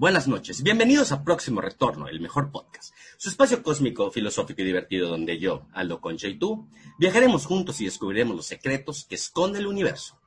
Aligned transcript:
Buenas 0.00 0.26
noches. 0.26 0.62
Bienvenidos 0.62 1.12
a 1.12 1.22
Próximo 1.24 1.60
Retorno, 1.60 2.08
el 2.08 2.20
mejor 2.20 2.50
podcast. 2.50 2.94
Su 3.18 3.28
espacio 3.28 3.62
cósmico, 3.62 4.10
filosófico 4.10 4.62
y 4.62 4.64
divertido 4.64 5.10
donde 5.10 5.38
yo, 5.38 5.66
Aldo 5.74 6.00
Concha 6.00 6.26
y 6.26 6.38
tú 6.38 6.70
viajaremos 6.98 7.44
juntos 7.44 7.82
y 7.82 7.84
descubriremos 7.84 8.34
los 8.34 8.46
secretos 8.46 9.04
que 9.04 9.16
esconde 9.16 9.58
el 9.58 9.66
universo. 9.66 10.18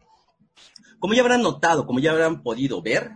Como 0.99 1.15
ya 1.15 1.21
habrán 1.21 1.41
notado, 1.41 1.87
como 1.87 1.97
ya 1.99 2.11
habrán 2.11 2.43
podido 2.43 2.83
ver, 2.83 3.13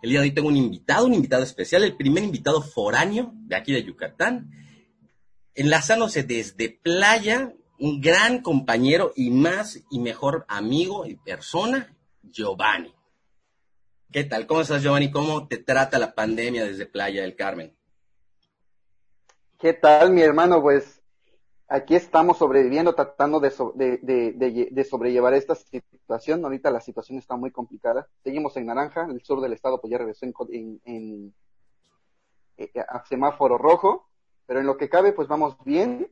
el 0.00 0.08
día 0.08 0.20
de 0.20 0.28
hoy 0.28 0.34
tengo 0.34 0.48
un 0.48 0.56
invitado, 0.56 1.04
un 1.04 1.12
invitado 1.12 1.42
especial, 1.42 1.84
el 1.84 1.94
primer 1.94 2.24
invitado 2.24 2.62
foráneo 2.62 3.32
de 3.34 3.56
aquí 3.56 3.74
de 3.74 3.84
Yucatán, 3.84 4.50
enlazándose 5.54 6.22
desde 6.22 6.70
Playa, 6.70 7.52
un 7.78 8.00
gran 8.00 8.40
compañero 8.40 9.12
y 9.14 9.28
más 9.28 9.80
y 9.90 9.98
mejor 9.98 10.46
amigo 10.48 11.04
y 11.04 11.16
persona, 11.16 11.94
Giovanni. 12.22 12.94
¿Qué 14.10 14.24
tal? 14.24 14.46
¿Cómo 14.46 14.62
estás, 14.62 14.82
Giovanni? 14.82 15.10
¿Cómo 15.10 15.48
te 15.48 15.58
trata 15.58 15.98
la 15.98 16.14
pandemia 16.14 16.64
desde 16.64 16.86
Playa 16.86 17.20
del 17.20 17.36
Carmen? 17.36 17.76
¿Qué 19.58 19.74
tal, 19.74 20.12
mi 20.12 20.22
hermano? 20.22 20.62
Pues 20.62 21.02
aquí 21.68 21.94
estamos 21.94 22.38
sobreviviendo, 22.38 22.94
tratando 22.94 23.38
de, 23.38 23.50
sobrellevar 24.88 25.34
esta 25.34 25.54
situación. 25.54 26.42
Ahorita 26.42 26.70
la 26.70 26.80
situación 26.80 27.18
está 27.18 27.36
muy 27.36 27.50
complicada. 27.50 28.08
Seguimos 28.24 28.56
en 28.56 28.66
naranja, 28.66 29.06
el 29.10 29.22
sur 29.22 29.42
del 29.42 29.52
estado 29.52 29.78
pues 29.78 29.90
ya 29.90 29.98
regresó 29.98 30.24
en, 30.24 30.80
en, 30.86 31.34
eh, 32.56 32.72
a 32.88 33.04
semáforo 33.04 33.58
rojo, 33.58 34.08
pero 34.46 34.60
en 34.60 34.66
lo 34.66 34.78
que 34.78 34.88
cabe 34.88 35.12
pues 35.12 35.28
vamos 35.28 35.58
bien. 35.66 36.10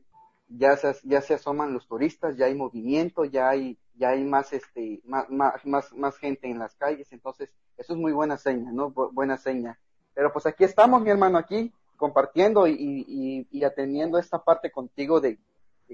Ya 0.49 0.77
se, 0.77 0.95
ya 1.03 1.21
se 1.21 1.33
asoman 1.33 1.73
los 1.73 1.87
turistas, 1.87 2.37
ya 2.37 2.45
hay 2.45 2.55
movimiento, 2.55 3.25
ya 3.25 3.49
hay 3.49 3.77
ya 3.95 4.09
hay 4.09 4.23
más 4.23 4.53
este 4.53 5.01
más, 5.03 5.27
más, 5.29 5.93
más 5.93 6.17
gente 6.17 6.49
en 6.49 6.59
las 6.59 6.75
calles, 6.75 7.11
entonces 7.11 7.53
eso 7.77 7.93
es 7.93 7.99
muy 7.99 8.11
buena 8.11 8.37
seña, 8.37 8.71
¿no? 8.71 8.91
buena 8.91 9.37
seña. 9.37 9.79
Pero 10.13 10.31
pues 10.31 10.45
aquí 10.45 10.63
estamos, 10.63 11.01
mi 11.01 11.09
hermano, 11.09 11.37
aquí 11.37 11.71
compartiendo 11.97 12.67
y, 12.67 13.47
y, 13.51 13.63
atendiendo 13.63 14.17
esta 14.17 14.43
parte 14.43 14.71
contigo 14.71 15.19
de, 15.19 15.39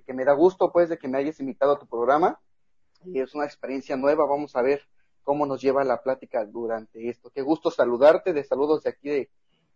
que 0.06 0.14
me 0.14 0.26
da 0.26 0.34
gusto, 0.34 0.72
pues, 0.72 0.90
de 0.90 0.98
que 0.98 1.08
me 1.08 1.18
hayas 1.18 1.40
invitado 1.40 1.74
a 1.74 1.80
tu 1.80 1.88
programa. 1.88 2.40
Y 3.06 3.20
es 3.20 3.34
una 3.34 3.46
experiencia 3.46 3.98
nueva, 3.98 4.26
vamos 4.26 4.56
a 4.56 4.62
ver 4.62 4.82
cómo 5.24 5.46
nos 5.46 5.62
lleva 5.62 5.84
la 5.84 6.02
plática 6.02 6.46
durante 6.46 7.10
esto. 7.10 7.32
Qué 7.32 7.42
gusto 7.42 7.72
saludarte, 7.72 8.34
de 8.34 8.44
saludos 8.44 8.84
de 8.84 8.90
aquí 8.92 9.10
de, 9.10 9.30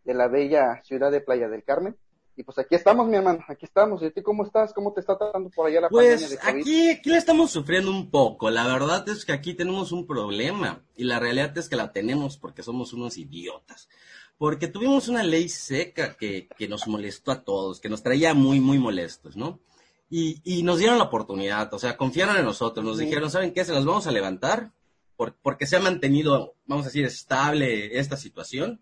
de 0.03 0.14
la 0.14 0.28
bella 0.28 0.81
ciudad 0.83 1.11
de 1.11 1.22
Playa 1.22 1.50
del 1.50 1.64
Carmen. 1.64 1.98
Y 2.38 2.43
pues 2.43 2.59
aquí 2.59 2.75
estamos, 2.75 3.07
mi 3.07 3.17
hermano, 3.17 3.43
aquí 3.47 3.66
estamos. 3.66 4.03
¿Y 4.03 4.11
tú 4.11 4.21
cómo 4.21 4.45
estás? 4.45 4.71
¿Cómo 4.71 4.93
te 4.93 4.99
está 4.99 5.17
tratando 5.17 5.49
por 5.49 5.66
allá 5.66 5.81
la 5.81 5.89
pues 5.89 6.21
pandemia 6.21 6.30
de 6.30 6.38
COVID? 6.38 6.61
Aquí, 6.61 6.89
aquí 6.91 7.09
le 7.09 7.17
estamos 7.17 7.49
sufriendo 7.49 7.89
un 7.89 8.11
poco. 8.11 8.52
La 8.52 8.67
verdad 8.67 9.09
es 9.09 9.25
que 9.25 9.31
aquí 9.31 9.55
tenemos 9.55 9.91
un 9.91 10.05
problema. 10.05 10.83
Y 10.95 11.05
la 11.05 11.19
realidad 11.19 11.58
es 11.58 11.67
que 11.67 11.75
la 11.75 11.91
tenemos 11.91 12.38
porque 12.38 12.61
somos 12.61 12.93
unos 12.93 13.17
idiotas. 13.17 13.89
Porque 14.38 14.67
tuvimos 14.67 15.08
una 15.08 15.23
ley 15.23 15.49
seca 15.49 16.15
que, 16.15 16.47
que 16.55 16.67
nos 16.67 16.88
molestó 16.88 17.31
a 17.31 17.43
todos, 17.43 17.80
que 17.80 17.89
nos 17.89 18.03
traía 18.03 18.35
muy, 18.35 18.59
muy 18.59 18.77
molestos, 18.77 19.35
¿no? 19.35 19.59
Y, 20.08 20.39
y 20.43 20.61
nos 20.61 20.77
dieron 20.77 20.99
la 20.99 21.05
oportunidad, 21.05 21.73
o 21.73 21.80
sea, 21.80 21.97
confiaron 21.97 22.38
en 22.38 22.45
nosotros, 22.45 22.85
nos 22.85 22.99
dijeron, 22.99 23.31
¿saben 23.31 23.52
qué? 23.52 23.65
Se 23.65 23.73
las 23.73 23.83
vamos 23.83 24.05
a 24.05 24.11
levantar 24.11 24.71
por, 25.17 25.35
porque 25.41 25.65
se 25.65 25.75
ha 25.75 25.81
mantenido, 25.81 26.55
vamos 26.67 26.85
a 26.85 26.89
decir, 26.89 27.03
estable 27.03 27.97
esta 27.97 28.15
situación. 28.15 28.80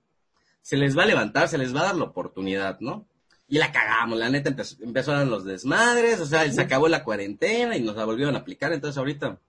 Se 0.61 0.75
les 0.75 0.97
va 0.97 1.03
a 1.03 1.07
levantar, 1.07 1.47
se 1.47 1.57
les 1.57 1.73
va 1.73 1.79
a 1.79 1.85
dar 1.85 1.95
la 1.95 2.03
oportunidad, 2.03 2.79
¿no? 2.81 3.07
Y 3.47 3.57
la 3.57 3.71
cagamos, 3.71 4.17
la 4.17 4.29
neta 4.29 4.49
empezó, 4.49 4.75
empezaron 4.83 5.29
los 5.29 5.45
desmadres, 5.45 6.19
o 6.19 6.25
sea, 6.25 6.51
se 6.51 6.61
acabó 6.61 6.87
la 6.87 7.03
cuarentena 7.03 7.77
y 7.77 7.81
nos 7.81 7.95
la 7.95 8.05
volvieron 8.05 8.35
a 8.35 8.39
aplicar, 8.39 8.73
entonces 8.73 8.97
ahorita 8.97 9.39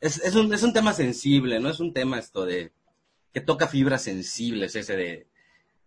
es, 0.00 0.18
es, 0.18 0.34
un, 0.34 0.52
es 0.52 0.62
un 0.62 0.74
tema 0.74 0.92
sensible, 0.92 1.60
no 1.60 1.70
es 1.70 1.80
un 1.80 1.94
tema 1.94 2.18
esto 2.18 2.44
de 2.44 2.72
que 3.32 3.40
toca 3.40 3.66
fibras 3.66 4.02
sensibles 4.02 4.76
ese 4.76 4.96
de, 4.96 5.26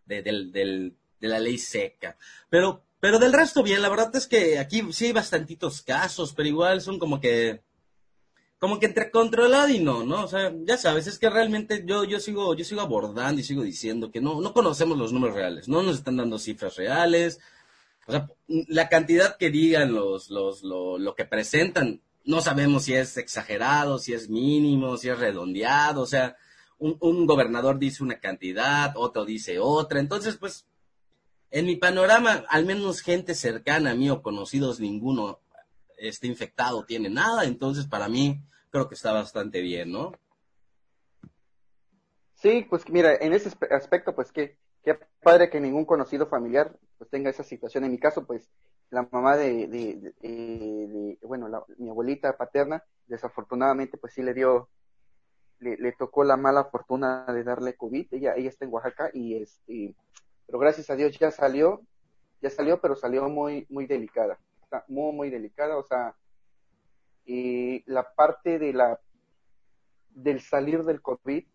de, 0.06 0.22
del, 0.24 0.52
del, 0.52 0.96
de 1.20 1.28
la 1.28 1.40
ley 1.40 1.58
seca. 1.58 2.18
Pero, 2.50 2.84
pero 3.00 3.20
del 3.20 3.34
resto 3.34 3.64
bien, 3.64 3.82
la 3.82 3.90
verdad 3.90 4.16
es 4.16 4.28
que 4.28 4.60
aquí 4.60 4.84
sí 4.92 5.06
hay 5.06 5.14
bastantitos 5.14 5.82
casos, 5.82 6.34
pero 6.34 6.50
igual 6.50 6.82
son 6.82 7.00
como 7.00 7.22
que 7.22 7.62
como 8.60 8.80
que 8.80 8.88
entre 8.88 9.12
controlado 9.12 9.70
y 9.70 9.80
no, 9.80 10.04
¿no? 10.04 10.24
O 10.24 10.28
sea, 10.28 10.52
ya 10.64 10.78
sabes, 10.78 11.08
es 11.08 11.20
que 11.20 11.30
realmente 11.30 11.84
yo, 11.86 12.04
yo 12.04 12.20
sigo, 12.20 12.56
yo 12.56 12.66
sigo 12.66 12.82
abordando 12.82 13.40
y 13.40 13.44
sigo 13.44 13.62
diciendo 13.62 14.12
que 14.12 14.22
no, 14.22 14.42
no 14.42 14.54
conocemos 14.54 14.98
los 14.98 15.14
números 15.14 15.36
reales, 15.36 15.68
no 15.68 15.84
nos 15.84 15.98
están 15.98 16.18
dando 16.18 16.40
cifras 16.40 16.76
reales. 16.76 17.40
O 18.08 18.12
sea, 18.12 18.30
la 18.48 18.90
cantidad 18.90 19.38
que 19.38 19.50
digan 19.52 19.94
los, 19.94 20.30
los, 20.30 20.64
lo, 20.64 20.98
lo 20.98 21.16
que 21.16 21.26
presentan, 21.26 22.02
no 22.26 22.42
sabemos 22.42 22.84
si 22.84 22.94
es 22.94 23.18
exagerado, 23.18 24.00
si 24.00 24.14
es 24.14 24.30
mínimo, 24.30 24.98
si 24.98 25.10
es 25.10 25.20
redondeado, 25.20 26.02
o 26.02 26.08
sea, 26.08 26.36
un, 26.80 26.98
un 27.00 27.26
gobernador 27.26 27.80
dice 27.80 28.04
una 28.04 28.20
cantidad, 28.20 28.94
otro 28.96 29.26
dice 29.26 29.60
otra, 29.60 30.00
entonces 30.00 30.38
pues, 30.38 30.66
en 31.52 31.66
mi 31.66 31.76
panorama, 31.76 32.46
al 32.50 32.66
menos 32.66 33.02
gente 33.02 33.36
cercana 33.36 33.92
a 33.92 33.96
mí 33.96 34.10
o 34.10 34.22
conocidos, 34.22 34.80
ninguno 34.80 35.42
esté 35.98 36.28
infectado, 36.28 36.86
tiene 36.86 37.10
nada, 37.10 37.44
entonces 37.46 37.88
para 37.88 38.08
mí 38.08 38.42
creo 38.70 38.88
que 38.88 38.96
está 38.96 39.12
bastante 39.12 39.62
bien, 39.62 39.92
¿no? 39.92 40.12
Sí, 42.36 42.66
pues 42.70 42.88
mira, 42.90 43.16
en 43.16 43.34
ese 43.34 43.52
aspecto, 43.72 44.14
pues 44.14 44.32
qué, 44.32 44.58
qué 44.84 44.98
padre 45.24 45.50
que 45.50 45.60
ningún 45.60 45.86
conocido 45.86 46.28
familiar 46.28 46.78
pues 46.98 47.10
tenga 47.10 47.32
esa 47.32 47.44
situación. 47.44 47.84
En 47.84 47.92
mi 47.92 48.00
caso, 48.00 48.26
pues 48.26 48.50
la 48.92 49.08
mamá 49.12 49.36
de, 49.36 51.18
bueno, 51.24 51.66
mi 51.78 51.90
abuelita 51.90 52.38
paterna, 52.38 52.84
desafortunadamente, 53.08 53.98
pues 53.98 54.14
sí 54.14 54.22
le 54.22 54.36
dio, 54.36 54.70
le, 55.60 55.78
le, 55.78 55.92
tocó 55.94 56.24
la 56.24 56.38
mala 56.38 56.66
fortuna 56.66 57.26
de 57.26 57.44
darle 57.44 57.76
COVID. 57.76 58.08
Ella, 58.12 58.36
ella 58.36 58.50
está 58.50 58.66
en 58.66 58.74
Oaxaca 58.74 59.10
y 59.14 59.42
este, 59.42 59.96
pero 60.46 60.60
gracias 60.60 60.90
a 60.92 60.96
Dios 60.96 61.18
ya 61.18 61.32
salió, 61.32 61.82
ya 62.42 62.52
salió, 62.52 62.80
pero 62.80 62.96
salió 62.96 63.28
muy, 63.30 63.66
muy 63.70 63.88
delicada 63.88 64.40
está 64.68 64.84
muy, 64.90 65.14
muy 65.14 65.30
delicada, 65.30 65.78
o 65.78 65.84
sea, 65.84 66.16
la 67.26 68.14
parte 68.16 68.60
de 68.60 68.74
la 68.74 69.00
del 70.10 70.42
salir 70.42 70.84
del 70.84 71.02
COVID 71.02 71.46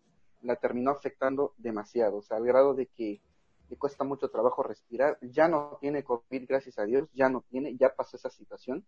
la 0.41 0.55
terminó 0.55 0.91
afectando 0.91 1.53
demasiado, 1.57 2.17
o 2.17 2.21
sea, 2.21 2.37
al 2.37 2.45
grado 2.45 2.73
de 2.73 2.87
que 2.87 3.21
le 3.69 3.77
cuesta 3.77 4.03
mucho 4.03 4.29
trabajo 4.29 4.63
respirar, 4.63 5.17
ya 5.21 5.47
no 5.47 5.77
tiene 5.79 6.03
COVID, 6.03 6.45
gracias 6.47 6.79
a 6.79 6.85
Dios, 6.85 7.07
ya 7.13 7.29
no 7.29 7.41
tiene, 7.49 7.75
ya 7.77 7.95
pasó 7.95 8.17
esa 8.17 8.29
situación, 8.29 8.85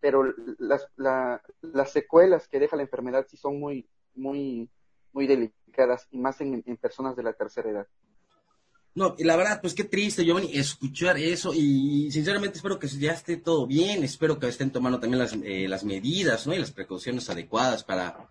pero 0.00 0.24
las, 0.58 0.88
las 0.96 1.90
secuelas 1.90 2.48
que 2.48 2.58
deja 2.58 2.76
la 2.76 2.82
enfermedad 2.82 3.26
sí 3.28 3.36
son 3.36 3.58
muy, 3.60 3.88
muy, 4.14 4.68
muy 5.12 5.26
delicadas 5.26 6.06
y 6.10 6.18
más 6.18 6.40
en 6.40 6.76
personas 6.76 7.16
de 7.16 7.22
la 7.22 7.32
tercera 7.32 7.70
edad. 7.70 7.86
No, 8.94 9.16
y 9.18 9.24
la 9.24 9.34
verdad, 9.34 9.60
pues 9.60 9.74
qué 9.74 9.82
triste, 9.82 10.24
Giovanni, 10.24 10.50
escuchar 10.52 11.18
eso 11.18 11.52
y 11.52 12.12
sinceramente 12.12 12.58
espero 12.58 12.78
que 12.78 12.86
ya 12.86 13.10
esté 13.10 13.36
todo 13.36 13.66
bien, 13.66 14.04
espero 14.04 14.38
que 14.38 14.46
estén 14.46 14.70
tomando 14.70 15.00
también 15.00 15.18
las, 15.18 15.32
eh, 15.32 15.66
las 15.68 15.82
medidas, 15.82 16.46
¿no? 16.46 16.54
Y 16.54 16.58
las 16.58 16.70
precauciones 16.70 17.28
adecuadas 17.28 17.82
para, 17.82 18.30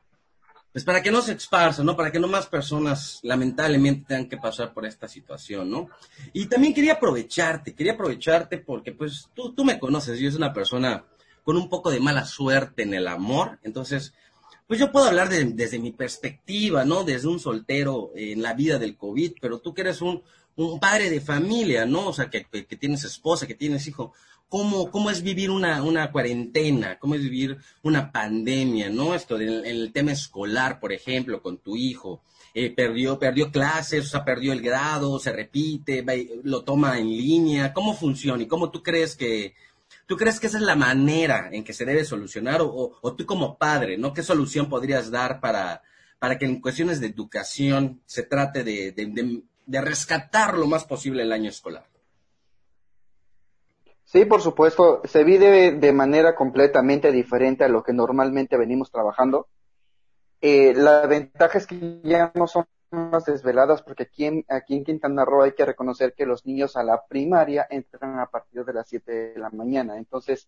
pues 0.72 0.85
para 0.85 1.01
que 1.01 1.12
no 1.12 1.22
se 1.22 1.34
esparza, 1.34 1.84
¿no? 1.84 1.97
Para 1.97 2.13
que 2.13 2.19
no 2.19 2.29
más 2.29 2.46
personas 2.46 3.19
lamentablemente 3.24 4.06
tengan 4.07 4.29
que 4.29 4.38
pasar 4.38 4.74
por 4.74 4.85
esta 4.85 5.09
situación, 5.09 5.69
¿no? 5.69 5.90
Y 6.31 6.46
también 6.46 6.74
quería 6.74 6.94
aprovecharte, 6.94 7.75
quería 7.75 7.94
aprovecharte 7.94 8.57
porque 8.57 8.94
pues 8.94 9.28
tú, 9.34 9.53
tú 9.53 9.66
me 9.66 9.78
conoces, 9.78 10.18
yo 10.18 10.31
soy 10.31 10.38
una 10.38 10.53
persona 10.53 11.03
con 11.44 11.57
un 11.57 11.68
poco 11.68 11.91
de 11.91 12.00
mala 12.00 12.24
suerte 12.24 12.84
en 12.84 12.94
el 12.94 13.09
amor, 13.09 13.59
entonces 13.63 14.13
pues 14.66 14.80
yo 14.80 14.94
puedo 14.94 15.07
hablar 15.07 15.30
desde 15.30 15.78
mi 15.78 15.91
perspectiva, 15.91 16.85
¿no? 16.85 17.03
Desde 17.03 17.28
un 17.28 17.40
soltero 17.40 18.12
en 18.16 18.41
la 18.41 18.53
vida 18.53 18.80
del 18.80 18.95
COVID, 18.95 19.33
pero 19.42 19.59
tú 19.59 19.74
que 19.74 19.81
eres 19.81 20.01
un, 20.01 20.24
un 20.56 20.80
padre 20.80 21.10
de 21.10 21.22
familia, 21.22 21.86
¿no? 21.86 22.08
O 22.08 22.14
sea, 22.14 22.30
que, 22.30 22.46
que, 22.46 22.76
tienes 22.76 23.04
esposa, 23.04 23.48
que 23.48 23.56
tienes 23.56 23.88
hijo. 23.88 24.14
¿Cómo, 24.50 24.92
cómo 24.92 25.10
es 25.10 25.24
vivir 25.24 25.50
una, 25.50 25.82
una 25.82 26.12
cuarentena? 26.12 27.00
¿Cómo 27.00 27.16
es 27.16 27.22
vivir 27.22 27.58
una 27.82 28.12
pandemia, 28.12 28.90
¿no? 28.90 29.16
Esto 29.16 29.38
del 29.38 29.66
el 29.66 29.92
tema 29.92 30.12
escolar, 30.12 30.80
por 30.80 30.94
ejemplo, 30.94 31.42
con 31.42 31.58
tu 31.58 31.76
hijo. 31.76 32.22
Eh, 32.54 32.70
perdió, 32.70 33.18
perdió 33.18 33.52
clases, 33.52 34.06
o 34.06 34.10
sea, 34.10 34.24
perdió 34.24 34.54
el 34.54 34.62
grado, 34.62 35.18
se 35.18 35.32
repite, 35.32 36.06
lo 36.44 36.64
toma 36.64 37.00
en 37.00 37.08
línea. 37.08 37.74
¿Cómo 37.74 37.96
funciona 37.96 38.44
y 38.44 38.48
cómo 38.48 38.70
tú 38.70 38.84
crees 38.84 39.16
que, 39.16 39.56
tú 40.06 40.18
crees 40.18 40.40
que 40.40 40.48
esa 40.48 40.58
es 40.58 40.64
la 40.64 40.76
manera 40.76 41.50
en 41.52 41.64
que 41.64 41.74
se 41.74 41.86
debe 41.86 42.06
solucionar 42.06 42.62
o, 42.62 43.16
tú 43.18 43.26
como 43.26 43.58
padre, 43.58 43.98
¿no? 43.98 44.14
¿Qué 44.14 44.22
solución 44.22 44.70
podrías 44.70 45.10
dar 45.10 45.40
para, 45.40 45.82
para 46.20 46.38
que 46.38 46.46
en 46.46 46.62
cuestiones 46.62 47.00
de 47.00 47.08
educación 47.08 48.02
se 48.06 48.22
trate 48.22 48.64
de 48.64 48.92
rescatar 49.68 50.57
lo 50.57 50.68
más 50.68 50.86
posible 50.86 51.24
el 51.24 51.31
año 51.31 51.50
escolar. 51.50 51.86
Sí, 54.04 54.25
por 54.25 54.42
supuesto, 54.42 55.01
se 55.06 55.24
vive 55.24 55.71
de 55.71 55.92
manera 55.92 56.36
completamente 56.36 57.12
diferente 57.12 57.63
a 57.63 57.69
lo 57.69 57.83
que 57.83 57.94
normalmente 57.94 58.57
venimos 58.57 58.92
trabajando. 58.92 59.48
Eh, 60.39 60.74
la 60.75 61.07
ventaja 61.07 61.57
es 61.57 61.65
que 61.65 62.00
ya 62.04 62.31
no 62.36 62.45
son 62.48 62.65
más 62.92 63.25
desveladas 63.25 63.81
porque 63.81 64.04
aquí 64.04 64.25
en, 64.25 64.45
aquí 64.50 64.75
en 64.75 64.83
Quintana 64.83 65.25
Roo 65.25 65.42
hay 65.42 65.54
que 65.54 65.66
reconocer 65.66 66.13
que 66.13 66.25
los 66.25 66.45
niños 66.45 66.77
a 66.77 66.83
la 66.83 67.04
primaria 67.07 67.66
entran 67.69 68.19
a 68.19 68.27
partir 68.27 68.63
de 68.63 68.74
las 68.74 68.88
7 68.88 69.12
de 69.12 69.39
la 69.39 69.50
mañana. 69.50 69.98
Entonces, 69.98 70.48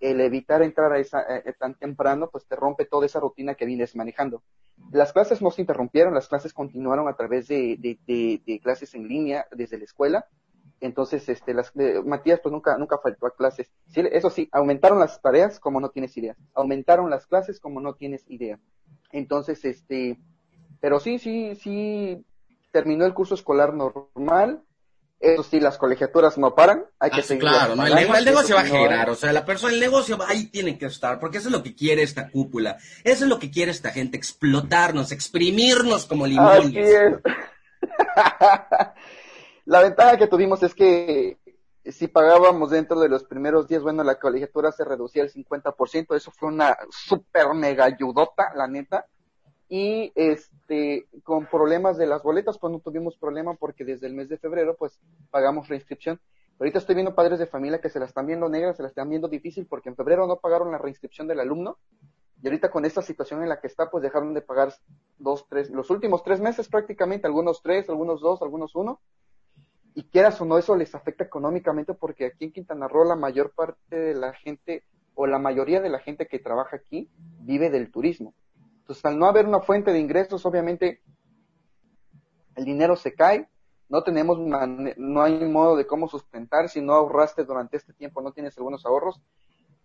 el 0.00 0.20
evitar 0.20 0.62
entrar 0.62 0.92
a 0.92 0.98
esa 0.98 1.22
eh, 1.22 1.54
tan 1.58 1.74
temprano, 1.74 2.28
pues 2.30 2.46
te 2.46 2.56
rompe 2.56 2.84
toda 2.84 3.06
esa 3.06 3.20
rutina 3.20 3.54
que 3.54 3.66
vienes 3.66 3.96
manejando. 3.96 4.42
Las 4.90 5.12
clases 5.12 5.40
no 5.40 5.50
se 5.50 5.62
interrumpieron, 5.62 6.14
las 6.14 6.28
clases 6.28 6.52
continuaron 6.52 7.08
a 7.08 7.16
través 7.16 7.48
de, 7.48 8.60
clases 8.62 8.94
en 8.94 9.08
línea 9.08 9.46
desde 9.52 9.78
la 9.78 9.84
escuela. 9.84 10.26
Entonces, 10.80 11.28
este, 11.28 11.54
las, 11.54 11.72
Matías 12.04 12.40
pues 12.40 12.52
nunca, 12.52 12.76
nunca 12.76 12.98
faltó 12.98 13.26
a 13.26 13.34
clases. 13.34 13.70
eso 13.94 14.30
sí, 14.30 14.48
aumentaron 14.52 14.98
las 14.98 15.20
tareas 15.22 15.58
como 15.58 15.80
no 15.80 15.90
tienes 15.90 16.16
idea. 16.16 16.36
Aumentaron 16.54 17.08
las 17.08 17.26
clases 17.26 17.60
como 17.60 17.80
no 17.80 17.94
tienes 17.94 18.24
idea. 18.28 18.58
Entonces, 19.12 19.64
este, 19.64 20.18
pero 20.80 21.00
sí, 21.00 21.18
sí, 21.18 21.54
sí, 21.54 22.26
terminó 22.72 23.06
el 23.06 23.14
curso 23.14 23.34
escolar 23.34 23.72
normal 23.72 24.62
eso 25.20 25.42
sí, 25.42 25.60
las 25.60 25.78
colegiaturas 25.78 26.36
no 26.36 26.54
paran, 26.54 26.84
hay 26.98 27.10
que 27.10 27.20
ah, 27.20 27.24
seguir. 27.24 27.42
Claro, 27.42 27.76
¿no? 27.76 27.86
el, 27.86 27.94
negocio 28.24 28.56
va 28.56 28.62
a 28.62 28.66
generar, 28.66 29.08
o 29.08 29.14
sea, 29.14 29.32
la 29.32 29.44
persona, 29.44 29.72
el 29.72 29.80
negocio 29.80 30.18
ahí 30.26 30.46
tiene 30.46 30.78
que 30.78 30.86
estar, 30.86 31.18
porque 31.18 31.38
eso 31.38 31.48
es 31.48 31.52
lo 31.52 31.62
que 31.62 31.74
quiere 31.74 32.02
esta 32.02 32.30
cúpula, 32.30 32.76
eso 33.04 33.24
es 33.24 33.30
lo 33.30 33.38
que 33.38 33.50
quiere 33.50 33.70
esta 33.70 33.90
gente, 33.90 34.16
explotarnos, 34.16 35.12
exprimirnos 35.12 36.06
como 36.06 36.26
limones. 36.26 36.66
Así 36.66 36.78
es. 36.78 37.12
la 39.64 39.80
ventaja 39.80 40.18
que 40.18 40.26
tuvimos 40.26 40.62
es 40.62 40.74
que 40.74 41.38
si 41.86 42.08
pagábamos 42.08 42.70
dentro 42.70 43.00
de 43.00 43.08
los 43.08 43.24
primeros 43.24 43.68
días, 43.68 43.82
bueno, 43.82 44.04
la 44.04 44.18
colegiatura 44.18 44.72
se 44.72 44.84
reducía 44.84 45.22
el 45.22 45.32
50%, 45.32 46.16
eso 46.16 46.30
fue 46.30 46.48
una 46.48 46.76
super 46.90 47.54
mega 47.54 47.84
ayudota, 47.84 48.52
la 48.54 48.66
neta 48.66 49.06
y 49.76 50.12
este 50.14 51.08
con 51.24 51.46
problemas 51.46 51.98
de 51.98 52.06
las 52.06 52.22
boletas 52.22 52.58
pues 52.58 52.72
no 52.72 52.78
tuvimos 52.78 53.16
problema 53.16 53.54
porque 53.54 53.84
desde 53.84 54.06
el 54.06 54.14
mes 54.14 54.28
de 54.28 54.38
febrero 54.38 54.76
pues 54.78 55.00
pagamos 55.32 55.66
reinscripción 55.66 56.20
ahorita 56.60 56.78
estoy 56.78 56.94
viendo 56.94 57.16
padres 57.16 57.40
de 57.40 57.48
familia 57.48 57.80
que 57.80 57.90
se 57.90 57.98
la 57.98 58.04
están 58.04 58.24
viendo 58.24 58.48
negras 58.48 58.76
se 58.76 58.84
la 58.84 58.88
están 58.88 59.08
viendo 59.08 59.26
difícil 59.26 59.66
porque 59.66 59.88
en 59.88 59.96
febrero 59.96 60.28
no 60.28 60.36
pagaron 60.36 60.70
la 60.70 60.78
reinscripción 60.78 61.26
del 61.26 61.40
alumno. 61.40 61.78
Y 62.40 62.46
ahorita 62.46 62.70
con 62.70 62.84
esta 62.84 63.02
situación 63.02 63.42
en 63.42 63.48
la 63.48 63.58
que 63.58 63.66
está 63.66 63.90
pues 63.90 64.04
dejaron 64.04 64.32
de 64.32 64.42
pagar 64.42 64.72
dos 65.18 65.48
tres 65.48 65.70
los 65.70 65.90
últimos 65.90 66.22
tres 66.22 66.40
meses 66.40 66.68
prácticamente 66.68 67.26
algunos 67.26 67.60
tres 67.60 67.88
algunos 67.88 68.20
dos 68.20 68.42
algunos 68.42 68.76
uno. 68.76 69.00
Y 69.96 70.04
quieras 70.04 70.40
o 70.40 70.44
no 70.44 70.56
eso 70.56 70.76
les 70.76 70.94
afecta 70.94 71.24
económicamente 71.24 71.94
porque 71.94 72.26
aquí 72.26 72.44
en 72.44 72.52
Quintana 72.52 72.86
Roo 72.86 73.02
la 73.02 73.16
mayor 73.16 73.50
parte 73.50 73.96
de 73.98 74.14
la 74.14 74.34
gente 74.34 74.84
o 75.16 75.26
la 75.26 75.40
mayoría 75.40 75.80
de 75.80 75.88
la 75.88 75.98
gente 75.98 76.28
que 76.28 76.38
trabaja 76.38 76.76
aquí 76.76 77.10
vive 77.40 77.70
del 77.70 77.90
turismo 77.90 78.34
entonces, 78.84 79.02
al 79.06 79.18
no 79.18 79.24
haber 79.24 79.46
una 79.46 79.60
fuente 79.60 79.94
de 79.94 79.98
ingresos, 79.98 80.44
obviamente 80.44 81.00
el 82.54 82.66
dinero 82.66 82.96
se 82.96 83.14
cae, 83.14 83.48
no 83.88 84.02
tenemos, 84.02 84.38
no 84.38 85.22
hay 85.22 85.42
modo 85.46 85.74
de 85.74 85.86
cómo 85.86 86.06
sustentar, 86.06 86.68
si 86.68 86.82
no 86.82 86.92
ahorraste 86.92 87.44
durante 87.44 87.78
este 87.78 87.94
tiempo, 87.94 88.20
no 88.20 88.32
tienes 88.32 88.58
algunos 88.58 88.84
ahorros, 88.84 89.22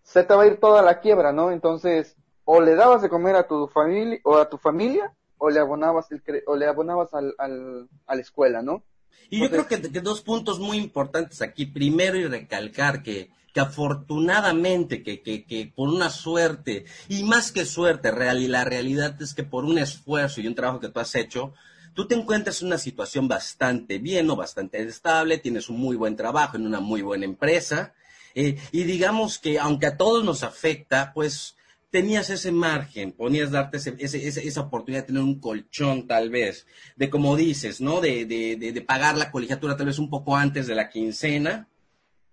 se 0.04 0.26
te 0.26 0.34
va 0.34 0.44
a 0.44 0.48
ir 0.48 0.60
toda 0.60 0.82
la 0.82 1.00
quiebra, 1.00 1.32
¿no? 1.32 1.52
Entonces, 1.52 2.18
o 2.44 2.60
le 2.60 2.76
dabas 2.76 3.02
de 3.02 3.08
comer 3.08 3.38
a 3.38 3.48
tu 3.48 3.70
familia, 3.70 4.20
o 4.26 4.36
a 4.36 4.50
tu 4.50 4.58
familia, 4.58 5.16
o 5.38 5.50
le 5.50 5.62
abonabas, 5.62 6.12
el, 6.12 6.22
o 6.46 6.58
le 6.58 6.66
abonabas 6.66 7.14
al, 7.14 7.36
al, 7.38 7.88
a 8.06 8.16
la 8.16 8.22
escuela, 8.22 8.62
¿no? 8.62 8.84
Y 9.30 9.40
yo 9.40 9.50
creo 9.50 9.66
que, 9.66 9.82
que, 9.82 10.02
dos 10.02 10.20
puntos 10.22 10.60
muy 10.60 10.78
importantes 10.78 11.42
aquí. 11.42 11.66
Primero, 11.66 12.18
y 12.18 12.26
recalcar 12.26 13.02
que 13.02 13.30
afortunadamente, 13.60 15.04
que, 15.04 15.22
que, 15.22 15.46
que 15.46 15.72
por 15.74 15.90
una 15.90 16.10
suerte, 16.10 16.86
y 17.08 17.24
más 17.24 17.52
que 17.52 17.66
suerte, 17.66 18.12
real, 18.12 18.42
y 18.42 18.48
la 18.48 18.64
realidad 18.64 19.22
es 19.22 19.34
que 19.34 19.44
por 19.44 19.66
un 19.66 19.78
esfuerzo 19.78 20.42
y 20.42 20.48
un 20.48 20.56
trabajo 20.56 20.80
que 20.80 20.90
tú 20.90 21.00
has 21.00 21.16
hecho, 21.16 21.54
tú 21.94 22.08
te 22.08 22.16
encuentras 22.16 22.62
en 22.62 22.68
una 22.68 22.78
situación 22.78 23.28
bastante 23.28 24.00
bien 24.00 24.30
o 24.30 24.36
bastante 24.36 24.82
estable, 24.82 25.38
tienes 25.38 25.70
un 25.70 25.80
muy 25.80 25.96
buen 25.96 26.16
trabajo 26.16 26.58
en 26.58 26.66
una 26.66 26.80
muy 26.80 27.02
buena 27.02 27.26
empresa, 27.26 27.94
eh, 28.36 28.58
y 28.72 28.84
digamos 28.84 29.40
que 29.40 29.60
aunque 29.60 29.88
a 29.88 29.98
todos 29.98 30.24
nos 30.24 30.44
afecta, 30.44 31.12
pues 31.14 31.56
tenías 31.90 32.30
ese 32.30 32.52
margen, 32.52 33.12
ponías 33.12 33.52
darte 33.52 33.78
ese, 33.78 33.96
ese, 34.00 34.48
esa 34.48 34.62
oportunidad 34.62 35.04
de 35.04 35.08
tener 35.08 35.24
un 35.24 35.40
colchón 35.40 36.08
tal 36.08 36.30
vez, 36.30 36.68
de 36.96 37.10
como 37.10 37.36
dices, 37.36 37.82
¿no? 37.82 38.00
De, 38.02 38.26
de, 38.26 38.56
de, 38.58 38.72
de, 38.72 38.82
pagar 38.82 39.18
la 39.18 39.32
colegiatura 39.32 39.76
tal 39.76 39.88
vez 39.88 39.98
un 39.98 40.10
poco 40.10 40.36
antes 40.36 40.68
de 40.68 40.76
la 40.76 40.90
quincena, 40.90 41.68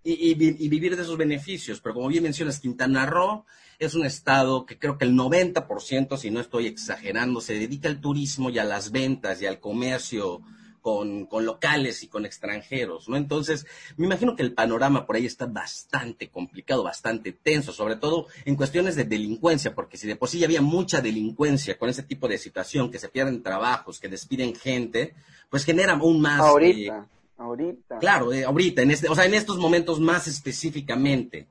y, 0.06 0.35
vivir 0.69 0.97
de 0.97 1.03
esos 1.03 1.17
beneficios. 1.17 1.81
Pero 1.81 1.94
como 1.94 2.08
bien 2.08 2.23
mencionas, 2.23 2.61
Quintana 2.61 3.06
Roo 3.06 3.44
es 3.79 3.94
un 3.94 4.06
estado 4.06 4.64
que 4.64 4.79
creo 4.79 4.99
que 4.99 5.05
el 5.05 5.14
90%, 5.14 6.17
si 6.17 6.31
no 6.31 6.41
estoy 6.41 6.67
exagerando, 6.67 7.41
se 7.41 7.55
dedica 7.55 7.88
al 7.88 8.00
turismo 8.00 8.50
y 8.50 8.58
a 8.58 8.64
las 8.64 8.93
ventas 8.93 9.43
y 9.43 9.47
al 9.47 9.61
comercio 9.61 10.43
con, 10.81 11.26
locales 11.44 12.05
y 12.05 12.06
con 12.06 12.25
extranjeros, 12.25 13.08
¿no? 13.08 13.17
Entonces, 13.17 13.67
me 13.97 14.06
imagino 14.06 14.37
que 14.37 14.44
el 14.44 14.55
panorama 14.55 15.05
por 15.05 15.17
ahí 15.17 15.26
está 15.26 15.47
bastante 15.47 16.31
complicado, 16.31 16.85
bastante 16.85 17.32
tenso, 17.32 17.73
sobre 17.73 17.97
todo 17.97 18.29
en 18.44 18.55
cuestiones 18.55 18.94
de 18.94 19.02
delincuencia, 19.02 19.75
porque 19.75 19.97
si 19.97 20.06
de 20.06 20.14
por 20.14 20.29
sí 20.29 20.38
ya 20.38 20.47
había 20.47 20.62
mucha 20.62 21.00
delincuencia 21.00 21.76
con 21.76 21.88
ese 21.88 22.05
tipo 22.05 22.29
de 22.29 22.38
situación, 22.38 22.93
que 22.93 23.00
se 23.00 23.09
pierden 23.09 23.43
trabajos, 23.43 23.99
que 23.99 24.09
despiden 24.09 24.55
gente, 24.55 25.17
pues 25.50 25.64
genera 25.64 25.94
aún 25.94 26.20
más... 26.20 26.41
Ahorita. 26.41 27.09
Ahorita. 27.38 27.99
Claro, 27.99 28.33
eh, 28.33 28.44
ahorita, 28.44 28.83
en 28.83 28.91
este, 28.91 29.09
o 29.09 29.15
sea, 29.15 29.27
en 29.27 29.35
estos 29.35 29.59
momentos 29.59 30.00
más 30.00 30.27
específicamente. 30.27 31.49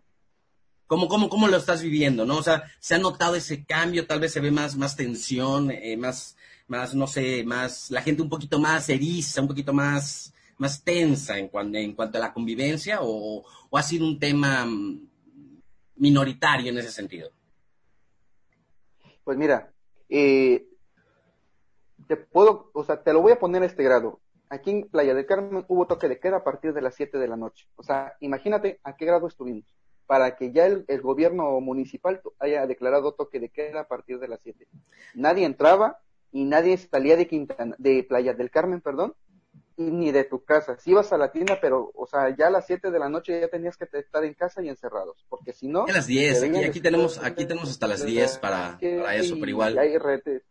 ¿Cómo, 0.88 1.08
cómo, 1.08 1.30
cómo 1.30 1.48
lo 1.48 1.58
estás 1.58 1.82
viviendo, 1.82 2.26
no? 2.26 2.38
O 2.38 2.44
sea, 2.44 2.64
¿se 2.80 2.96
ha 2.96 2.98
notado 3.00 3.36
ese 3.36 3.66
cambio? 3.66 4.06
Tal 4.06 4.20
vez 4.20 4.34
se 4.34 4.40
ve 4.40 4.52
más, 4.52 4.76
más 4.76 4.96
tensión, 4.96 5.72
eh, 5.72 5.98
más, 5.98 6.38
más, 6.68 6.94
no 6.94 7.08
sé, 7.08 7.44
más, 7.44 7.90
la 7.90 8.02
gente 8.02 8.22
un 8.22 8.30
poquito 8.30 8.60
más 8.60 8.88
eriza, 8.90 9.42
un 9.42 9.48
poquito 9.48 9.74
más, 9.74 10.34
más 10.58 10.84
tensa 10.84 11.38
en, 11.40 11.48
cuanto, 11.48 11.78
en 11.78 11.94
cuanto 11.94 12.18
a 12.18 12.22
la 12.22 12.34
convivencia, 12.34 13.00
o, 13.02 13.44
o 13.70 13.78
ha 13.78 13.84
sido 13.84 14.06
un 14.06 14.20
tema 14.20 14.64
mm, 14.66 15.08
minoritario 15.98 16.72
en 16.72 16.78
ese 16.78 16.92
sentido? 16.92 17.30
Pues 19.24 19.38
mira, 19.38 19.74
eh, 20.10 20.68
te 22.08 22.16
puedo, 22.16 22.70
o 22.74 22.84
sea, 22.84 23.02
te 23.02 23.12
lo 23.12 23.22
voy 23.22 23.32
a 23.32 23.40
poner 23.40 23.64
a 23.64 23.66
este 23.66 23.84
grado 23.84 24.20
aquí 24.50 24.72
en 24.72 24.90
Playa 24.90 25.14
del 25.14 25.26
Carmen 25.26 25.66
hubo 25.68 25.88
toque 25.88 26.08
de 26.08 26.20
queda 26.20 26.38
a 26.38 26.44
partir 26.44 26.74
de 26.74 26.82
las 26.82 26.96
7 26.96 27.18
de 27.18 27.28
la 27.28 27.38
noche. 27.38 27.68
O 27.76 27.84
sea, 27.84 28.16
imagínate 28.20 28.80
a 28.84 28.96
qué 28.96 29.06
grado 29.06 29.28
estuvimos 29.28 29.66
para 30.08 30.36
que 30.36 30.52
ya 30.52 30.66
el, 30.66 30.86
gobierno 31.02 31.60
municipal 31.62 32.22
haya 32.40 32.68
declarado 32.68 33.14
toque 33.14 33.40
de 33.40 33.50
queda 33.50 33.82
a 33.82 33.88
partir 33.88 34.20
de 34.20 34.28
las 34.28 34.40
7. 34.44 34.68
Nadie 35.16 35.46
entraba 35.46 36.00
y 36.32 36.46
nadie 36.46 36.78
salía 36.78 37.16
de 37.16 37.28
Quintana, 37.28 37.76
de 37.80 38.04
Playa 38.04 38.34
del 38.34 38.52
Carmen, 38.52 38.82
perdón, 38.82 39.16
y 39.78 39.84
ni 39.84 40.12
de 40.12 40.24
tu 40.24 40.44
casa. 40.44 40.78
Si 40.78 40.92
ibas 40.92 41.12
a 41.12 41.18
la 41.18 41.32
tienda, 41.32 41.60
pero, 41.60 41.92
o 41.96 42.06
sea, 42.06 42.36
ya 42.36 42.48
a 42.48 42.52
las 42.52 42.68
7 42.68 42.92
de 42.92 43.00
la 43.00 43.10
noche 43.10 43.40
ya 43.40 43.48
tenías 43.48 43.78
que 43.78 43.88
estar 43.92 44.24
en 44.24 44.34
casa 44.34 44.62
y 44.62 44.70
encerrados, 44.70 45.26
porque 45.28 45.54
si 45.54 45.68
no... 45.68 45.86
A 45.88 45.92
las 45.92 46.08
10, 46.08 46.44
aquí, 46.68 46.82
tenemos, 46.82 47.24
aquí 47.24 47.46
tenemos 47.46 47.70
hasta 47.70 47.88
las 47.88 48.06
10 48.06 48.38
para, 48.38 48.78
para 48.80 49.16
eso, 49.16 49.36
pero 49.40 49.50
igual... 49.50 49.78
Hay 49.78 49.98
retes. 49.98 50.44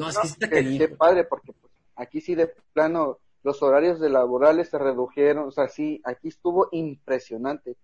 No, 0.00 0.08
es 0.08 0.18
que 0.18 0.26
está 0.26 0.48
qué, 0.48 0.88
padre, 0.88 1.24
porque 1.24 1.52
pues, 1.52 1.72
aquí 1.94 2.20
sí 2.20 2.34
de 2.34 2.52
plano 2.72 3.18
los 3.42 3.62
horarios 3.62 4.00
de 4.00 4.08
laborales 4.08 4.70
se 4.70 4.78
redujeron, 4.78 5.48
o 5.48 5.50
sea, 5.50 5.68
sí, 5.68 6.00
aquí 6.04 6.28
estuvo 6.28 6.68
impresionante, 6.72 7.76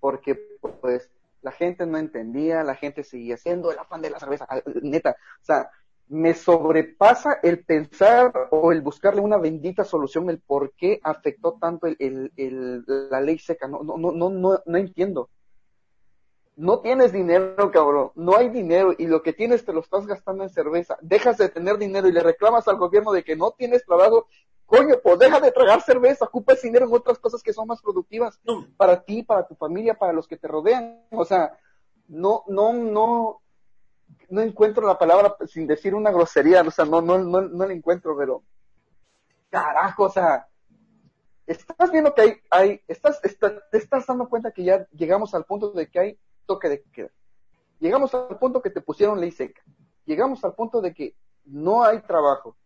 porque 0.00 0.34
pues 0.80 1.10
la 1.42 1.52
gente 1.52 1.86
no 1.86 1.98
entendía, 1.98 2.64
la 2.64 2.74
gente 2.74 3.04
seguía 3.04 3.36
siendo 3.36 3.70
el 3.70 3.78
afán 3.78 4.02
de 4.02 4.10
la 4.10 4.18
cerveza, 4.18 4.46
ah, 4.48 4.60
neta, 4.82 5.16
o 5.40 5.44
sea, 5.44 5.70
me 6.08 6.34
sobrepasa 6.34 7.38
el 7.42 7.64
pensar 7.64 8.32
o 8.50 8.72
el 8.72 8.82
buscarle 8.82 9.20
una 9.20 9.38
bendita 9.38 9.84
solución, 9.84 10.28
el 10.28 10.40
por 10.40 10.72
qué 10.74 11.00
afectó 11.04 11.56
tanto 11.60 11.86
el, 11.86 12.32
el, 12.36 12.84
la 12.86 13.20
ley 13.20 13.38
seca, 13.38 13.68
no, 13.68 13.82
no, 13.84 13.96
no, 13.96 14.28
no, 14.28 14.60
no 14.64 14.76
entiendo 14.76 15.30
no 16.56 16.80
tienes 16.80 17.12
dinero, 17.12 17.70
cabrón, 17.70 18.12
no 18.14 18.36
hay 18.36 18.48
dinero 18.48 18.94
y 18.96 19.06
lo 19.06 19.22
que 19.22 19.32
tienes 19.32 19.64
te 19.64 19.72
lo 19.72 19.80
estás 19.80 20.06
gastando 20.06 20.42
en 20.42 20.50
cerveza, 20.50 20.98
dejas 21.00 21.38
de 21.38 21.48
tener 21.48 21.78
dinero 21.78 22.08
y 22.08 22.12
le 22.12 22.22
reclamas 22.22 22.68
al 22.68 22.76
gobierno 22.76 23.12
de 23.12 23.24
que 23.24 23.36
no 23.36 23.52
tienes 23.52 23.84
trabajo, 23.84 24.26
coño, 24.66 24.96
pues 25.02 25.18
deja 25.18 25.40
de 25.40 25.52
tragar 25.52 25.80
cerveza, 25.82 26.26
ocupa 26.26 26.52
ese 26.52 26.66
dinero 26.66 26.86
en 26.86 26.94
otras 26.94 27.18
cosas 27.18 27.42
que 27.42 27.52
son 27.52 27.66
más 27.66 27.80
productivas 27.80 28.38
para 28.76 29.02
ti, 29.02 29.22
para 29.22 29.46
tu 29.46 29.54
familia, 29.54 29.94
para 29.94 30.12
los 30.12 30.28
que 30.28 30.36
te 30.36 30.48
rodean, 30.48 31.02
o 31.10 31.24
sea, 31.24 31.56
no, 32.08 32.44
no, 32.46 32.72
no, 32.72 33.40
no 34.28 34.40
encuentro 34.40 34.86
la 34.86 34.98
palabra 34.98 35.36
sin 35.46 35.66
decir 35.66 35.94
una 35.94 36.10
grosería, 36.10 36.62
o 36.62 36.70
sea, 36.70 36.84
no, 36.84 37.00
no, 37.00 37.18
no, 37.18 37.40
no 37.42 37.66
la 37.66 37.72
encuentro, 37.72 38.16
pero 38.16 38.42
carajo, 39.48 40.04
o 40.04 40.10
sea, 40.10 40.46
estás 41.46 41.90
viendo 41.90 42.14
que 42.14 42.22
hay, 42.22 42.34
hay 42.50 42.80
estás, 42.86 43.20
te 43.20 43.78
estás 43.78 44.06
dando 44.06 44.28
cuenta 44.28 44.52
que 44.52 44.64
ya 44.64 44.86
llegamos 44.92 45.34
al 45.34 45.44
punto 45.44 45.70
de 45.72 45.88
que 45.88 45.98
hay 45.98 46.18
toque 46.50 46.68
de 46.68 46.82
queda. 46.82 47.10
Llegamos 47.78 48.12
al 48.12 48.36
punto 48.38 48.60
que 48.60 48.70
te 48.70 48.80
pusieron 48.80 49.20
ley 49.20 49.30
seca. 49.30 49.62
Llegamos 50.04 50.42
al 50.42 50.54
punto 50.54 50.80
de 50.80 50.92
que 50.92 51.14
no 51.44 51.84
hay 51.84 52.00
trabajo. 52.02 52.56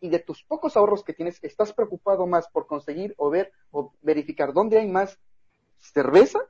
Y 0.00 0.08
de 0.08 0.18
tus 0.18 0.42
pocos 0.42 0.74
ahorros 0.74 1.04
que 1.04 1.12
tienes, 1.12 1.38
estás 1.44 1.74
preocupado 1.74 2.26
más 2.26 2.48
por 2.48 2.66
conseguir 2.66 3.14
o 3.18 3.28
ver 3.28 3.52
o 3.70 3.92
verificar 4.00 4.54
dónde 4.54 4.78
hay 4.78 4.88
más 4.88 5.20
cerveza. 5.76 6.40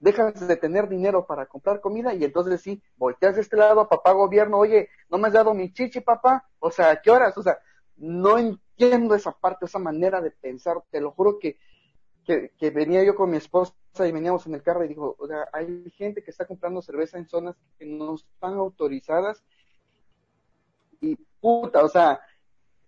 Dejas 0.00 0.48
de 0.48 0.56
tener 0.56 0.88
dinero 0.88 1.26
para 1.26 1.44
comprar 1.44 1.82
comida 1.82 2.14
y 2.14 2.24
entonces 2.24 2.62
sí, 2.62 2.82
volteas 2.96 3.34
de 3.34 3.42
este 3.42 3.58
lado 3.58 3.80
a 3.80 3.88
papá 3.90 4.12
gobierno, 4.12 4.56
oye, 4.56 4.88
no 5.10 5.18
me 5.18 5.28
has 5.28 5.34
dado 5.34 5.52
mi 5.52 5.70
chichi, 5.70 6.00
papá. 6.00 6.48
O 6.60 6.70
sea, 6.70 6.92
¿a 6.92 7.02
qué 7.02 7.10
horas? 7.10 7.36
O 7.36 7.42
sea, 7.42 7.58
no 7.96 8.38
entiendo 8.38 9.14
esa 9.14 9.32
parte, 9.32 9.66
esa 9.66 9.78
manera 9.78 10.22
de 10.22 10.30
pensar. 10.30 10.82
Te 10.90 11.00
lo 11.02 11.12
juro 11.12 11.38
que 11.38 11.58
que, 12.26 12.70
venía 12.70 13.04
yo 13.04 13.14
con 13.14 13.30
mi 13.30 13.36
esposa 13.36 13.72
y 14.00 14.12
veníamos 14.12 14.46
en 14.46 14.54
el 14.54 14.62
carro 14.62 14.84
y 14.84 14.88
dijo, 14.88 15.16
o 15.18 15.26
sea, 15.26 15.48
hay 15.52 15.84
gente 15.96 16.22
que 16.22 16.30
está 16.30 16.44
comprando 16.44 16.82
cerveza 16.82 17.18
en 17.18 17.28
zonas 17.28 17.56
que 17.78 17.86
no 17.86 18.16
están 18.16 18.54
autorizadas 18.54 19.42
y 21.00 21.16
puta, 21.40 21.84
o 21.84 21.88
sea, 21.88 22.20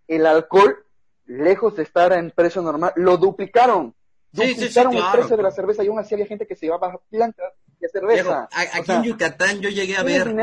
el 0.09 0.27
alcohol, 0.27 0.85
lejos 1.27 1.77
de 1.77 1.85
estar 1.85 2.13
en 2.13 2.31
precio 2.31 2.63
normal, 2.63 2.93
lo 2.97 3.17
duplicaron. 3.17 3.95
duplicaron 4.33 4.95
el 4.95 5.05
precio 5.13 5.37
de 5.37 5.43
la 5.43 5.51
cerveza 5.51 5.85
y 5.85 5.89
aún 5.89 5.99
así 5.99 6.15
había 6.15 6.27
gente 6.27 6.47
que 6.47 6.57
se 6.57 6.67
llevaba 6.67 6.99
plantas 7.09 7.53
de 7.79 7.89
cerveza. 7.89 8.49
aquí 8.51 8.91
en 8.91 9.03
Yucatán 9.05 9.61
yo 9.61 9.71
llegué 9.71 9.97
a 9.97 10.03
ver 10.03 10.35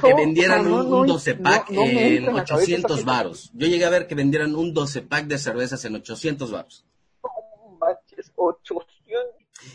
que 0.00 0.14
vendieran 0.14 0.72
un, 0.72 1.06
12 1.06 1.34
pack 1.34 1.70
en 1.70 2.28
800 2.28 3.04
varos. 3.04 3.50
Yo 3.52 3.66
llegué 3.66 3.84
a 3.84 3.90
ver 3.90 4.06
que 4.06 4.14
vendieran 4.14 4.54
un 4.54 4.72
12 4.72 5.02
pack 5.02 5.26
de 5.26 5.38
cervezas 5.38 5.84
en 5.84 5.96
800 5.96 6.50
varos. 6.50 6.86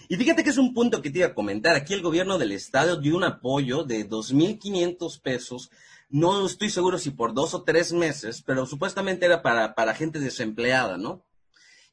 Y 0.09 0.15
fíjate 0.15 0.43
que 0.43 0.49
es 0.49 0.57
un 0.57 0.73
punto 0.73 1.01
que 1.01 1.09
te 1.09 1.19
iba 1.19 1.27
a 1.27 1.33
comentar. 1.33 1.75
Aquí 1.75 1.93
el 1.93 2.01
gobierno 2.01 2.37
del 2.37 2.51
estado 2.51 2.97
dio 2.97 3.15
un 3.15 3.23
apoyo 3.23 3.83
de 3.83 4.07
2.500 4.07 5.21
pesos. 5.21 5.71
No 6.09 6.45
estoy 6.45 6.69
seguro 6.69 6.97
si 6.97 7.11
por 7.11 7.33
dos 7.33 7.53
o 7.53 7.63
tres 7.63 7.93
meses, 7.93 8.41
pero 8.41 8.65
supuestamente 8.65 9.25
era 9.25 9.41
para, 9.41 9.75
para 9.75 9.93
gente 9.93 10.19
desempleada, 10.19 10.97
¿no? 10.97 11.25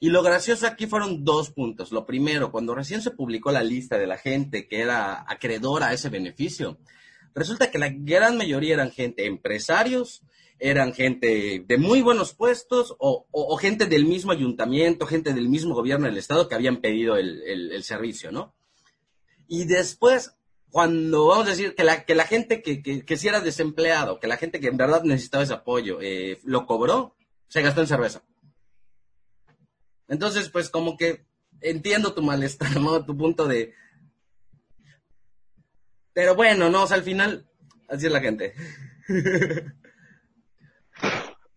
Y 0.01 0.11
lo 0.11 0.23
gracioso 0.23 0.67
aquí 0.67 0.87
fueron 0.87 1.25
dos 1.25 1.51
puntos. 1.51 1.91
Lo 1.91 2.05
primero, 2.05 2.51
cuando 2.53 2.75
recién 2.75 3.01
se 3.01 3.11
publicó 3.11 3.51
la 3.53 3.63
lista 3.63 3.97
de 3.97 4.07
la 4.07 4.19
gente 4.19 4.69
que 4.69 4.81
era 4.81 5.25
acreedora 5.27 5.89
a 5.89 5.93
ese 5.93 6.11
beneficio, 6.11 6.79
resulta 7.35 7.71
que 7.71 7.79
la 7.79 7.89
gran 7.91 8.37
mayoría 8.37 8.75
eran 8.75 8.91
gente, 8.91 9.27
empresarios, 9.27 10.23
eran 10.59 10.95
gente 10.95 11.65
de 11.67 11.79
muy 11.79 12.03
buenos 12.03 12.35
puestos 12.35 12.95
o, 12.99 13.57
gente 13.57 13.87
del 13.87 14.05
mismo 14.05 14.33
ayuntamiento, 14.33 15.07
gente 15.07 15.33
del 15.33 15.49
mismo 15.49 15.75
gobierno 15.75 16.07
del 16.07 16.19
estado 16.19 16.49
que 16.49 16.55
habían 16.55 16.79
pedido 16.81 17.17
el, 17.17 17.83
servicio, 17.83 18.33
¿no? 18.33 18.55
Y 19.47 19.67
después, 19.67 20.37
cuando 20.71 21.27
vamos 21.27 21.47
a 21.47 21.51
decir 21.51 21.75
que 21.75 21.85
la, 21.85 22.27
gente 22.27 22.63
que, 22.63 22.83
que, 22.83 23.17
sí 23.17 23.29
era 23.29 23.41
desempleado, 23.41 24.21
que 24.21 24.27
la 24.27 24.37
gente 24.37 24.61
que 24.61 24.69
en 24.69 24.77
verdad 24.77 25.03
necesitaba 25.03 25.45
ese 25.45 25.55
apoyo, 25.55 25.99
eh, 26.01 26.41
lo 26.45 26.67
cobró, 26.67 27.15
se 27.49 27.63
gastó 27.63 27.81
en 27.81 27.87
cerveza. 27.87 28.23
Entonces, 30.09 30.49
pues 30.49 30.71
como 30.71 30.97
que 30.97 31.27
entiendo 31.61 32.15
tu 32.15 32.23
malestar, 32.23 32.77
¿no? 32.81 33.05
Tu 33.05 33.17
punto 33.17 33.47
de... 33.47 33.75
Pero 36.13 36.37
bueno, 36.37 36.71
no, 36.71 36.85
o 36.85 36.87
sea, 36.87 36.97
al 36.97 37.03
final, 37.03 37.51
así 37.89 38.07
es 38.07 38.13
la 38.13 38.21
gente. 38.21 38.55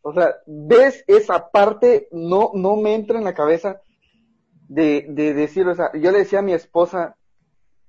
O 0.08 0.14
sea, 0.14 0.38
ves 0.46 1.04
esa 1.06 1.52
parte, 1.52 2.08
no, 2.14 2.52
no 2.54 2.78
me 2.78 2.96
entra 2.96 3.18
en 3.18 3.26
la 3.26 3.34
cabeza 3.34 3.82
de, 4.70 5.06
de 5.10 5.34
decir, 5.34 5.68
o 5.68 5.76
sea, 5.76 5.92
yo 5.96 6.12
le 6.14 6.20
decía 6.20 6.40
a 6.40 6.44
mi 6.44 6.54
esposa, 6.54 7.18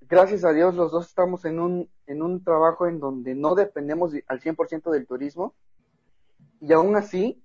gracias 0.00 0.44
a 0.44 0.52
Dios 0.52 0.74
los 0.74 0.90
dos 0.90 1.06
estamos 1.06 1.44
en 1.44 1.60
un, 1.60 1.88
en 2.06 2.20
un 2.20 2.42
trabajo 2.42 2.88
en 2.88 2.98
donde 2.98 3.36
no 3.36 3.54
dependemos 3.54 4.14
al 4.26 4.40
100% 4.40 4.90
del 4.90 5.06
turismo. 5.06 5.54
Y 6.60 6.72
aún 6.72 6.96
así, 6.96 7.40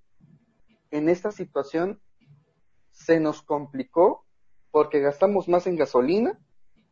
en 0.89 1.07
esta 1.07 1.31
situación 1.31 2.01
se 2.89 3.19
nos 3.19 3.43
complicó 3.43 4.25
porque 4.71 5.01
gastamos 5.01 5.47
más 5.47 5.67
en 5.67 5.75
gasolina, 5.75 6.39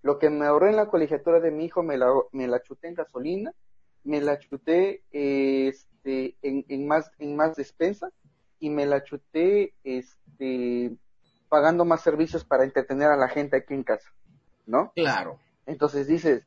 lo 0.03 0.19
que 0.19 0.29
me 0.29 0.45
ahorré 0.45 0.69
en 0.69 0.75
la 0.75 0.87
colegiatura 0.87 1.39
de 1.39 1.49
mi 1.49 1.65
hijo 1.65 1.81
me 1.81 1.97
la, 1.97 2.13
me 2.31 2.47
la 2.47 2.61
chuté 2.61 2.89
en 2.89 2.93
gasolina, 2.93 3.55
me 4.03 4.21
la 4.21 4.37
chuté, 4.37 5.01
este, 5.09 5.90
este, 6.03 6.35
en, 6.41 6.87
más, 6.87 7.11
en 7.19 7.35
más 7.35 7.55
despensa 7.55 8.11
y 8.59 8.69
me 8.69 8.85
la 8.85 9.03
chuté 9.03 9.73
este, 9.83 10.95
pagando 11.47 11.85
más 11.85 12.01
servicios 12.01 12.43
para 12.43 12.63
entretener 12.63 13.09
a 13.09 13.17
la 13.17 13.27
gente 13.27 13.57
aquí 13.57 13.73
en 13.73 13.83
casa, 13.83 14.11
¿no? 14.65 14.91
Claro. 14.95 15.39
Entonces 15.65 16.07
dices, 16.07 16.43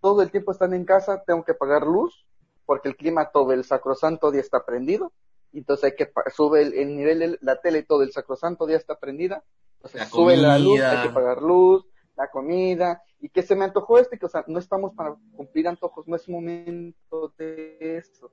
todo 0.00 0.22
el 0.22 0.30
tiempo 0.30 0.50
están 0.50 0.74
en 0.74 0.84
casa, 0.84 1.22
tengo 1.24 1.44
que 1.44 1.54
pagar 1.54 1.86
luz, 1.86 2.26
porque 2.66 2.88
el 2.88 2.96
clima 2.96 3.30
todo 3.30 3.52
el 3.52 3.64
sacrosanto 3.64 4.30
día 4.30 4.40
está 4.40 4.64
prendido, 4.64 5.12
entonces 5.52 5.84
hay 5.84 5.96
que 5.96 6.10
sube 6.34 6.62
el, 6.62 6.96
nivel 6.96 7.18
de 7.20 7.38
la 7.40 7.60
tele 7.60 7.82
todo 7.82 8.02
el 8.02 8.12
sacrosanto 8.12 8.66
día 8.66 8.78
está 8.78 8.98
prendida, 8.98 9.44
entonces 9.76 10.08
sube 10.08 10.36
la 10.36 10.58
luz, 10.58 10.80
hay 10.80 11.06
que 11.06 11.14
pagar 11.14 11.40
luz, 11.40 11.84
la 12.16 12.28
comida, 12.30 13.02
y 13.20 13.28
que 13.28 13.42
se 13.42 13.54
me 13.54 13.64
antojó 13.64 13.98
este, 13.98 14.18
que 14.18 14.26
o 14.26 14.28
sea, 14.28 14.44
no 14.48 14.58
estamos 14.58 14.94
para 14.94 15.14
cumplir 15.36 15.68
antojos, 15.68 16.08
no 16.08 16.16
es 16.16 16.28
momento 16.28 17.32
de 17.38 17.71
eso. 18.02 18.32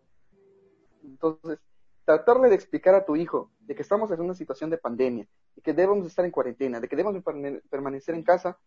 Entonces, 1.03 1.59
tratarle 2.05 2.49
de 2.49 2.55
explicar 2.55 2.95
a 2.95 3.05
tu 3.05 3.15
hijo 3.15 3.51
de 3.59 3.75
que 3.75 3.81
estamos 3.81 4.11
en 4.11 4.21
una 4.21 4.33
situación 4.33 4.69
de 4.69 4.77
pandemia, 4.77 5.27
de 5.55 5.61
que 5.61 5.73
debemos 5.73 6.05
estar 6.07 6.25
en 6.25 6.31
cuarentena, 6.31 6.79
de 6.79 6.87
que 6.87 6.95
debemos 6.95 7.23
permanecer 7.69 8.15
en 8.15 8.23
casa, 8.23 8.57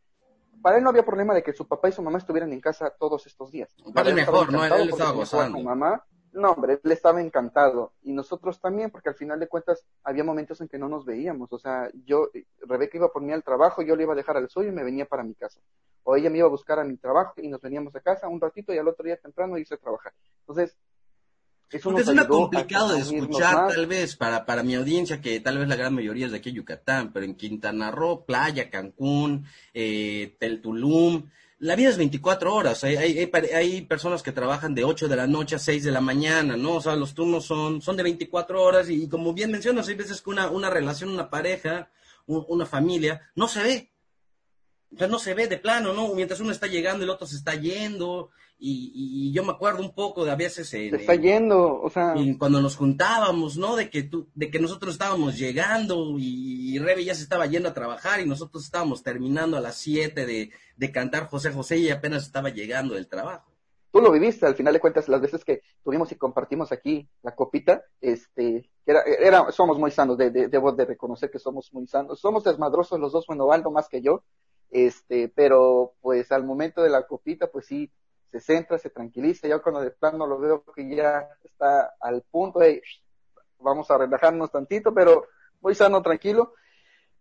para 0.62 0.78
él 0.78 0.84
no 0.84 0.90
había 0.90 1.04
problema 1.04 1.34
de 1.34 1.42
que 1.42 1.52
su 1.52 1.66
papá 1.66 1.88
y 1.88 1.92
su 1.92 2.02
mamá 2.02 2.18
estuvieran 2.18 2.52
en 2.52 2.60
casa 2.60 2.90
todos 2.90 3.26
estos 3.26 3.50
días. 3.50 3.74
Para 3.94 4.14
mejor, 4.14 4.52
¿no? 4.52 4.64
Él 4.64 4.90
estaba 4.90 5.10
gozando. 5.10 5.58
mamá 5.60 6.04
no, 6.32 6.52
hombre, 6.52 6.80
él 6.82 6.92
estaba 6.92 7.20
encantado. 7.20 7.92
Y 8.02 8.12
nosotros 8.12 8.58
también, 8.60 8.90
porque 8.90 9.10
al 9.10 9.14
final 9.14 9.38
de 9.38 9.48
cuentas 9.48 9.84
había 10.02 10.24
momentos 10.24 10.60
en 10.60 10.68
que 10.68 10.78
no 10.78 10.88
nos 10.88 11.04
veíamos. 11.04 11.52
O 11.52 11.58
sea, 11.58 11.90
yo, 12.06 12.30
Rebeca 12.60 12.96
iba 12.96 13.12
por 13.12 13.22
mí 13.22 13.32
al 13.32 13.44
trabajo, 13.44 13.82
yo 13.82 13.96
le 13.96 14.04
iba 14.04 14.14
a 14.14 14.16
dejar 14.16 14.38
al 14.38 14.48
suyo 14.48 14.70
y 14.70 14.72
me 14.72 14.82
venía 14.82 15.04
para 15.04 15.22
mi 15.22 15.34
casa. 15.34 15.60
O 16.04 16.16
ella 16.16 16.30
me 16.30 16.38
iba 16.38 16.46
a 16.46 16.50
buscar 16.50 16.78
a 16.78 16.84
mi 16.84 16.96
trabajo 16.96 17.34
y 17.36 17.48
nos 17.48 17.60
veníamos 17.60 17.94
a 17.94 18.00
casa 18.00 18.28
un 18.28 18.40
ratito 18.40 18.72
y 18.72 18.78
al 18.78 18.88
otro 18.88 19.04
día 19.04 19.18
temprano 19.18 19.58
hice 19.58 19.74
a 19.74 19.78
trabajar. 19.78 20.14
Entonces, 20.40 20.76
eso 21.72 21.88
Porque 21.88 22.04
suena 22.04 22.28
complicado 22.28 22.94
de 22.94 23.00
escuchar, 23.00 23.68
tal 23.68 23.86
vez, 23.86 24.14
para, 24.14 24.44
para 24.44 24.62
mi 24.62 24.74
audiencia, 24.74 25.20
que 25.22 25.40
tal 25.40 25.56
vez 25.56 25.68
la 25.68 25.76
gran 25.76 25.94
mayoría 25.94 26.26
es 26.26 26.32
de 26.32 26.38
aquí 26.38 26.50
en 26.50 26.56
Yucatán, 26.56 27.12
pero 27.12 27.24
en 27.24 27.34
Quintana 27.34 27.90
Roo, 27.90 28.26
Playa, 28.26 28.68
Cancún, 28.68 29.46
eh, 29.72 30.36
Tulum, 30.62 31.30
la 31.62 31.76
vida 31.76 31.90
es 31.90 31.96
24 31.96 32.52
horas. 32.54 32.82
Hay, 32.84 32.96
hay, 32.96 33.30
hay, 33.54 33.82
personas 33.82 34.22
que 34.22 34.32
trabajan 34.32 34.74
de 34.74 34.84
8 34.84 35.06
de 35.08 35.16
la 35.16 35.28
noche 35.28 35.54
a 35.54 35.60
6 35.60 35.84
de 35.84 35.92
la 35.92 36.00
mañana, 36.00 36.56
¿no? 36.56 36.74
O 36.74 36.80
sea, 36.80 36.96
los 36.96 37.14
turnos 37.14 37.46
son, 37.46 37.80
son 37.80 37.96
de 37.96 38.02
24 38.02 38.60
horas 38.60 38.90
y, 38.90 39.08
como 39.08 39.32
bien 39.32 39.52
mencionas, 39.52 39.88
hay 39.88 39.94
veces 39.94 40.20
que 40.20 40.30
una, 40.30 40.50
una 40.50 40.70
relación, 40.70 41.10
una 41.10 41.30
pareja, 41.30 41.88
una 42.26 42.66
familia, 42.66 43.30
no 43.36 43.46
se 43.46 43.62
ve. 43.62 43.92
O 44.92 44.98
sea, 44.98 45.06
no 45.06 45.20
se 45.20 45.34
ve 45.34 45.46
de 45.46 45.56
plano, 45.56 45.94
¿no? 45.94 46.12
Mientras 46.14 46.40
uno 46.40 46.50
está 46.50 46.66
llegando, 46.66 47.04
el 47.04 47.10
otro 47.10 47.26
se 47.26 47.36
está 47.36 47.54
yendo. 47.54 48.30
Y, 48.58 49.32
yo 49.32 49.42
me 49.42 49.52
acuerdo 49.52 49.80
un 49.80 49.94
poco 49.94 50.24
de 50.24 50.30
a 50.30 50.36
veces... 50.36 50.68
se 50.68 50.86
está 50.88 51.14
yendo, 51.16 51.80
o 51.80 51.90
sea... 51.90 52.14
Y 52.16 52.36
cuando 52.38 52.60
nos 52.60 52.76
juntábamos, 52.76 53.56
¿no? 53.56 53.74
De 53.74 53.90
que, 53.90 54.04
tú, 54.04 54.28
de 54.34 54.50
que 54.50 54.60
nosotros 54.60 54.94
estábamos 54.94 55.36
llegando 55.36 56.16
y, 56.18 56.78
Rebe 56.78 57.04
ya 57.04 57.14
se 57.14 57.22
estaba 57.22 57.46
yendo 57.46 57.68
a 57.68 57.74
trabajar 57.74 58.20
y 58.20 58.26
nosotros 58.26 58.64
estábamos 58.64 59.02
terminando 59.02 59.56
a 59.56 59.60
las 59.60 59.76
7 59.76 60.26
de, 60.26 60.50
de 60.76 60.92
cantar 60.92 61.28
José 61.28 61.50
José 61.50 61.78
y 61.78 61.90
apenas 61.90 62.24
estaba 62.24 62.50
llegando 62.50 62.94
del 62.94 63.08
trabajo. 63.08 63.52
Tú 63.92 64.00
lo 64.00 64.10
viviste, 64.10 64.46
al 64.46 64.54
final 64.54 64.72
de 64.72 64.80
cuentas, 64.80 65.06
las 65.08 65.20
veces 65.20 65.44
que 65.44 65.60
tuvimos 65.84 66.10
y 66.12 66.16
compartimos 66.16 66.72
aquí 66.72 67.06
la 67.22 67.34
copita, 67.34 67.84
este, 68.00 68.70
era, 68.86 69.02
era 69.02 69.52
somos 69.52 69.78
muy 69.78 69.90
sanos, 69.90 70.16
de, 70.16 70.30
debo 70.30 70.72
de 70.72 70.86
reconocer 70.86 71.30
que 71.30 71.38
somos 71.38 71.70
muy 71.74 71.86
sanos, 71.86 72.18
somos 72.18 72.42
desmadrosos 72.42 72.98
los 72.98 73.12
dos, 73.12 73.26
bueno, 73.26 73.52
Aldo 73.52 73.70
más 73.70 73.90
que 73.90 74.00
yo, 74.00 74.24
este, 74.70 75.28
pero 75.28 75.92
pues 76.00 76.32
al 76.32 76.42
momento 76.42 76.82
de 76.82 76.88
la 76.88 77.06
copita, 77.06 77.48
pues 77.48 77.66
sí, 77.66 77.92
se 78.32 78.40
centra, 78.40 78.78
se 78.78 78.88
tranquiliza, 78.88 79.46
ya 79.46 79.58
cuando 79.58 79.82
de 79.82 79.90
plano 79.90 80.26
lo 80.26 80.38
veo 80.38 80.64
que 80.74 80.96
ya 80.96 81.28
está 81.44 81.94
al 82.00 82.22
punto 82.22 82.60
de 82.60 82.82
vamos 83.58 83.90
a 83.90 83.98
relajarnos 83.98 84.50
tantito, 84.50 84.94
pero 84.94 85.26
muy 85.60 85.74
sano, 85.74 86.02
tranquilo. 86.02 86.54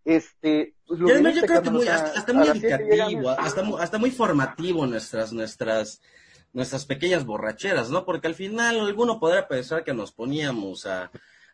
Este, 0.04 0.74
pues 0.86 0.98
yo, 0.98 1.06
creo 1.06 1.62
que 1.62 1.70
muy, 1.70 1.86
hasta, 1.86 2.32
muy 2.32 2.48
educativo, 2.48 3.28
hasta, 3.30 3.62
hasta 3.78 3.98
muy 3.98 4.10
formativo 4.10 4.86
nuestras, 4.86 5.32
nuestras, 5.32 6.00
nuestras 6.52 6.86
pequeñas 6.86 7.24
borracheras, 7.24 7.90
¿no? 7.90 8.04
Porque 8.04 8.26
al 8.26 8.34
final 8.34 8.80
alguno 8.80 9.20
podrá 9.20 9.46
pensar 9.46 9.84
que 9.84 9.94
nos 9.94 10.10
poníamos 10.10 10.86
a, 10.86 11.12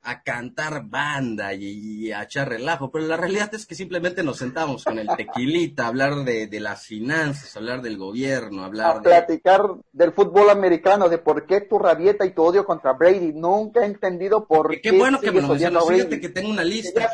a 0.09 0.23
cantar 0.23 0.85
banda 0.87 1.53
y, 1.53 2.11
a 2.13 2.23
echar 2.23 2.49
relajo, 2.49 2.91
pero 2.91 3.07
la 3.07 3.19
realidad 3.19 3.55
es 3.55 3.67
que 3.67 3.75
simplemente 3.75 4.23
nos 4.23 4.39
sentamos 4.39 4.83
con 4.83 4.99
el 4.99 5.07
tequilita, 5.07 5.85
a 5.85 5.89
hablar 5.89 6.25
de, 6.25 6.49
las 6.61 6.87
finanzas, 6.87 7.55
hablar 7.59 7.83
del 7.83 7.99
gobierno, 7.99 8.65
hablar 8.65 8.97
a 8.97 9.03
platicar 9.03 9.63
del 9.93 10.13
fútbol 10.13 10.49
americano, 10.49 11.11
de 11.11 11.19
por 11.19 11.47
qué 11.47 11.61
tu 11.61 11.79
rabieta 11.79 12.25
y 12.25 12.31
tu 12.31 12.43
odio 12.43 12.65
contra 12.65 12.95
Brady. 12.95 13.35
Nunca 13.35 13.83
he 13.83 13.85
entendido 13.85 14.47
por 14.47 14.71
qué. 14.71 14.81
Qué 14.81 14.93
bueno 14.93 15.21
que 15.21 15.31
me 15.31 15.43
lo 15.43 15.49
mencionas. 15.49 15.87
Fíjate 15.87 16.21
que 16.21 16.31
tengo 16.31 16.49
una 16.49 16.65
lista. 16.65 17.11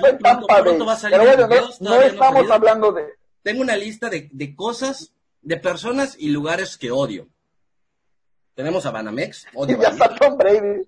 no, 1.81 2.01
estamos 2.01 2.51
hablando 2.51 2.93
de. 2.93 3.07
Tengo 3.43 3.61
una 3.61 3.77
lista 3.77 4.09
de, 4.09 4.55
cosas, 4.55 5.13
de 5.43 5.57
personas 5.57 6.15
y 6.17 6.29
lugares 6.29 6.79
que 6.79 6.93
odio. 6.93 7.27
Tenemos 8.55 8.87
a 8.87 8.93
Banamex, 8.93 9.49
odio. 9.53 9.79
ya 9.83 9.89
está 9.89 10.15
Tom 10.15 10.39
Brady. 10.39 10.87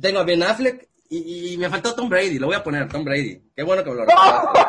Tengo 0.00 0.20
a 0.20 0.24
Ben 0.24 0.44
Affleck 0.44 0.88
y, 1.08 1.56
me 1.58 1.68
faltó 1.68 1.94
Tom 1.94 2.08
Brady, 2.08 2.38
lo 2.38 2.46
voy 2.46 2.56
a 2.56 2.62
poner, 2.62 2.88
Tom 2.88 3.04
Brady. 3.04 3.50
Qué 3.54 3.62
bueno 3.62 3.82
que 3.84 3.90
me 3.90 3.96
lo 3.96 4.04
recordaste. 4.06 4.60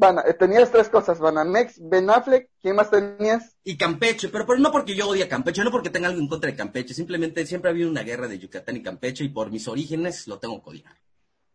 Eh, 0.00 0.34
tenías 0.34 0.70
tres 0.70 0.88
cosas, 0.88 1.18
Banamex, 1.18 1.80
Ben 1.80 2.08
Affleck, 2.08 2.50
¿quién 2.60 2.76
más 2.76 2.90
tenías? 2.90 3.56
Y 3.64 3.76
Campeche, 3.76 4.28
pero, 4.28 4.46
pero 4.46 4.58
no 4.60 4.70
porque 4.70 4.94
yo 4.94 5.08
odie 5.08 5.24
a 5.24 5.28
Campeche, 5.28 5.64
no 5.64 5.72
porque 5.72 5.90
tenga 5.90 6.08
algo 6.08 6.20
en 6.20 6.28
contra 6.28 6.50
de 6.50 6.56
Campeche, 6.56 6.94
simplemente 6.94 7.44
siempre 7.46 7.68
ha 7.68 7.72
habido 7.72 7.90
una 7.90 8.02
guerra 8.02 8.28
de 8.28 8.38
Yucatán 8.38 8.76
y 8.76 8.82
Campeche 8.82 9.24
y 9.24 9.28
por 9.30 9.50
mis 9.50 9.66
orígenes 9.66 10.28
lo 10.28 10.38
tengo 10.38 10.62
que 10.62 10.70
odiar. 10.70 10.96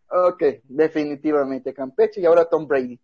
Ok, 0.10 0.44
definitivamente 0.64 1.74
Campeche 1.74 2.20
y 2.20 2.26
ahora 2.26 2.46
Tom 2.46 2.68
Brady. 2.68 3.00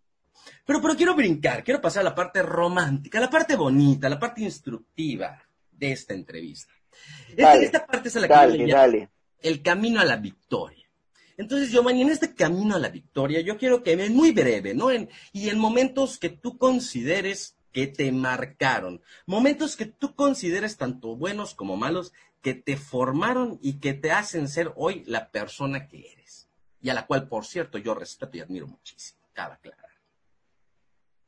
Pero, 0.66 0.80
pero 0.82 0.94
quiero 0.94 1.14
brincar, 1.14 1.64
quiero 1.64 1.80
pasar 1.80 2.02
a 2.02 2.10
la 2.10 2.14
parte 2.14 2.42
romántica, 2.42 3.18
la 3.18 3.30
parte 3.30 3.56
bonita, 3.56 4.08
la 4.08 4.18
parte 4.18 4.42
instructiva 4.42 5.42
de 5.70 5.92
esta 5.92 6.12
entrevista. 6.12 6.72
Esta, 7.36 7.86
parte 7.86 8.08
es 8.08 8.14
la 8.16 8.28
que 8.28 8.66
dale. 8.66 9.08
el 9.42 9.62
camino 9.62 10.00
a 10.00 10.04
la 10.04 10.16
victoria. 10.16 10.88
Entonces, 11.36 11.70
Giovanni, 11.70 12.02
en 12.02 12.10
este 12.10 12.34
camino 12.34 12.76
a 12.76 12.78
la 12.78 12.90
victoria, 12.90 13.40
yo 13.40 13.56
quiero 13.56 13.82
que 13.82 13.96
me 13.96 14.10
muy 14.10 14.32
breve, 14.32 14.74
¿no? 14.74 14.90
En, 14.90 15.08
y 15.32 15.48
en 15.48 15.58
momentos 15.58 16.18
que 16.18 16.28
tú 16.28 16.58
consideres 16.58 17.56
que 17.72 17.86
te 17.86 18.12
marcaron, 18.12 19.00
momentos 19.26 19.76
que 19.76 19.86
tú 19.86 20.14
consideres 20.14 20.76
tanto 20.76 21.16
buenos 21.16 21.54
como 21.54 21.76
malos, 21.76 22.12
que 22.42 22.54
te 22.54 22.76
formaron 22.76 23.58
y 23.62 23.80
que 23.80 23.94
te 23.94 24.10
hacen 24.10 24.48
ser 24.48 24.72
hoy 24.76 25.02
la 25.06 25.30
persona 25.30 25.88
que 25.88 26.12
eres. 26.12 26.48
Y 26.82 26.88
a 26.90 26.94
la 26.94 27.06
cual, 27.06 27.28
por 27.28 27.44
cierto, 27.44 27.78
yo 27.78 27.94
respeto 27.94 28.36
y 28.36 28.40
admiro 28.40 28.66
muchísimo. 28.66 29.20
Cada 29.32 29.56
clara. 29.58 29.88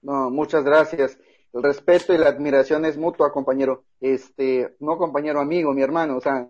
No, 0.03 0.31
muchas 0.31 0.65
gracias. 0.65 1.19
El 1.53 1.63
respeto 1.63 2.15
y 2.15 2.19
la 2.19 2.29
admiración 2.29 2.85
es 2.85 2.97
mutua, 2.97 3.33
compañero. 3.33 3.85
Este, 4.01 4.75
no 4.81 4.97
compañero, 4.97 5.41
amigo, 5.41 5.75
mi 5.75 5.83
hermano, 5.83 6.17
o 6.17 6.21
sea, 6.21 6.49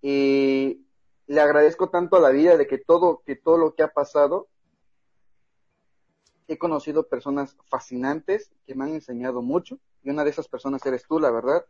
y 0.00 0.86
le 1.26 1.40
agradezco 1.40 1.90
tanto 1.90 2.16
a 2.16 2.20
la 2.20 2.30
vida 2.30 2.56
de 2.56 2.66
que 2.66 2.78
todo, 2.78 3.22
que 3.26 3.34
todo 3.34 3.58
lo 3.58 3.74
que 3.74 3.82
ha 3.82 3.88
pasado, 3.88 4.48
he 6.48 6.58
conocido 6.58 7.08
personas 7.08 7.56
fascinantes 7.68 8.52
que 8.66 8.74
me 8.76 8.84
han 8.84 8.94
enseñado 8.94 9.42
mucho 9.42 9.78
y 10.04 10.10
una 10.10 10.22
de 10.22 10.30
esas 10.30 10.46
personas 10.46 10.84
eres 10.86 11.04
tú, 11.08 11.18
la 11.18 11.32
verdad. 11.32 11.64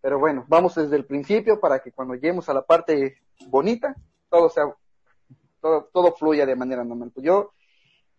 Pero 0.00 0.20
bueno, 0.20 0.44
vamos 0.48 0.76
desde 0.76 0.96
el 0.96 1.04
principio 1.04 1.58
para 1.58 1.80
que 1.80 1.90
cuando 1.90 2.14
lleguemos 2.14 2.48
a 2.48 2.54
la 2.54 2.62
parte 2.64 3.16
bonita, 3.48 3.96
todo 4.28 4.48
sea, 4.48 4.72
todo, 5.60 5.90
todo 5.92 6.12
fluya 6.12 6.46
de 6.46 6.54
manera 6.54 6.84
normal. 6.84 7.12
Yo, 7.16 7.52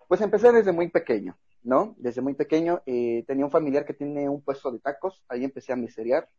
pues 0.08 0.20
empecé 0.20 0.52
desde 0.52 0.74
muy 0.74 0.90
pequeño, 0.90 1.38
¿no? 1.64 1.96
Desde 1.98 2.22
muy 2.22 2.34
pequeño 2.34 2.82
eh, 2.86 3.24
tenía 3.26 3.46
un 3.46 3.52
familiar 3.52 3.86
que 3.86 3.94
tiene 3.94 4.30
un 4.30 4.42
puesto 4.42 4.72
de 4.72 4.80
tacos, 4.80 5.24
ahí 5.30 5.44
empecé 5.44 5.74
a 5.74 5.78
miseriar, 5.78 6.30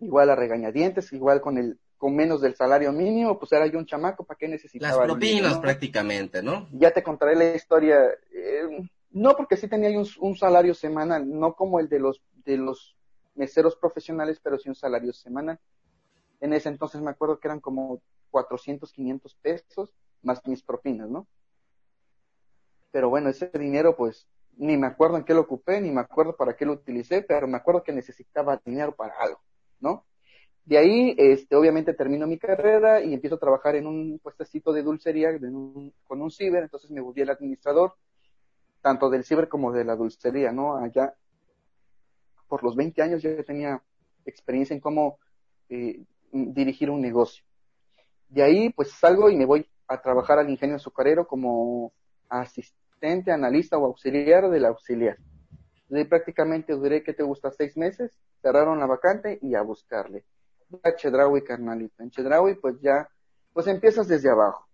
igual 0.00 0.30
a 0.30 0.36
regañadientes, 0.36 1.12
igual 1.12 1.40
con 1.40 1.58
el 1.58 1.78
con 1.98 2.14
menos 2.14 2.40
del 2.40 2.54
salario 2.54 2.92
mínimo, 2.92 3.38
pues 3.40 3.52
era 3.52 3.66
yo 3.66 3.76
un 3.76 3.84
chamaco, 3.84 4.24
¿para 4.24 4.38
qué 4.38 4.46
necesitaba? 4.46 4.98
Las 4.98 5.06
propinas 5.06 5.58
prácticamente, 5.58 6.42
¿no? 6.42 6.68
Ya 6.72 6.92
te 6.92 7.02
contaré 7.02 7.34
la 7.34 7.56
historia. 7.56 7.98
Eh, 8.32 8.88
no, 9.10 9.36
porque 9.36 9.56
sí 9.56 9.66
tenía 9.66 9.90
un, 9.98 10.06
un, 10.20 10.36
salario 10.36 10.74
semanal, 10.74 11.28
no 11.28 11.54
como 11.54 11.80
el 11.80 11.88
de 11.88 11.98
los, 11.98 12.22
de 12.44 12.56
los 12.56 12.96
meseros 13.34 13.74
profesionales, 13.74 14.38
pero 14.40 14.58
sí 14.58 14.68
un 14.68 14.76
salario 14.76 15.12
semanal. 15.12 15.58
En 16.40 16.52
ese 16.52 16.68
entonces 16.68 17.00
me 17.00 17.10
acuerdo 17.10 17.40
que 17.40 17.48
eran 17.48 17.58
como 17.58 18.00
400, 18.30 18.92
500 18.92 19.34
pesos, 19.34 19.92
más 20.22 20.40
mis 20.46 20.62
propinas, 20.62 21.10
¿no? 21.10 21.26
Pero 22.92 23.10
bueno, 23.10 23.28
ese 23.28 23.50
dinero, 23.54 23.96
pues, 23.96 24.28
ni 24.58 24.76
me 24.76 24.88
acuerdo 24.88 25.16
en 25.16 25.24
qué 25.24 25.34
lo 25.34 25.42
ocupé, 25.42 25.80
ni 25.80 25.90
me 25.90 26.00
acuerdo 26.00 26.36
para 26.36 26.56
qué 26.56 26.66
lo 26.66 26.72
utilicé, 26.72 27.22
pero 27.22 27.46
me 27.46 27.56
acuerdo 27.56 27.82
que 27.82 27.92
necesitaba 27.92 28.60
dinero 28.64 28.94
para 28.94 29.14
algo, 29.18 29.40
¿no? 29.80 30.04
De 30.64 30.76
ahí, 30.76 31.14
este, 31.16 31.56
obviamente 31.56 31.94
termino 31.94 32.26
mi 32.26 32.38
carrera 32.38 33.00
y 33.00 33.14
empiezo 33.14 33.36
a 33.36 33.40
trabajar 33.40 33.76
en 33.76 33.86
un 33.86 34.18
puestecito 34.18 34.72
de 34.72 34.82
dulcería 34.82 35.30
con 36.04 36.20
un 36.20 36.30
ciber, 36.30 36.64
entonces 36.64 36.90
me 36.90 37.00
volví 37.00 37.22
el 37.22 37.30
administrador, 37.30 37.94
tanto 38.82 39.08
del 39.08 39.24
ciber 39.24 39.48
como 39.48 39.72
de 39.72 39.84
la 39.84 39.96
dulcería, 39.96 40.52
¿no? 40.52 40.76
Allá, 40.76 41.14
por 42.48 42.62
los 42.64 42.76
20 42.76 43.00
años 43.00 43.22
yo 43.22 43.42
tenía 43.44 43.82
experiencia 44.26 44.74
en 44.74 44.80
cómo 44.80 45.18
eh, 45.68 46.04
dirigir 46.32 46.90
un 46.90 47.00
negocio. 47.00 47.44
De 48.28 48.42
ahí, 48.42 48.70
pues 48.70 48.90
salgo 48.90 49.30
y 49.30 49.36
me 49.36 49.46
voy 49.46 49.66
a 49.86 50.02
trabajar 50.02 50.38
al 50.38 50.50
ingenio 50.50 50.76
azucarero 50.76 51.26
como 51.26 51.92
asistente, 52.28 52.87
analista 53.30 53.78
o 53.78 53.86
auxiliar 53.86 54.50
del 54.50 54.64
auxiliar. 54.64 55.18
De 55.88 56.04
prácticamente 56.04 56.74
duré, 56.74 57.02
¿qué 57.02 57.14
te 57.14 57.22
gusta? 57.22 57.50
Seis 57.50 57.76
meses, 57.76 58.12
cerraron 58.42 58.78
la 58.78 58.86
vacante 58.86 59.38
y 59.40 59.54
a 59.54 59.62
buscarle 59.62 60.24
a 60.82 60.94
Chedraui, 60.94 61.42
carnalito. 61.42 62.02
En 62.02 62.10
Chedraui, 62.10 62.54
pues 62.56 62.80
ya, 62.80 63.08
pues 63.52 63.66
empiezas 63.66 64.08
desde 64.08 64.30
abajo, 64.30 64.66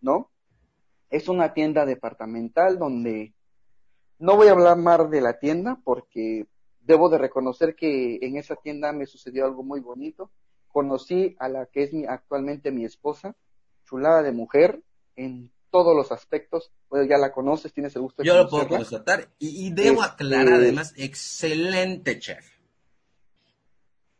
¿no? 0.00 0.30
Es 1.10 1.28
una 1.28 1.52
tienda 1.52 1.84
departamental 1.84 2.78
donde 2.78 3.34
no 4.18 4.36
voy 4.36 4.48
a 4.48 4.52
hablar 4.52 4.78
más 4.78 5.10
de 5.10 5.20
la 5.20 5.38
tienda 5.38 5.80
porque 5.84 6.46
debo 6.80 7.08
de 7.08 7.18
reconocer 7.18 7.74
que 7.74 8.18
en 8.22 8.36
esa 8.36 8.56
tienda 8.56 8.92
me 8.92 9.06
sucedió 9.06 9.44
algo 9.44 9.62
muy 9.62 9.80
bonito. 9.80 10.30
Conocí 10.68 11.36
a 11.38 11.48
la 11.48 11.66
que 11.66 11.84
es 11.84 11.92
mi, 11.92 12.04
actualmente 12.04 12.72
mi 12.72 12.84
esposa, 12.84 13.36
chulada 13.84 14.22
de 14.22 14.32
mujer, 14.32 14.82
en 15.16 15.52
todos 15.74 15.96
los 15.96 16.12
aspectos. 16.12 16.70
Pues 16.88 17.08
ya 17.08 17.18
la 17.18 17.32
conoces, 17.32 17.72
tienes 17.72 17.96
el 17.96 18.02
gusto 18.02 18.22
de 18.22 18.28
Yo 18.28 18.36
lo 18.36 18.48
puedo 18.48 18.68
constatar. 18.68 19.28
Y, 19.40 19.72
debo 19.72 20.02
este, 20.02 20.12
aclarar, 20.12 20.54
además, 20.54 20.94
excelente 20.96 22.20
chef. 22.20 22.48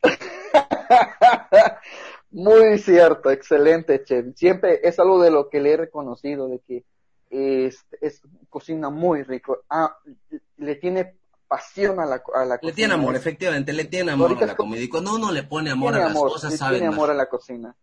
Muy 2.33 2.79
cierto, 2.79 3.31
excelente, 3.31 4.03
chef. 4.03 4.35
Siempre 4.35 4.81
es 4.83 4.99
algo 4.99 5.23
de 5.23 5.31
lo 5.31 5.49
que 5.49 5.61
le 5.61 5.75
he 5.75 5.77
reconocido, 5.77 6.49
de 6.49 6.59
que 6.59 6.85
es, 7.31 7.87
es 8.01 8.21
cocina 8.51 8.91
muy 8.91 9.23
rico. 9.23 9.61
Ah, 9.71 9.97
le 10.57 10.75
tiene 10.75 11.15
pasión 11.47 12.01
a 12.01 12.07
la, 12.07 12.21
a 12.35 12.45
la 12.45 12.59
cocina. 12.59 12.71
Le 12.71 12.73
tiene 12.73 12.95
amor, 12.95 13.15
efectivamente, 13.15 13.73
le 13.73 13.85
tiene 13.85 14.11
amor 14.11 14.37
a 14.43 14.47
la 14.47 14.57
comida. 14.57 14.81
Y 14.81 14.89
cuando 14.89 15.15
uno 15.15 15.31
le 15.31 15.45
pone 15.45 15.71
amor 15.71 15.95
a 15.95 16.09
las 16.09 16.15
cosas, 16.15 16.57
sabe 16.57 16.79
tiene 16.79 16.93
amor 16.93 17.11
a 17.11 17.15
la 17.15 17.29
cocina. 17.29 17.77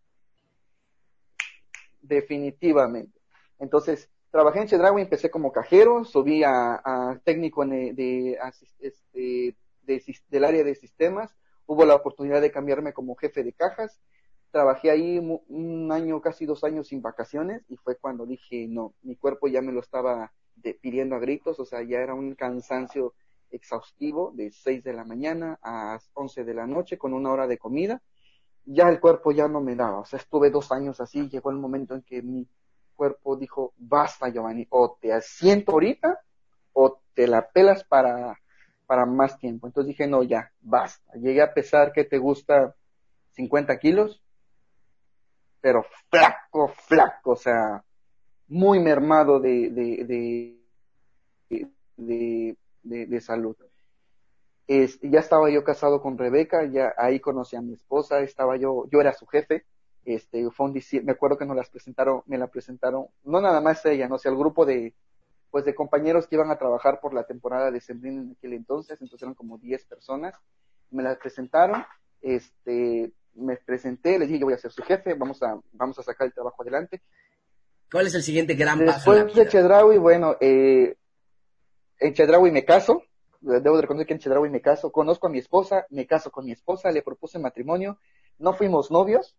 Definitivamente. 2.01 3.20
Entonces, 3.61 4.09
trabajé 4.31 4.59
en 4.59 4.67
Chedraui, 4.67 5.03
empecé 5.03 5.29
como 5.29 5.51
cajero, 5.51 6.03
subí 6.03 6.43
a, 6.43 7.21
técnico 7.23 7.63
de, 7.63 7.93
de, 7.93 8.39
este, 8.79 9.55
del 10.29 10.43
área 10.43 10.63
de 10.63 10.73
sistemas, 10.73 11.35
hubo 11.67 11.85
la 11.85 11.93
oportunidad 11.93 12.41
de 12.41 12.51
cambiarme 12.51 12.91
como 12.91 13.15
jefe 13.15 13.43
de 13.43 13.53
cajas. 13.53 14.01
Trabajé 14.49 14.89
ahí 14.89 15.19
un 15.19 15.91
año, 15.91 16.21
casi 16.21 16.45
dos 16.45 16.63
años 16.63 16.87
sin 16.87 17.03
vacaciones 17.03 17.63
y 17.69 17.77
fue 17.77 17.95
cuando 17.97 18.25
dije, 18.25 18.67
no, 18.67 18.95
mi 19.03 19.15
cuerpo 19.15 19.47
ya 19.47 19.61
me 19.61 19.71
lo 19.71 19.79
estaba 19.79 20.33
pidiendo 20.81 21.15
a 21.15 21.19
gritos, 21.19 21.59
o 21.59 21.65
sea, 21.65 21.83
ya 21.83 21.99
era 21.99 22.15
un 22.15 22.33
cansancio 22.33 23.13
exhaustivo 23.51 24.31
de 24.33 24.51
6 24.51 24.83
de 24.83 24.93
la 24.93 25.05
mañana 25.05 25.59
a 25.61 25.99
11 26.13 26.43
de 26.43 26.53
la 26.55 26.65
noche 26.65 26.97
con 26.97 27.13
una 27.13 27.31
hora 27.31 27.47
de 27.47 27.59
comida. 27.59 28.01
Ya 28.65 28.89
el 28.89 28.99
cuerpo 28.99 29.31
ya 29.31 29.47
no 29.47 29.61
me 29.61 29.75
daba, 29.75 29.99
o 29.99 30.05
sea, 30.05 30.19
estuve 30.19 30.49
dos 30.49 30.71
años 30.71 30.99
así, 30.99 31.29
llegó 31.29 31.51
el 31.51 31.57
momento 31.57 31.95
en 31.95 32.01
que 32.01 32.21
mi 32.21 32.47
cuerpo 33.01 33.35
dijo, 33.35 33.73
basta 33.77 34.29
Giovanni, 34.29 34.67
o 34.69 34.95
te 35.01 35.11
asiento 35.11 35.71
ahorita 35.71 36.21
o 36.73 37.01
te 37.15 37.25
la 37.25 37.49
pelas 37.49 37.83
para 37.83 38.37
para 38.85 39.07
más 39.07 39.39
tiempo. 39.39 39.65
Entonces 39.65 39.87
dije, 39.87 40.05
no, 40.05 40.21
ya, 40.21 40.51
basta. 40.59 41.13
Llegué 41.13 41.41
a 41.41 41.51
pesar 41.51 41.93
que 41.93 42.03
te 42.03 42.19
gusta 42.19 42.75
50 43.31 43.79
kilos, 43.79 44.21
pero 45.61 45.83
flaco, 46.09 46.67
flaco, 46.67 47.31
o 47.31 47.35
sea, 47.35 47.83
muy 48.49 48.79
mermado 48.79 49.39
de, 49.39 49.69
de, 49.69 50.59
de, 51.97 52.57
de, 52.83 53.21
salud. 53.21 53.55
Este, 54.67 55.09
ya 55.09 55.21
estaba 55.21 55.49
yo 55.49 55.63
casado 55.63 56.01
con 56.01 56.17
Rebeca, 56.17 56.65
ya 56.65 56.93
ahí 56.97 57.19
conocí 57.19 57.55
a 57.55 57.61
mi 57.61 57.73
esposa, 57.73 58.19
estaba 58.19 58.57
yo, 58.57 58.87
yo 58.91 58.99
era 58.99 59.13
su 59.13 59.25
jefe, 59.25 59.65
este, 60.05 60.49
fue 60.51 60.67
un, 60.67 60.81
me 61.03 61.11
acuerdo 61.11 61.37
que 61.37 61.45
nos 61.45 61.55
las 61.55 61.69
presentaron, 61.69 62.23
me 62.25 62.37
la 62.37 62.47
presentaron, 62.47 63.07
no 63.23 63.41
nada 63.41 63.61
más 63.61 63.85
ella, 63.85 64.07
no 64.07 64.17
sé, 64.17 64.29
el 64.29 64.37
grupo 64.37 64.65
de, 64.65 64.93
pues 65.51 65.65
de 65.65 65.75
compañeros 65.75 66.27
que 66.27 66.35
iban 66.35 66.49
a 66.49 66.57
trabajar 66.57 66.99
por 66.99 67.13
la 67.13 67.25
temporada 67.25 67.69
de 67.71 67.81
Sembrín 67.81 68.17
en 68.19 68.35
aquel 68.37 68.53
entonces, 68.53 68.99
entonces 69.01 69.21
eran 69.21 69.35
como 69.35 69.57
10 69.57 69.85
personas, 69.85 70.33
me 70.89 71.03
las 71.03 71.17
presentaron, 71.17 71.85
este, 72.21 73.11
me 73.35 73.57
presenté, 73.57 74.17
les 74.17 74.27
dije 74.27 74.39
yo 74.39 74.45
voy 74.45 74.55
a 74.55 74.57
ser 74.57 74.71
su 74.71 74.81
jefe, 74.83 75.13
vamos 75.13 75.41
a, 75.43 75.59
vamos 75.73 75.99
a 75.99 76.03
sacar 76.03 76.27
el 76.27 76.33
trabajo 76.33 76.61
adelante. 76.61 77.01
¿Cuál 77.91 78.07
es 78.07 78.15
el 78.15 78.23
siguiente 78.23 78.55
gran 78.55 78.79
paso? 78.79 79.13
Después 79.13 79.35
de 79.35 79.47
Chedraui, 79.47 79.97
bueno, 79.97 80.37
eh, 80.39 80.95
en 81.99 82.13
Chedraui 82.13 82.51
me 82.51 82.63
caso, 82.63 83.03
debo 83.41 83.75
de 83.75 83.81
reconocer 83.81 84.07
que 84.07 84.13
en 84.13 84.19
Chedraui 84.19 84.49
me 84.49 84.61
caso, 84.61 84.91
conozco 84.91 85.27
a 85.27 85.29
mi 85.29 85.39
esposa, 85.39 85.85
me 85.89 86.07
caso 86.07 86.31
con 86.31 86.45
mi 86.45 86.53
esposa, 86.53 86.91
le 86.91 87.01
propuse 87.01 87.39
matrimonio, 87.39 87.99
no 88.37 88.53
fuimos 88.53 88.91
novios, 88.91 89.35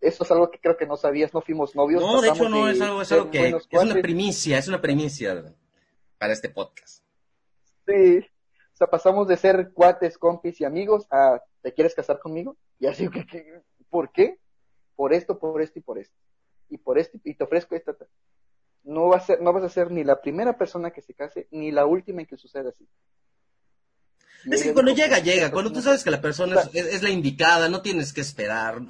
eso 0.00 0.24
es 0.24 0.30
algo 0.30 0.50
que 0.50 0.58
creo 0.60 0.76
que 0.76 0.86
no 0.86 0.96
sabías, 0.96 1.34
no 1.34 1.40
fuimos 1.40 1.74
novios. 1.74 2.02
No, 2.02 2.20
de 2.20 2.28
hecho 2.28 2.48
no, 2.48 2.68
es 2.68 2.80
algo, 2.80 3.02
es 3.02 3.12
algo 3.12 3.30
que 3.30 3.48
es 3.48 3.82
una 3.82 4.00
primicia, 4.00 4.58
es 4.58 4.68
una 4.68 4.80
primicia 4.80 5.54
para 6.18 6.32
este 6.32 6.48
podcast. 6.48 7.02
Sí, 7.86 8.18
o 8.18 8.76
sea, 8.76 8.86
pasamos 8.86 9.26
de 9.26 9.36
ser 9.36 9.72
cuates, 9.72 10.18
compis 10.18 10.60
y 10.60 10.64
amigos 10.64 11.06
a 11.10 11.42
¿te 11.62 11.74
quieres 11.74 11.94
casar 11.94 12.18
conmigo? 12.20 12.56
Y 12.78 12.86
así, 12.86 13.08
que, 13.08 13.62
¿por 13.90 14.12
qué? 14.12 14.38
Por 14.96 15.12
esto, 15.12 15.38
por 15.38 15.60
esto 15.60 15.78
y 15.78 15.82
por 15.82 15.98
esto. 15.98 16.16
Y 16.68 16.78
por 16.78 16.98
esto, 16.98 17.18
y 17.24 17.34
te 17.34 17.44
ofrezco 17.44 17.74
esta. 17.74 17.96
No, 18.84 19.08
va 19.08 19.16
a 19.16 19.20
ser, 19.20 19.40
no 19.40 19.52
vas 19.52 19.64
a 19.64 19.68
ser 19.68 19.90
ni 19.90 20.04
la 20.04 20.20
primera 20.20 20.56
persona 20.56 20.90
que 20.90 21.02
se 21.02 21.14
case, 21.14 21.48
ni 21.50 21.70
la 21.70 21.86
última 21.86 22.20
en 22.20 22.26
que 22.26 22.36
suceda 22.36 22.70
así. 22.70 22.86
Es 24.50 24.62
que 24.62 24.72
cuando 24.72 24.92
llega, 24.92 25.18
llega. 25.18 25.50
Cuando 25.50 25.72
tú 25.72 25.82
sabes 25.82 26.04
que 26.04 26.10
la 26.10 26.20
persona 26.20 26.60
es, 26.72 26.86
es, 26.86 27.02
la 27.02 27.10
indicada, 27.10 27.68
no 27.68 27.82
tienes 27.82 28.12
que 28.12 28.20
esperar 28.20 28.80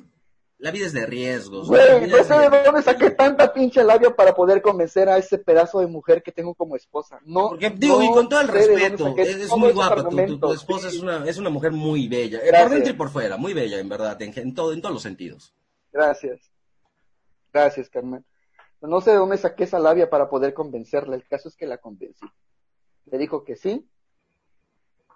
La 0.59 0.73
vida 0.73 0.87
es 0.87 0.93
de 0.93 1.07
riesgos. 1.07 1.69
Güey, 1.69 2.09
no 2.09 2.25
sé 2.25 2.35
de 2.35 2.63
dónde 2.65 2.83
saqué 2.83 3.11
tanta 3.11 3.53
pinche 3.53 3.85
labia 3.85 4.15
para 4.15 4.35
poder 4.35 4.61
convencer 4.61 5.09
a 5.09 5.17
ese 5.17 5.39
pedazo 5.39 5.79
de 5.79 5.87
mujer 5.87 6.21
que 6.21 6.33
tengo 6.33 6.53
como 6.55 6.75
esposa. 6.75 7.21
No. 7.25 7.51
Porque 7.51 7.71
digo, 7.71 8.03
y 8.03 8.11
con 8.11 8.29
todo 8.29 8.41
el 8.41 8.49
respeto, 8.49 9.15
es, 9.17 9.57
muy 9.57 9.71
guapa. 9.71 10.09
Tu, 10.09 10.53
esposa 10.53 10.89
es, 10.89 10.99
una, 10.99 11.25
es 11.29 11.39
una 11.39 11.49
mujer 11.49 11.71
muy 11.71 12.09
bella. 12.09 12.41
Por 12.41 12.71
dentro 12.71 12.93
y 12.93 12.97
por 12.97 13.11
fuera, 13.11 13.37
muy 13.37 13.55
bella, 13.55 13.79
en 13.79 13.89
verdad, 13.89 14.21
en, 14.21 14.53
todo, 14.53 14.73
en 14.73 14.83
todos 14.83 14.93
los 14.93 15.03
sentidos. 15.03 15.55
Gracias. 15.93 16.51
Gracias, 17.53 17.89
Carmen. 17.89 18.25
No 18.81 19.01
sé 19.01 19.13
de 19.13 19.17
dónde 19.17 19.37
saqué 19.37 19.63
esa 19.63 19.79
labia 19.79 20.11
para 20.11 20.29
poder 20.29 20.55
convencerla. 20.55 21.15
El 21.15 21.27
caso 21.27 21.49
es 21.49 21.55
que 21.55 21.67
la 21.67 21.79
convencí. 21.79 22.27
Le 23.07 23.19
dijo 23.19 23.45
que 23.45 23.55
sí. 23.55 23.89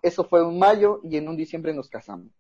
Eso 0.02 0.22
fue 0.24 0.44
un 0.44 0.58
mayo 0.58 1.00
y 1.02 1.16
en 1.16 1.28
un 1.28 1.36
diciembre 1.36 1.74
nos 1.74 1.88
casamos. 1.88 2.30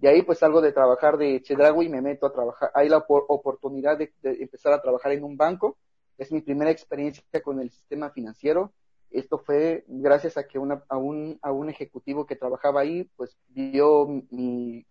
Y 0.00 0.06
ahí 0.06 0.22
pues 0.22 0.38
salgo 0.38 0.60
de 0.60 0.72
trabajar 0.72 1.16
de 1.16 1.40
Chedragui 1.42 1.86
y 1.86 1.88
me 1.88 2.02
meto 2.02 2.26
a 2.26 2.32
trabajar. 2.32 2.70
Hay 2.74 2.88
la 2.88 2.98
oportunidad 2.98 3.98
de, 3.98 4.12
empezar 4.22 4.72
a 4.72 4.82
trabajar 4.82 5.12
en 5.12 5.24
un 5.24 5.36
banco. 5.36 5.76
Es 6.18 6.30
mi 6.32 6.40
primera 6.40 6.70
experiencia 6.70 7.22
con 7.42 7.60
el 7.60 7.70
sistema 7.70 8.10
financiero. 8.10 8.72
Esto 9.10 9.38
fue 9.38 9.84
gracias 9.86 10.36
a 10.36 10.46
que 10.46 10.58
una, 10.58 10.82
a, 10.88 10.96
un, 10.96 11.38
a 11.40 11.52
un 11.52 11.70
ejecutivo 11.70 12.26
que 12.26 12.36
trabajaba 12.36 12.80
ahí, 12.80 13.08
pues 13.16 13.36
vio 13.48 14.06
mi, 14.30 14.84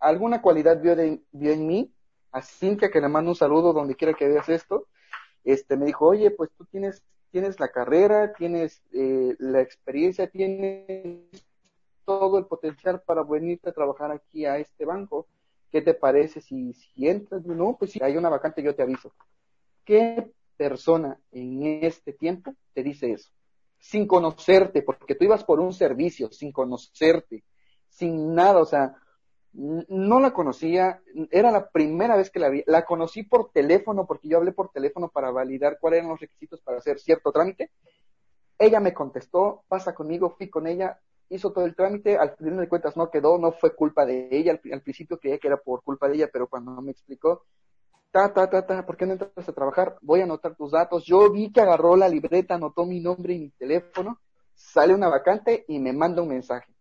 alguna 0.00 0.42
cualidad 0.42 0.80
vio, 0.80 0.96
de, 0.96 1.22
vio 1.32 1.52
en 1.52 1.66
mí. 1.66 1.90
A 2.32 2.42
que 2.90 3.00
le 3.00 3.08
mando 3.08 3.30
un 3.30 3.36
saludo 3.36 3.72
donde 3.72 3.94
quiera 3.94 4.12
que 4.12 4.26
veas 4.26 4.48
esto, 4.48 4.88
este, 5.44 5.76
me 5.76 5.86
dijo, 5.86 6.06
oye, 6.06 6.32
pues 6.32 6.50
tú 6.58 6.64
tienes, 6.64 7.04
tienes 7.30 7.60
la 7.60 7.68
carrera, 7.68 8.32
tienes 8.32 8.82
eh, 8.92 9.36
la 9.38 9.60
experiencia, 9.60 10.26
tienes 10.28 11.46
todo 12.04 12.38
el 12.38 12.46
potencial 12.46 13.02
para 13.02 13.22
venirte 13.22 13.70
a 13.70 13.72
trabajar 13.72 14.10
aquí 14.10 14.46
a 14.46 14.58
este 14.58 14.84
banco. 14.84 15.26
¿Qué 15.70 15.82
te 15.82 15.94
parece 15.94 16.40
si, 16.40 16.72
si 16.72 17.08
entras? 17.08 17.44
No, 17.44 17.76
pues 17.76 17.92
si 17.92 18.02
hay 18.02 18.16
una 18.16 18.28
vacante, 18.28 18.62
yo 18.62 18.74
te 18.74 18.82
aviso. 18.82 19.12
¿Qué 19.84 20.30
persona 20.56 21.18
en 21.32 21.84
este 21.84 22.12
tiempo 22.12 22.54
te 22.72 22.82
dice 22.82 23.12
eso? 23.12 23.30
Sin 23.78 24.06
conocerte, 24.06 24.82
porque 24.82 25.14
tú 25.14 25.24
ibas 25.24 25.44
por 25.44 25.60
un 25.60 25.72
servicio, 25.72 26.30
sin 26.32 26.52
conocerte, 26.52 27.44
sin 27.88 28.34
nada, 28.34 28.60
o 28.60 28.64
sea, 28.64 28.96
no 29.54 30.18
la 30.18 30.32
conocía, 30.32 31.00
era 31.30 31.52
la 31.52 31.70
primera 31.70 32.16
vez 32.16 32.30
que 32.30 32.40
la 32.40 32.48
vi, 32.48 32.64
la 32.66 32.84
conocí 32.84 33.22
por 33.22 33.52
teléfono, 33.52 34.06
porque 34.06 34.28
yo 34.28 34.38
hablé 34.38 34.52
por 34.52 34.70
teléfono 34.70 35.08
para 35.08 35.30
validar 35.30 35.78
cuáles 35.80 35.98
eran 35.98 36.10
los 36.10 36.20
requisitos 36.20 36.60
para 36.60 36.78
hacer 36.78 36.98
cierto 36.98 37.30
trámite. 37.30 37.70
Ella 38.58 38.80
me 38.80 38.92
contestó, 38.92 39.64
pasa 39.68 39.94
conmigo, 39.94 40.30
fui 40.30 40.50
con 40.50 40.66
ella, 40.66 41.00
hizo 41.28 41.52
todo 41.52 41.64
el 41.64 41.74
trámite, 41.74 42.16
al 42.16 42.36
final 42.36 42.58
de 42.58 42.68
cuentas 42.68 42.96
no 42.96 43.10
quedó, 43.10 43.38
no 43.38 43.52
fue 43.52 43.74
culpa 43.74 44.04
de 44.04 44.28
ella, 44.30 44.52
al, 44.52 44.82
principio 44.82 45.18
creía 45.18 45.38
que 45.38 45.48
era 45.48 45.56
por 45.56 45.82
culpa 45.82 46.08
de 46.08 46.16
ella, 46.16 46.30
pero 46.32 46.48
cuando 46.48 46.80
me 46.82 46.92
explicó, 46.92 47.44
ta, 48.10 48.32
ta, 48.32 48.48
ta, 48.48 48.66
ta, 48.66 48.86
¿por 48.86 48.96
qué 48.96 49.06
no 49.06 49.12
entras 49.12 49.48
a 49.48 49.52
trabajar? 49.52 49.98
Voy 50.00 50.20
a 50.20 50.24
anotar 50.24 50.54
tus 50.54 50.70
datos. 50.70 51.04
Yo 51.04 51.30
vi 51.30 51.52
que 51.52 51.60
agarró 51.60 51.96
la 51.96 52.08
libreta, 52.08 52.54
anotó 52.54 52.84
mi 52.86 53.00
nombre 53.00 53.34
y 53.34 53.40
mi 53.40 53.50
teléfono, 53.50 54.20
sale 54.54 54.94
una 54.94 55.08
vacante 55.08 55.64
y 55.66 55.80
me 55.80 55.92
manda 55.92 56.22
un 56.22 56.28
mensaje. 56.28 56.72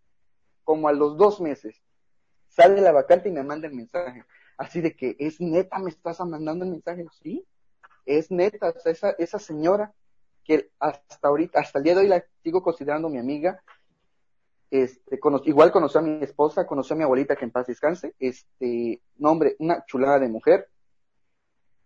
Como 0.64 0.88
a 0.88 0.94
los 0.94 1.18
dos 1.18 1.42
meses, 1.42 1.82
sale 2.48 2.82
la 2.82 2.92
vacante 2.92 3.30
y 3.30 3.32
me 3.32 3.44
manda 3.44 3.68
el 3.68 3.74
mensaje. 3.74 4.24
Así 4.58 4.82
de 4.82 4.96
que, 4.96 5.16
¿es 5.20 5.42
neta 5.42 5.80
me 5.80 5.90
estás 5.90 6.20
mandando 6.20 6.66
el 6.66 6.72
mensaje? 6.72 7.06
Sí, 7.22 7.46
es 8.06 8.30
neta, 8.30 8.74
esa, 8.86 9.12
esa 9.18 9.40
señora 9.40 9.94
que 10.44 10.70
hasta 10.80 11.28
ahorita, 11.28 11.60
hasta 11.60 11.80
el 11.80 11.84
día 11.84 11.96
de 11.96 12.02
hoy 12.02 12.08
la 12.08 12.24
sigo 12.44 12.62
considerando 12.62 13.10
mi 13.10 13.18
amiga, 13.18 13.64
este, 14.74 15.20
igual 15.46 15.72
conoció 15.72 16.00
a 16.00 16.04
mi 16.04 16.24
esposa, 16.24 16.66
conoció 16.66 16.96
a 16.96 16.98
mi 16.98 17.04
abuelita 17.04 17.36
que 17.36 17.46
en 17.46 17.52
paz 17.52 17.68
descanse, 17.68 18.16
este, 18.18 19.04
nombre, 19.18 19.56
una 19.60 19.86
chulada 19.86 20.18
de 20.18 20.30
mujer, 20.30 20.68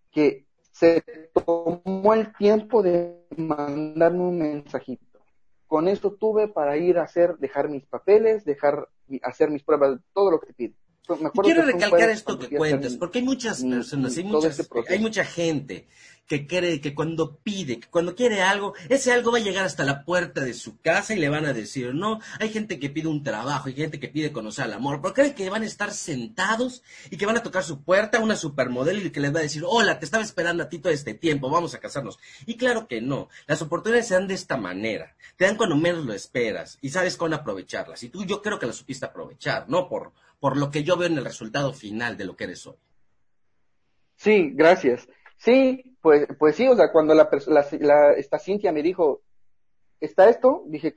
que 0.09 0.45
se 0.71 1.03
tomó 1.33 2.13
el 2.13 2.33
tiempo 2.37 2.81
de 2.81 3.25
mandarme 3.35 4.21
un 4.21 4.37
mensajito. 4.37 5.19
Con 5.67 5.89
eso 5.89 6.13
tuve 6.13 6.47
para 6.47 6.77
ir 6.77 6.97
a 6.97 7.03
hacer, 7.03 7.37
dejar 7.39 7.67
mis 7.67 7.85
papeles, 7.85 8.45
dejar, 8.45 8.87
hacer 9.21 9.51
mis 9.51 9.63
pruebas, 9.63 9.99
todo 10.13 10.31
lo 10.31 10.39
que 10.39 10.53
te 10.53 10.73
pide. 11.15 11.31
Quiero 11.43 11.63
recalcar 11.63 12.09
esto 12.09 12.37
que 12.37 12.55
cuentas, 12.55 12.95
porque 12.95 13.19
hay 13.19 13.25
muchas 13.25 13.63
personas, 13.63 14.17
hay, 14.17 14.23
muchas, 14.23 14.69
hay 14.89 14.99
mucha 14.99 15.25
gente 15.25 15.87
que 16.27 16.45
cree 16.45 16.81
que 16.81 16.93
cuando 16.93 17.37
pide, 17.37 17.79
que 17.79 17.87
cuando 17.87 18.13
quiere 18.13 18.41
algo, 18.41 18.73
ese 18.89 19.13
algo 19.13 19.31
va 19.31 19.37
a 19.37 19.41
llegar 19.41 19.65
hasta 19.65 19.85
la 19.85 20.03
puerta 20.03 20.41
de 20.41 20.53
su 20.53 20.79
casa 20.81 21.13
y 21.13 21.19
le 21.19 21.29
van 21.29 21.45
a 21.45 21.53
decir, 21.53 21.95
no, 21.95 22.19
hay 22.39 22.49
gente 22.49 22.79
que 22.79 22.89
pide 22.89 23.07
un 23.07 23.23
trabajo, 23.23 23.69
hay 23.69 23.75
gente 23.75 23.99
que 23.99 24.09
pide 24.09 24.31
conocer 24.31 24.65
al 24.65 24.73
amor, 24.73 25.01
pero 25.01 25.13
creen 25.13 25.33
que 25.33 25.49
van 25.49 25.63
a 25.63 25.65
estar 25.65 25.91
sentados 25.93 26.83
y 27.09 27.17
que 27.17 27.25
van 27.25 27.37
a 27.37 27.43
tocar 27.43 27.63
su 27.63 27.81
puerta 27.81 28.19
una 28.19 28.35
supermodelo 28.35 28.99
y 28.99 29.09
que 29.09 29.21
les 29.21 29.33
va 29.33 29.39
a 29.39 29.43
decir, 29.43 29.63
hola, 29.65 29.99
te 29.99 30.05
estaba 30.05 30.23
esperando 30.23 30.63
a 30.63 30.69
ti 30.69 30.79
todo 30.79 30.91
este 30.91 31.13
tiempo, 31.13 31.49
vamos 31.49 31.73
a 31.73 31.79
casarnos. 31.79 32.19
Y 32.45 32.57
claro 32.57 32.87
que 32.87 33.01
no, 33.01 33.29
las 33.47 33.61
oportunidades 33.61 34.07
se 34.07 34.15
dan 34.15 34.27
de 34.27 34.33
esta 34.33 34.57
manera, 34.57 35.15
te 35.37 35.45
dan 35.45 35.55
cuando 35.55 35.77
menos 35.77 36.05
lo 36.05 36.13
esperas 36.13 36.77
y 36.81 36.89
sabes 36.89 37.15
cómo 37.15 37.35
aprovecharlas. 37.35 38.03
Y 38.03 38.09
tú 38.09 38.25
yo 38.25 38.41
creo 38.41 38.59
que 38.59 38.65
las 38.65 38.75
supiste 38.75 39.05
aprovechar, 39.05 39.69
no 39.69 39.87
por, 39.87 40.11
por 40.39 40.57
lo 40.57 40.69
que 40.71 40.83
yo 40.83 40.97
veo 40.97 41.07
en 41.07 41.17
el 41.17 41.25
resultado 41.25 41.73
final 41.73 42.17
de 42.17 42.25
lo 42.25 42.35
que 42.35 42.45
eres 42.45 42.65
hoy. 42.67 42.77
Sí, 44.15 44.51
gracias. 44.53 45.07
Sí, 45.37 45.97
pues, 46.01 46.27
pues 46.39 46.55
sí, 46.55 46.67
o 46.67 46.75
sea, 46.75 46.91
cuando 46.91 47.13
la, 47.13 47.29
la, 47.79 48.11
esta 48.13 48.39
Cintia 48.39 48.71
me 48.71 48.81
dijo, 48.81 49.21
¿está 49.99 50.29
esto? 50.29 50.63
Dije, 50.67 50.93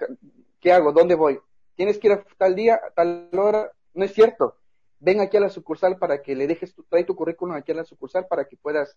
¿qué 0.61 0.73
hago? 0.73 0.93
¿Dónde 0.93 1.15
voy? 1.15 1.39
Tienes 1.75 1.99
que 1.99 2.09
ir 2.09 2.13
a 2.15 2.25
tal 2.37 2.55
día, 2.55 2.75
a 2.75 2.91
tal 2.91 3.29
hora. 3.33 3.71
No 3.95 4.05
es 4.05 4.13
cierto. 4.13 4.57
Ven 4.99 5.21
aquí 5.21 5.37
a 5.37 5.41
la 5.41 5.49
sucursal 5.49 5.97
para 5.99 6.23
que 6.23 6.35
le 6.35 6.47
dejes, 6.47 6.75
tu, 6.75 6.83
trae 6.85 7.05
tu 7.05 7.17
currículum 7.17 7.55
aquí 7.55 7.73
a 7.73 7.77
la 7.77 7.85
sucursal 7.85 8.27
para 8.27 8.47
que 8.47 8.57
puedas 8.57 8.97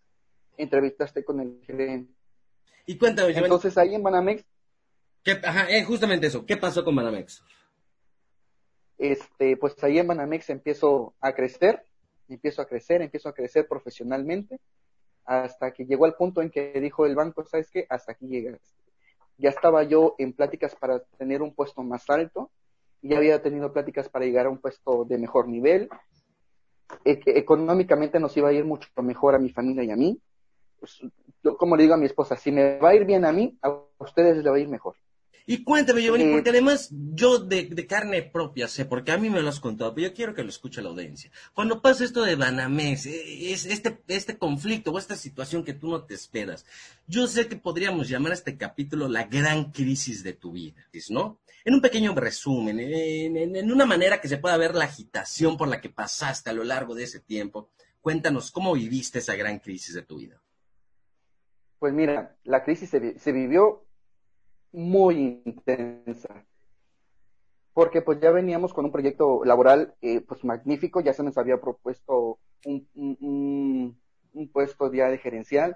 entrevistarte 0.58 1.24
con 1.24 1.40
el 1.40 1.62
gerente. 1.66 2.14
Y 2.86 2.98
cuéntame, 2.98 3.32
Entonces 3.32 3.78
ahí 3.78 3.96
en 3.96 4.04
Banamex. 4.04 4.44
¿qué, 5.24 5.40
ajá, 5.44 5.70
eh, 5.70 5.84
justamente 5.86 6.28
eso. 6.28 6.46
¿Qué 6.46 6.58
pasó 6.58 6.84
con 6.84 6.96
Banamex? 6.96 7.42
Este, 9.04 9.58
pues 9.58 9.76
ahí 9.84 10.00
en 10.00 10.08
Banamex 10.08 10.50
empiezo 10.50 11.14
a 11.20 11.34
crecer, 11.34 11.86
empiezo 12.30 12.62
a 12.62 12.66
crecer, 12.66 13.02
empiezo 13.02 13.28
a 13.28 13.34
crecer 13.34 13.68
profesionalmente 13.68 14.62
hasta 15.26 15.72
que 15.74 15.86
llegó 15.86 16.06
al 16.06 16.16
punto 16.16 16.42
en 16.42 16.50
que 16.50 16.72
dijo 16.80 17.06
el 17.06 17.14
banco, 17.14 17.44
¿sabes 17.44 17.70
qué? 17.70 17.86
Hasta 17.90 18.14
aquí 18.14 18.28
llegas. 18.28 18.62
Ya 19.38 19.50
estaba 19.50 19.84
yo 19.84 20.16
en 20.20 20.32
pláticas 20.32 20.74
para 20.76 21.00
tener 21.18 21.42
un 21.42 21.54
puesto 21.54 21.84
más 21.84 22.10
alto, 22.10 22.50
ya 23.02 23.18
había 23.18 23.42
tenido 23.42 23.74
pláticas 23.74 24.08
para 24.08 24.24
llegar 24.24 24.46
a 24.46 24.50
un 24.50 24.60
puesto 24.60 25.04
de 25.04 25.18
mejor 25.18 25.50
nivel, 25.50 25.90
e 27.04 27.22
económicamente 27.26 28.22
nos 28.22 28.38
iba 28.38 28.48
a 28.48 28.54
ir 28.54 28.64
mucho 28.64 28.88
mejor 29.02 29.36
a 29.36 29.40
mi 29.40 29.50
familia 29.50 29.84
y 29.84 29.92
a 29.92 29.98
mí. 29.98 30.18
Pues, 30.80 31.02
yo 31.44 31.58
como 31.58 31.76
le 31.76 31.84
digo 31.84 31.96
a 31.96 31.98
mi 31.98 32.06
esposa, 32.06 32.38
si 32.38 32.54
me 32.54 32.78
va 32.78 32.92
a 32.92 32.96
ir 32.96 33.04
bien 33.04 33.26
a 33.26 33.34
mí, 33.34 33.58
a 33.62 33.82
ustedes 33.98 34.38
les 34.38 34.46
va 34.46 34.56
a 34.56 34.60
ir 34.60 34.70
mejor. 34.70 34.96
Y 35.46 35.64
cuéntame, 35.64 36.02
Giovanni, 36.02 36.32
porque 36.32 36.52
además 36.52 36.90
yo 36.92 37.38
de, 37.40 37.86
carne 37.86 38.22
propia 38.22 38.70
sé, 38.70 38.86
porque 38.86 39.12
a 39.12 39.18
mí 39.18 39.30
me 39.30 39.42
lo 39.42 39.50
has 39.50 39.60
contado, 39.60 39.94
pero 39.94 40.08
yo 40.08 40.14
quiero 40.14 40.34
que 40.34 40.44
lo 40.44 40.50
escuche 40.50 40.82
la 40.82 40.90
audiencia. 40.90 41.32
Cuando 41.54 41.82
pasa 41.82 42.06
esto 42.06 42.24
de 42.24 42.36
Banamés, 42.36 43.06
eh, 43.06 43.52
es 43.52 43.66
este, 43.66 44.02
este 44.08 44.38
conflicto 44.38 44.92
o 44.92 44.98
esta 44.98 45.18
situación 45.18 45.66
que 45.66 45.74
tú 45.74 45.90
no 45.90 46.04
te 46.04 46.14
esperas, 46.14 46.66
yo 47.08 47.28
sé 47.28 47.48
que 47.48 47.58
podríamos 47.58 48.08
llamar 48.08 48.32
a 48.32 48.36
este 48.36 48.58
capítulo 48.58 49.10
la 49.10 49.26
gran 49.26 49.72
crisis 49.72 50.24
de 50.24 50.34
tu 50.34 50.54
vida, 50.54 50.88
¿no? 51.10 51.40
En 51.66 51.74
un 51.74 51.82
pequeño 51.82 52.16
resumen, 52.16 52.80
en, 52.80 53.56
en 53.56 53.72
una 53.72 53.86
manera 53.86 54.22
que 54.22 54.28
se 54.30 54.38
pueda 54.38 54.56
ver 54.58 54.76
la 54.76 54.86
agitación 54.86 55.58
por 55.58 55.68
la 55.68 55.82
que 55.82 55.90
pasaste 55.90 56.50
a 56.50 56.54
lo 56.54 56.64
largo 56.64 56.96
de 56.96 57.04
ese 57.04 57.20
tiempo, 57.20 57.70
cuéntanos 58.02 58.52
cómo 58.52 58.74
viviste 58.74 59.20
esa 59.20 59.36
gran 59.36 59.60
crisis 59.60 59.94
de 59.94 60.04
tu 60.04 60.18
vida. 60.18 60.42
Pues 61.80 61.94
mira, 61.94 62.38
la 62.44 62.64
crisis 62.64 62.90
se, 62.90 63.20
se 63.20 63.32
vivió 63.34 63.83
muy 64.74 65.42
intensa. 65.46 66.46
Porque 67.74 68.02
pues 68.02 68.20
ya 68.20 68.32
veníamos 68.32 68.74
con 68.74 68.86
un 68.86 68.92
proyecto 68.92 69.44
laboral 69.46 69.96
eh, 70.02 70.22
pues 70.22 70.44
magnífico, 70.44 71.02
ya 71.02 71.14
se 71.14 71.24
nos 71.24 71.38
había 71.38 71.60
propuesto 71.60 72.38
un, 72.66 72.88
un, 72.94 74.48
puesto 74.52 74.92
ya 74.94 75.10
de 75.10 75.18
gerencial. 75.18 75.76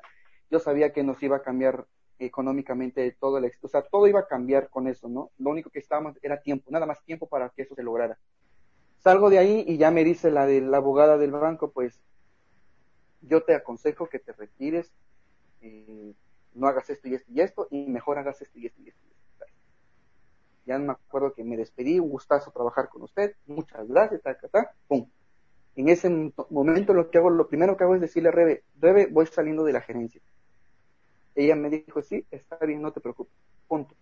Yo 0.52 0.60
sabía 0.60 0.92
que 0.92 1.04
nos 1.04 1.22
iba 1.24 1.38
a 1.38 1.42
cambiar 1.42 1.86
económicamente 2.20 3.16
todo 3.20 3.38
el, 3.38 3.52
o 3.62 3.68
sea, 3.68 3.84
todo 3.84 4.08
iba 4.08 4.22
a 4.22 4.28
cambiar 4.28 4.70
con 4.70 4.88
eso, 4.88 5.08
¿no? 5.08 5.32
Lo 5.38 5.52
único 5.52 5.70
que 5.70 5.80
estábamos 5.80 6.18
era 6.22 6.42
tiempo, 6.42 6.70
nada 6.72 6.86
más 6.86 7.04
tiempo 7.04 7.28
para 7.28 7.50
que 7.50 7.64
eso 7.64 7.76
se 7.76 7.84
lograra. 7.84 8.18
Salgo 9.00 9.30
de 9.30 9.40
ahí 9.40 9.64
y 9.68 9.78
ya 9.78 9.92
me 9.92 10.04
dice 10.04 10.32
la 10.32 10.46
de 10.46 10.62
la 10.62 10.78
abogada 10.78 11.18
del 11.18 11.32
banco, 11.32 11.72
pues 11.72 12.00
yo 13.22 13.44
te 13.44 13.56
aconsejo 13.56 14.08
que 14.08 14.20
te 14.20 14.34
retires, 14.34 14.92
eh, 15.62 16.14
no 16.58 16.68
hagas 16.68 16.90
esto 16.90 17.08
y 17.08 17.16
esto 17.16 17.32
y 17.32 17.42
esto, 17.42 17.68
y 17.72 17.88
mejor 17.88 18.18
hagas 18.18 18.42
esto 18.42 18.60
y 18.60 18.66
esto 18.68 18.82
y 18.82 18.90
esto. 18.90 19.02
Ya 20.66 20.78
me 20.78 20.92
acuerdo 20.92 21.34
que 21.34 21.46
me 21.46 21.56
despedí, 21.56 21.98
un 21.98 22.10
gustazo 22.10 22.52
trabajar 22.52 22.90
con 22.90 23.04
usted, 23.04 23.36
muchas 23.46 23.88
gracias, 23.88 24.22
ta, 24.22 24.36
ta, 24.36 24.74
pum. 24.88 25.08
En 25.78 25.90
ese 25.90 26.10
momento 26.50 26.94
lo 26.94 27.10
que 27.10 27.20
hago, 27.20 27.30
lo 27.30 27.48
primero 27.48 27.78
que 27.78 27.84
hago 27.86 27.96
es 27.96 28.02
decirle 28.02 28.30
a 28.30 28.32
Rebe, 28.34 28.64
Rebe, 28.80 29.06
voy 29.06 29.28
saliendo 29.28 29.64
de 29.64 29.74
la 29.74 29.82
gerencia. 29.82 30.20
Ella 31.36 31.56
me 31.56 31.70
dijo, 31.70 32.02
sí, 32.02 32.26
está 32.32 32.58
bien, 32.66 32.82
no 32.82 32.92
te 32.92 33.00
preocupes, 33.00 33.34
punto. 33.68 33.96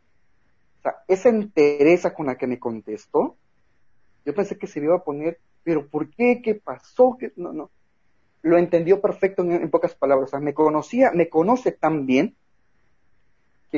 O 0.79 0.81
sea, 0.81 1.03
esa 1.07 1.29
entereza 1.29 2.13
con 2.13 2.27
la 2.27 2.37
que 2.37 2.47
me 2.47 2.59
contestó, 2.59 3.37
Yo 4.25 4.33
pensé 4.33 4.57
que 4.57 4.65
se 4.65 4.79
iba 4.79 4.95
a 4.95 5.03
poner, 5.03 5.37
pero 5.63 5.87
¿por 5.87 6.09
qué? 6.09 6.41
¿Qué 6.41 6.55
pasó? 6.55 7.15
¿Qué? 7.19 7.31
No, 7.35 7.53
no. 7.53 7.69
Lo 8.41 8.57
entendió 8.57 9.01
perfecto 9.01 9.43
en, 9.43 9.69
pocas 9.69 9.93
palabras. 9.93 10.29
O 10.29 10.31
sea, 10.31 10.39
me 10.39 10.53
conocía, 10.53 11.11
me 11.11 11.29
conoce 11.29 11.71
tan 11.71 12.05
bien 12.07 12.35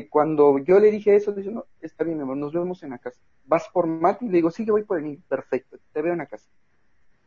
que 0.01 0.09
cuando 0.09 0.59
yo 0.59 0.79
le 0.79 0.91
dije 0.91 1.15
eso, 1.15 1.31
dice, 1.31 1.49
no, 1.49 1.65
está 1.81 2.03
bien, 2.03 2.17
mi 2.17 2.23
amor, 2.23 2.37
nos 2.37 2.53
vemos 2.53 2.83
en 2.83 2.91
la 2.91 2.99
casa. 2.99 3.19
¿Vas 3.45 3.67
por 3.73 3.87
Mati? 3.87 4.27
Le 4.27 4.33
digo, 4.33 4.51
sí, 4.51 4.65
yo 4.65 4.73
voy 4.73 4.83
por 4.83 5.03
el 5.03 5.17
Perfecto, 5.27 5.77
te 5.91 6.01
veo 6.01 6.13
en 6.13 6.19
la 6.19 6.27
casa. 6.27 6.47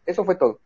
Eso 0.06 0.24
fue 0.24 0.36
todo. 0.36 0.60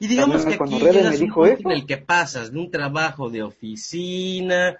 Y 0.00 0.08
digamos 0.08 0.44
que 0.44 0.54
aquí 0.54 0.80
llegas 0.80 1.20
un 1.20 1.32
punto 1.32 1.60
en 1.66 1.70
el 1.70 1.86
que 1.86 1.98
pasas 1.98 2.52
de 2.52 2.58
un 2.58 2.70
trabajo 2.70 3.30
de 3.30 3.42
oficina, 3.42 4.78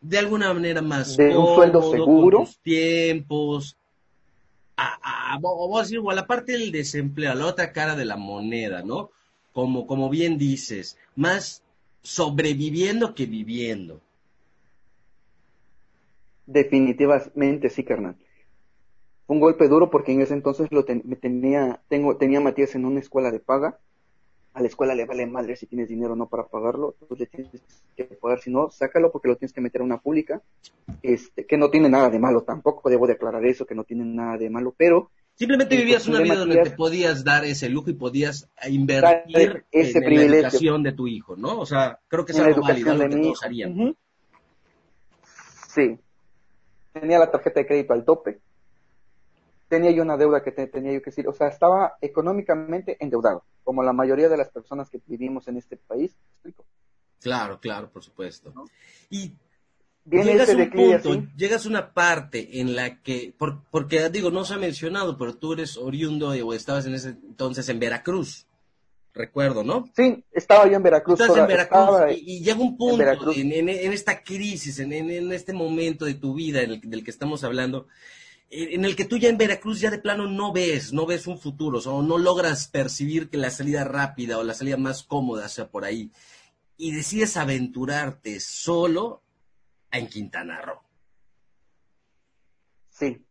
de 0.00 0.18
alguna 0.18 0.54
manera 0.54 0.80
más 0.80 1.16
de 1.16 1.36
un 1.36 1.54
sueldo 1.54 1.90
seguro, 1.90 2.38
con 2.38 2.46
tiempos, 2.62 3.76
a, 4.76 4.98
a, 5.02 5.34
a 5.34 6.14
la 6.14 6.26
parte 6.26 6.52
del 6.52 6.72
desempleo, 6.72 7.32
a 7.32 7.34
la 7.34 7.46
otra 7.46 7.72
cara 7.72 7.96
de 7.96 8.04
la 8.06 8.16
moneda, 8.16 8.82
¿no? 8.82 9.10
Como, 9.52 9.86
como 9.86 10.08
bien 10.08 10.38
dices, 10.38 10.96
más 11.16 11.62
sobreviviendo 12.02 13.14
que 13.14 13.26
viviendo. 13.26 14.00
Definitivamente 16.52 17.70
sí, 17.70 17.84
carnal. 17.84 18.16
Fue 19.26 19.36
un 19.36 19.40
golpe 19.40 19.68
duro 19.68 19.90
porque 19.90 20.12
en 20.12 20.22
ese 20.22 20.34
entonces 20.34 20.68
lo 20.70 20.84
tenía, 20.84 21.80
tengo, 21.88 22.16
tenía 22.16 22.38
a 22.38 22.42
Matías 22.42 22.74
en 22.74 22.84
una 22.84 23.00
escuela 23.00 23.30
de 23.30 23.40
paga 23.40 23.78
a 24.52 24.60
la 24.60 24.66
escuela 24.66 24.94
le 24.94 25.06
vale 25.06 25.26
madre 25.26 25.56
si 25.56 25.66
tienes 25.66 25.88
dinero 25.88 26.14
o 26.14 26.16
no 26.16 26.28
para 26.28 26.46
pagarlo, 26.46 26.96
tú 27.08 27.14
le 27.14 27.26
tienes 27.26 27.50
que 27.96 28.04
pagar, 28.04 28.40
si 28.40 28.50
no, 28.50 28.70
sácalo 28.70 29.12
porque 29.12 29.28
lo 29.28 29.36
tienes 29.36 29.52
que 29.52 29.60
meter 29.60 29.80
a 29.80 29.84
una 29.84 29.98
pública, 29.98 30.42
este, 31.02 31.46
que 31.46 31.56
no 31.56 31.70
tiene 31.70 31.88
nada 31.88 32.10
de 32.10 32.18
malo 32.18 32.42
tampoco, 32.42 32.90
debo 32.90 33.06
declarar 33.06 33.44
eso, 33.46 33.64
que 33.64 33.74
no 33.74 33.84
tiene 33.84 34.04
nada 34.04 34.38
de 34.38 34.50
malo, 34.50 34.74
pero... 34.76 35.10
Simplemente 35.36 35.76
vivías 35.76 36.06
una 36.06 36.20
vida 36.20 36.34
donde 36.34 36.62
te 36.62 36.70
podías 36.72 37.24
dar 37.24 37.44
ese 37.44 37.70
lujo 37.70 37.88
y 37.90 37.94
podías 37.94 38.50
invertir 38.68 39.64
ese 39.70 39.98
en 39.98 40.16
la 40.16 40.36
educación 40.36 40.82
de 40.82 40.92
tu 40.92 41.06
hijo, 41.06 41.36
¿no? 41.36 41.58
O 41.60 41.64
sea, 41.64 41.98
creo 42.08 42.26
que 42.26 42.32
es 42.32 42.38
algo 42.40 42.60
válido, 42.60 42.94
lo 42.94 43.08
que 43.08 43.16
todos 43.16 43.44
harían. 43.44 43.96
Sí. 45.68 45.98
Tenía 46.92 47.18
la 47.18 47.30
tarjeta 47.30 47.60
de 47.60 47.66
crédito 47.66 47.92
al 47.92 48.04
tope, 48.04 48.40
tenía 49.70 49.92
yo 49.92 50.02
una 50.02 50.16
deuda 50.16 50.42
que 50.42 50.50
tenía 50.50 50.92
yo 50.92 51.00
que 51.00 51.10
decir, 51.10 51.28
o 51.28 51.32
sea, 51.32 51.46
estaba 51.46 51.94
económicamente 52.00 52.96
endeudado, 52.98 53.44
como 53.62 53.84
la 53.84 53.92
mayoría 53.92 54.28
de 54.28 54.36
las 54.36 54.50
personas 54.50 54.90
que 54.90 55.00
vivimos 55.06 55.46
en 55.46 55.56
este 55.56 55.76
país. 55.76 56.12
Claro, 57.20 57.60
claro, 57.60 57.88
por 57.88 58.02
supuesto. 58.02 58.52
Y 59.10 59.32
llegas 60.04 60.50
a 60.50 60.56
un 60.56 60.70
punto, 60.70 61.28
llegas 61.36 61.66
a 61.66 61.68
una 61.68 61.94
parte 61.94 62.60
en 62.60 62.74
la 62.74 63.00
que, 63.00 63.32
porque 63.70 64.08
digo, 64.10 64.32
no 64.32 64.44
se 64.44 64.54
ha 64.54 64.58
mencionado, 64.58 65.16
pero 65.16 65.36
tú 65.36 65.52
eres 65.52 65.76
oriundo 65.76 66.30
o 66.30 66.52
estabas 66.52 66.86
en 66.86 66.94
ese 66.94 67.10
entonces 67.10 67.68
en 67.68 67.78
Veracruz, 67.78 68.48
recuerdo, 69.12 69.64
¿no? 69.64 69.88
Sí, 69.96 70.24
estaba 70.32 70.66
yo 70.68 70.76
en 70.76 70.82
Veracruz. 70.82 71.20
Estás 71.20 71.36
en 71.36 71.46
Veracruz 71.46 72.16
y, 72.16 72.42
llega 72.42 72.58
un 72.58 72.76
punto 72.76 73.32
en, 73.32 73.68
esta 73.68 74.22
crisis, 74.22 74.78
en, 74.78 74.92
este 75.32 75.52
momento 75.52 76.04
de 76.04 76.14
tu 76.14 76.34
vida 76.34 76.60
del 76.60 77.04
que 77.04 77.10
estamos 77.10 77.44
hablando, 77.44 77.86
en 78.50 78.84
el 78.84 78.96
que 78.96 79.04
tú 79.04 79.16
ya 79.16 79.28
en 79.28 79.38
Veracruz 79.38 79.80
ya 79.80 79.90
de 79.90 79.98
plano 79.98 80.26
no 80.26 80.52
ves, 80.52 80.92
no 80.92 81.06
ves 81.06 81.26
un 81.26 81.38
futuro, 81.38 81.78
o 81.78 82.02
no 82.02 82.18
logras 82.18 82.66
percibir 82.66 83.30
que 83.30 83.36
la 83.36 83.50
salida 83.50 83.84
rápida 83.84 84.38
o 84.38 84.44
la 84.44 84.54
salida 84.54 84.76
más 84.76 85.04
cómoda 85.04 85.48
sea 85.48 85.68
por 85.68 85.84
ahí, 85.84 86.10
y 86.76 86.92
decides 86.92 87.36
aventurarte 87.36 88.40
solo 88.40 89.22
en 89.92 90.08
Quintana 90.08 90.60
Roo. 90.62 90.80
Sí. 92.90 93.24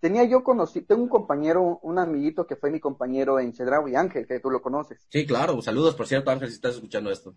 Tenía 0.00 0.24
yo 0.24 0.42
conocido, 0.42 0.86
tengo 0.86 1.02
un 1.02 1.08
compañero, 1.08 1.78
un 1.82 1.98
amiguito 1.98 2.46
que 2.46 2.56
fue 2.56 2.70
mi 2.70 2.80
compañero 2.80 3.38
en 3.38 3.52
y 3.52 3.94
Ángel, 3.94 4.26
que 4.26 4.40
tú 4.40 4.50
lo 4.50 4.62
conoces. 4.62 5.06
Sí, 5.10 5.26
claro. 5.26 5.60
Saludos, 5.60 5.94
por 5.94 6.06
cierto, 6.06 6.30
Ángel, 6.30 6.48
si 6.48 6.54
estás 6.54 6.76
escuchando 6.76 7.10
esto. 7.10 7.34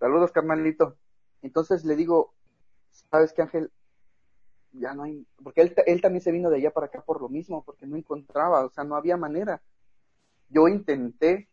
Saludos, 0.00 0.32
carnalito. 0.32 0.96
Entonces 1.42 1.84
le 1.84 1.94
digo, 1.94 2.34
¿sabes 2.90 3.32
qué, 3.32 3.42
Ángel? 3.42 3.70
ya 4.72 4.94
no 4.94 5.04
hay, 5.04 5.26
porque 5.42 5.62
él, 5.62 5.74
él 5.86 6.00
también 6.00 6.22
se 6.22 6.32
vino 6.32 6.50
de 6.50 6.56
allá 6.56 6.70
para 6.70 6.86
acá 6.86 7.02
por 7.02 7.20
lo 7.20 7.28
mismo, 7.28 7.62
porque 7.64 7.86
no 7.86 7.96
encontraba, 7.96 8.64
o 8.64 8.70
sea, 8.70 8.84
no 8.84 8.96
había 8.96 9.16
manera. 9.16 9.62
Yo 10.50 10.68
intenté 10.68 11.48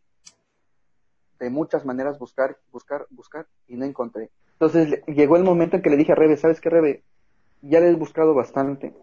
de 1.38 1.50
muchas 1.50 1.84
maneras 1.84 2.18
buscar, 2.18 2.58
buscar, 2.72 3.06
buscar 3.10 3.46
y 3.68 3.76
no 3.76 3.84
encontré. 3.84 4.30
Entonces 4.52 5.02
llegó 5.06 5.36
el 5.36 5.44
momento 5.44 5.76
en 5.76 5.82
que 5.82 5.90
le 5.90 5.96
dije 5.96 6.12
a 6.12 6.14
Rebe, 6.14 6.36
¿sabes 6.36 6.60
qué, 6.60 6.70
Rebe? 6.70 7.04
Ya 7.62 7.80
le 7.80 7.90
he 7.90 7.94
buscado 7.94 8.34
bastante. 8.34 8.94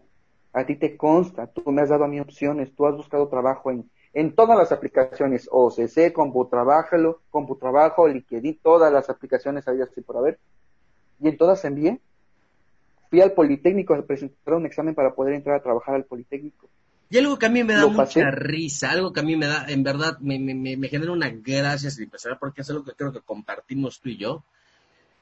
A 0.54 0.66
ti 0.66 0.76
te 0.76 0.96
consta, 0.96 1.48
tú 1.48 1.72
me 1.72 1.82
has 1.82 1.90
dado 1.90 2.06
a 2.06 2.08
mí 2.08 2.20
opciones, 2.20 2.74
tú 2.76 2.86
has 2.86 2.96
buscado 2.96 3.28
trabajo 3.28 3.72
en, 3.72 3.90
en 4.14 4.36
todas 4.36 4.58
las 4.58 4.72
aplicaciones, 4.72 5.50
OCC, 5.52 6.14
CompuTrabájalo, 6.14 7.22
CompuTrabajo, 7.32 8.08
LinkedIn, 8.08 8.60
todas 8.62 8.94
las 8.94 9.10
aplicaciones 9.10 9.68
había 9.68 9.86
así 9.86 10.02
por 10.02 10.18
haber. 10.18 10.40
Y 11.20 11.30
en 11.30 11.38
todas 11.38 11.66
envié 11.66 12.00
fui 13.10 13.22
al 13.22 13.34
Politécnico 13.34 13.94
a 13.94 14.02
presentar 14.02 14.56
un 14.56 14.66
examen 14.66 14.96
para 14.96 15.14
poder 15.14 15.36
entrar 15.36 15.56
a 15.56 15.62
trabajar 15.62 15.94
al 15.94 16.06
Politécnico. 16.06 16.68
Y 17.12 17.20
algo 17.20 17.38
que 17.38 17.46
a 17.46 17.50
mí 17.50 17.64
me 17.64 17.76
da 17.76 17.86
mucha 17.86 18.32
risa, 18.32 18.90
algo 18.90 19.14
que 19.14 19.20
a 19.20 19.24
mí 19.24 19.36
me 19.36 19.46
da, 19.46 19.68
en 19.68 19.84
verdad, 19.84 20.18
me, 20.20 20.40
me, 20.40 20.56
me 20.56 20.88
genera 20.88 21.12
una 21.12 21.30
gracia 21.30 21.92
sin 21.92 22.06
empezar, 22.06 22.40
porque 22.40 22.62
es 22.62 22.70
algo 22.72 22.84
que 22.84 22.94
creo 22.94 23.12
que 23.12 23.22
compartimos 23.22 24.02
tú 24.02 24.10
y 24.10 24.18
yo. 24.18 24.44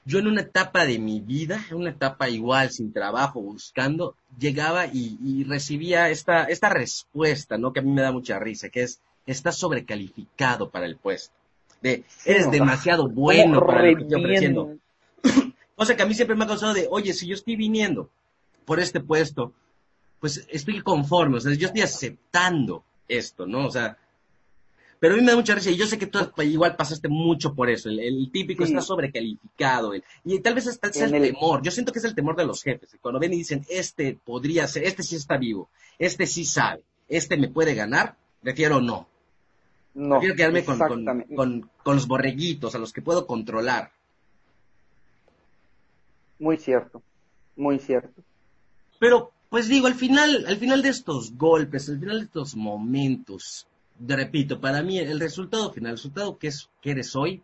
Yo 0.04 0.20
en 0.20 0.28
una 0.28 0.42
etapa 0.42 0.86
de 0.86 0.98
mi 0.98 1.20
vida, 1.20 1.64
en 1.70 1.78
una 1.78 1.92
etapa 1.92 2.28
igual, 2.30 2.72
sin 2.72 2.92
trabajo, 2.92 3.42
buscando, 3.42 4.16
llegaba 4.40 4.88
y, 4.88 5.44
recibía 5.44 6.10
esta, 6.10 6.46
esta 6.46 6.70
respuesta, 6.70 7.58
¿no? 7.58 7.72
Que 7.72 7.82
a 7.82 7.84
mí 7.84 7.92
me 7.92 8.02
da 8.02 8.12
mucha 8.12 8.40
risa, 8.40 8.70
que 8.70 8.84
es, 8.84 9.00
estás 9.28 9.58
sobrecalificado 9.58 10.70
para 10.70 10.88
el 10.88 10.98
puesto. 10.98 11.34
De, 11.82 12.04
eres 12.26 12.50
demasiado 12.50 13.08
bueno 13.10 13.64
para 13.66 13.84
lo 13.84 13.98
que 13.98 14.04
estoy 14.04 14.24
ofreciendo. 14.24 14.78
sea 15.86 15.96
que 15.96 16.04
a 16.04 16.06
mí 16.06 16.14
siempre 16.14 16.36
me 16.36 16.46
ha 16.46 16.48
causado 16.48 16.74
de, 16.74 16.88
oye, 16.90 17.14
si 17.14 17.28
yo 17.28 17.36
estoy 17.36 17.56
viniendo 17.56 18.10
por 18.66 18.80
este 18.80 19.00
puesto, 19.00 19.54
pues 20.20 20.46
estoy 20.50 20.82
conforme, 20.82 21.38
o 21.38 21.42
sea, 21.42 21.54
yo 21.54 21.68
estoy 21.68 21.82
aceptando 21.82 22.84
esto, 23.08 23.46
¿no? 23.46 23.66
O 23.66 23.72
sea, 23.72 23.98
pero 25.02 25.16
a 25.16 25.18
mí 25.18 25.24
me 25.24 25.32
da 25.32 25.36
mucha 25.36 25.56
risa 25.56 25.72
y 25.72 25.78
yo 25.78 25.88
sé 25.88 25.98
que 25.98 26.06
tú 26.06 26.20
igual 26.44 26.76
pasaste 26.76 27.10
mucho 27.10 27.56
por 27.56 27.72
eso, 27.72 27.90
el, 27.90 28.30
típico 28.32 28.64
está 28.64 28.82
sobrecalificado, 28.82 29.94
y 30.24 30.40
tal 30.42 30.54
vez 30.54 30.68
hasta 30.68 30.90
es 30.90 30.98
el, 30.98 31.12
temor, 31.12 31.64
yo 31.64 31.72
siento 31.72 31.92
que 31.92 31.98
es 31.98 32.06
el 32.06 32.14
temor 32.14 32.36
de 32.36 32.46
los 32.46 32.62
jefes, 32.62 32.96
cuando 33.02 33.20
ven 33.20 33.34
y 33.34 33.38
dicen, 33.38 33.66
este 33.68 34.16
podría 34.24 34.68
ser, 34.68 34.84
este 34.84 35.02
sí 35.02 35.16
está 35.16 35.38
vivo, 35.38 35.70
este 35.98 36.28
sí 36.28 36.46
sabe, 36.46 36.84
este 37.10 37.36
me 37.36 37.50
puede 37.50 37.74
ganar, 37.74 38.16
prefiero 38.44 38.80
no. 38.80 39.08
No. 39.96 40.20
Prefiero 40.20 40.36
quedarme 40.36 40.64
con, 40.64 41.70
con 41.84 41.96
los 41.96 42.08
borreguitos 42.08 42.76
a 42.76 42.78
los 42.78 42.94
que 42.94 43.02
puedo 43.02 43.26
controlar. 43.26 43.92
Muy 46.38 46.58
cierto, 46.58 47.02
muy 47.56 47.80
cierto. 47.80 48.22
Pero, 49.00 49.32
pues 49.50 49.68
digo, 49.68 49.88
al 49.88 49.96
final, 49.96 50.46
al 50.48 50.58
final 50.58 50.84
de 50.84 50.90
estos 50.90 51.36
golpes, 51.36 51.90
al 51.90 52.00
final 52.00 52.20
de 52.20 52.26
estos 52.26 52.56
momentos, 52.56 53.68
repito, 54.08 54.60
para 54.60 54.82
mí 54.84 55.00
el 55.00 55.20
resultado 55.20 55.72
final, 55.72 55.92
el 55.92 55.98
resultado 55.98 56.38
que 56.38 56.48
es 56.48 56.70
que 56.82 56.92
eres 56.92 57.16
hoy, 57.16 57.42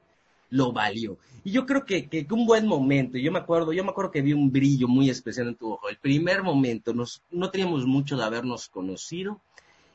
lo 0.49 0.71
valió. 0.71 1.17
Y 1.43 1.51
yo 1.51 1.65
creo 1.65 1.85
que, 1.85 2.07
que, 2.07 2.25
un 2.31 2.45
buen 2.45 2.67
momento, 2.67 3.17
yo 3.17 3.31
me 3.31 3.39
acuerdo, 3.39 3.73
yo 3.73 3.83
me 3.83 3.91
acuerdo 3.91 4.11
que 4.11 4.21
vi 4.21 4.33
un 4.33 4.51
brillo 4.51 4.87
muy 4.87 5.09
especial 5.09 5.47
en 5.49 5.55
tu 5.55 5.73
ojo. 5.73 5.89
El 5.89 5.97
primer 5.97 6.43
momento, 6.43 6.93
nos, 6.93 7.21
no 7.31 7.49
teníamos 7.51 7.85
mucho 7.85 8.17
de 8.17 8.23
habernos 8.23 8.69
conocido 8.69 9.39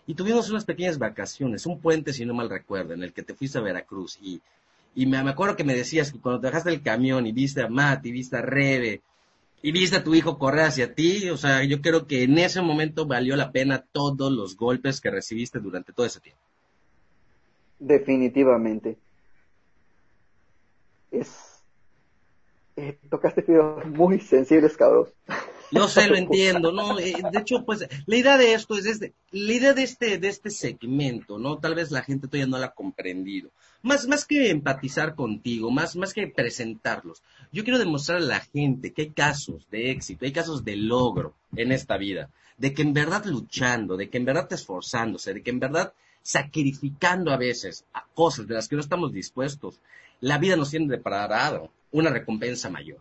y 0.07 0.15
tuvimos 0.15 0.51
unas 0.51 0.65
pequeñas 0.65 0.99
vacaciones, 0.99 1.67
un 1.67 1.81
puente, 1.81 2.13
si 2.13 2.25
no 2.25 2.35
mal 2.35 2.51
recuerdo, 2.51 2.95
en 2.95 3.03
el 3.03 3.13
que 3.13 3.23
te 3.23 3.35
fuiste 3.35 3.59
a 3.59 3.63
Veracruz 3.63 4.19
y 4.21 4.41
y 4.95 5.07
me, 5.07 5.19
acuerdo 5.19 5.57
que 5.57 5.65
me 5.65 5.75
decías 5.75 6.13
que 6.13 6.21
cuando 6.21 6.41
te 6.41 6.49
dejaste 6.49 6.71
el 6.71 6.83
camión 6.83 7.27
y 7.27 7.33
viste 7.33 7.63
a 7.63 7.69
Matt 7.69 8.05
y 8.07 8.13
viste 8.13 8.37
a 8.37 8.43
Rebe 8.43 9.03
y 9.63 9.73
viste 9.73 9.97
a 9.97 10.05
tu 10.05 10.15
hijo 10.15 10.39
correr 10.39 10.67
hacia 10.67 10.95
ti, 10.95 11.31
o 11.31 11.37
sea, 11.37 11.65
yo 11.65 11.81
creo 11.81 12.07
que 12.07 12.25
en 12.25 12.37
ese 12.39 12.61
momento 12.61 13.07
valió 13.07 13.37
la 13.37 13.53
pena 13.53 13.85
todos 13.93 14.31
los 14.31 14.57
golpes 14.57 15.01
que 15.01 15.11
recibiste 15.11 15.61
durante 15.61 15.93
todo 15.93 16.05
ese 16.05 16.21
tiempo. 16.21 16.43
Definitivamente. 17.83 18.97
Es... 21.11 21.29
Eh, 22.77 22.97
tocaste 23.11 23.43
fibras 23.43 23.85
muy 23.87 24.21
sensibles, 24.21 24.77
cabrón. 24.77 25.09
No 25.73 25.89
sé, 25.89 26.09
lo 26.09 26.17
entiendo, 26.17 26.71
¿no? 26.71 27.01
Eh, 27.01 27.15
de 27.33 27.39
hecho, 27.41 27.65
pues, 27.67 27.87
la 28.07 28.17
idea 28.17 28.39
de 28.39 28.55
esto 28.55 28.79
es, 28.79 28.87
este, 28.87 29.15
la 29.33 29.53
idea 29.53 29.75
de 29.75 29.83
este, 29.83 30.19
de 30.19 30.29
este 30.29 30.51
segmento, 30.51 31.41
¿no? 31.41 31.59
Tal 31.59 31.75
vez 31.75 31.91
la 31.91 32.03
gente 32.03 32.29
todavía 32.29 32.47
no 32.47 32.59
la 32.59 32.67
ha 32.67 32.75
comprendido. 32.75 33.51
Más, 33.83 34.07
más 34.07 34.25
que 34.25 34.51
empatizar 34.51 35.17
contigo, 35.17 35.73
más, 35.73 35.97
más 35.97 36.15
que 36.15 36.29
presentarlos, 36.29 37.21
yo 37.51 37.65
quiero 37.65 37.81
demostrar 37.81 38.19
a 38.19 38.21
la 38.21 38.41
gente 38.41 38.93
que 38.93 39.03
hay 39.03 39.11
casos 39.11 39.69
de 39.71 39.91
éxito, 39.91 40.25
hay 40.25 40.33
casos 40.33 40.65
de 40.65 40.77
logro 40.77 41.35
en 41.57 41.73
esta 41.73 41.97
vida, 41.97 42.31
de 42.57 42.73
que 42.73 42.83
en 42.83 42.93
verdad 42.93 43.25
luchando, 43.25 43.97
de 43.97 44.09
que 44.09 44.19
en 44.19 44.25
verdad 44.25 44.47
esforzándose, 44.53 45.35
de 45.35 45.43
que 45.43 45.51
en 45.51 45.59
verdad 45.59 45.93
sacrificando 46.23 47.33
a 47.33 47.37
veces 47.37 47.85
a 47.93 48.07
cosas 48.15 48.47
de 48.47 48.55
las 48.55 48.69
que 48.69 48.77
no 48.77 48.83
estamos 48.83 49.13
dispuestos, 49.13 49.81
la 50.21 50.39
vida 50.39 50.57
nos 50.57 50.71
tiene 50.71 50.87
preparado 50.87 51.71
una 51.91 52.11
recompensa 52.11 52.71
mayor. 52.71 53.01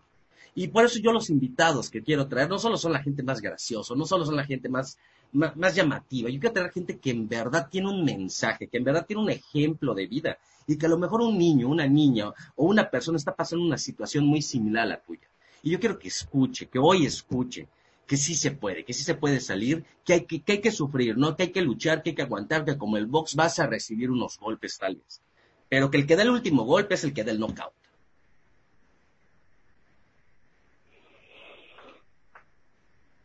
Y 0.53 0.67
por 0.67 0.85
eso 0.85 0.99
yo 0.99 1.13
los 1.13 1.29
invitados 1.29 1.89
que 1.89 2.03
quiero 2.03 2.27
traer 2.27 2.49
no 2.49 2.59
solo 2.59 2.77
son 2.77 2.91
la 2.91 3.01
gente 3.01 3.23
más 3.23 3.41
graciosa, 3.41 3.95
no 3.95 4.05
solo 4.05 4.25
son 4.25 4.35
la 4.35 4.43
gente 4.43 4.67
más, 4.67 4.97
más, 5.31 5.75
llamativa. 5.75 6.29
Yo 6.29 6.39
quiero 6.39 6.53
tener 6.53 6.71
gente 6.71 6.99
que 6.99 7.11
en 7.11 7.27
verdad 7.27 7.69
tiene 7.71 7.89
un 7.89 8.03
mensaje, 8.03 8.67
que 8.67 8.77
en 8.77 8.83
verdad 8.83 9.05
tiene 9.05 9.21
un 9.21 9.29
ejemplo 9.29 9.93
de 9.93 10.07
vida 10.07 10.37
y 10.67 10.77
que 10.77 10.85
a 10.87 10.89
lo 10.89 10.97
mejor 10.97 11.21
un 11.21 11.37
niño, 11.37 11.69
una 11.69 11.87
niña 11.87 12.29
o 12.55 12.65
una 12.65 12.89
persona 12.89 13.17
está 13.17 13.33
pasando 13.33 13.65
una 13.65 13.77
situación 13.77 14.25
muy 14.25 14.41
similar 14.41 14.83
a 14.83 14.87
la 14.87 15.01
tuya. 15.01 15.27
Y 15.63 15.71
yo 15.71 15.79
quiero 15.79 15.97
que 15.97 16.09
escuche, 16.09 16.67
que 16.67 16.79
hoy 16.79 17.05
escuche, 17.05 17.67
que 18.11 18.17
sí 18.17 18.35
se 18.35 18.51
puede, 18.51 18.83
que 18.83 18.91
sí 18.91 19.03
se 19.05 19.15
puede 19.15 19.39
salir, 19.39 19.85
que 20.03 20.11
hay 20.11 20.25
que, 20.25 20.41
que 20.41 20.51
hay 20.51 20.59
que 20.59 20.71
sufrir, 20.71 21.17
¿no? 21.17 21.37
Que 21.37 21.43
hay 21.43 21.51
que 21.53 21.61
luchar, 21.61 22.03
que 22.03 22.09
hay 22.09 22.15
que 22.17 22.23
aguantar, 22.23 22.65
que 22.65 22.77
como 22.77 22.97
el 22.97 23.05
box 23.05 23.37
vas 23.37 23.57
a 23.59 23.67
recibir 23.67 24.11
unos 24.11 24.37
golpes 24.37 24.77
tal 24.77 24.97
vez. 24.97 25.21
Pero 25.69 25.89
que 25.89 25.99
el 25.99 26.05
que 26.05 26.17
da 26.17 26.23
el 26.23 26.29
último 26.31 26.65
golpe 26.65 26.95
es 26.95 27.05
el 27.05 27.13
que 27.13 27.23
da 27.23 27.31
el 27.31 27.39
knockout. 27.39 27.71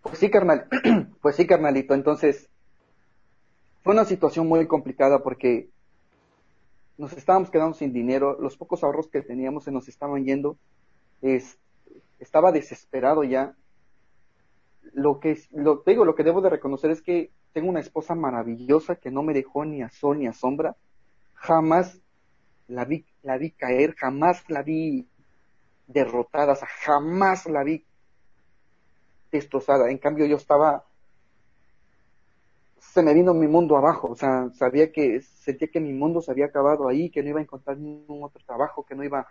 Pues 0.03 0.19
sí, 0.19 0.31
carnal. 0.31 0.69
pues 1.21 1.35
sí, 1.35 1.49
carnalito. 1.49 1.93
Entonces, 1.93 2.49
fue 3.83 3.93
una 3.93 4.05
situación 4.05 4.47
muy 4.47 4.69
complicada 4.69 5.21
porque 5.21 5.69
nos 6.97 7.13
estábamos 7.13 7.51
quedando 7.51 7.75
sin 7.75 7.93
dinero, 7.93 8.41
los 8.41 8.57
pocos 8.57 8.85
ahorros 8.85 9.09
que 9.09 9.21
teníamos 9.23 9.65
se 9.65 9.73
nos 9.73 9.89
estaban 9.89 10.25
yendo. 10.25 10.57
Es, 11.23 11.59
estaba 12.21 12.53
desesperado 12.53 13.25
ya. 13.25 13.57
Lo 14.93 15.21
que 15.21 15.39
lo 15.53 15.83
digo, 15.87 16.05
lo 16.05 16.15
que 16.15 16.25
debo 16.25 16.41
de 16.41 16.51
reconocer 16.51 16.91
es 16.91 17.03
que 17.03 17.31
tengo 17.53 17.69
una 17.69 17.81
esposa 17.81 18.15
maravillosa 18.15 18.97
que 18.97 19.11
no 19.11 19.23
me 19.23 19.35
dejó 19.35 19.65
ni 19.65 19.83
a 19.83 19.89
sol 19.91 20.19
ni 20.19 20.27
a 20.27 20.33
sombra. 20.33 20.77
Jamás 21.35 22.01
la 22.69 22.85
vi, 22.85 23.05
la 23.23 23.39
vi 23.39 23.51
caer, 23.51 23.95
jamás 23.95 24.49
la 24.49 24.63
vi 24.63 25.07
derrotada, 25.87 26.57
jamás 26.85 27.47
la 27.47 27.63
vi 27.63 27.85
destrozada. 29.31 29.91
En 29.91 29.99
cambio, 29.99 30.27
yo 30.27 30.37
estaba, 30.37 30.85
se 32.79 33.03
me 33.03 33.15
vino 33.15 33.35
mi 33.35 33.47
mundo 33.47 33.77
abajo, 33.77 34.09
o 34.09 34.17
sea, 34.17 34.51
sabía 34.55 34.93
que, 34.93 35.21
sentía 35.21 35.69
que 35.69 35.81
mi 35.81 35.93
mundo 35.93 36.21
se 36.21 36.31
había 36.31 36.47
acabado 36.47 36.89
ahí, 36.89 37.11
que 37.11 37.23
no 37.23 37.31
iba 37.31 37.41
a 37.41 37.43
encontrar 37.43 37.79
ningún 37.79 38.23
otro 38.23 38.43
trabajo, 38.45 38.85
que 38.85 38.95
no 38.95 39.05
iba, 39.05 39.27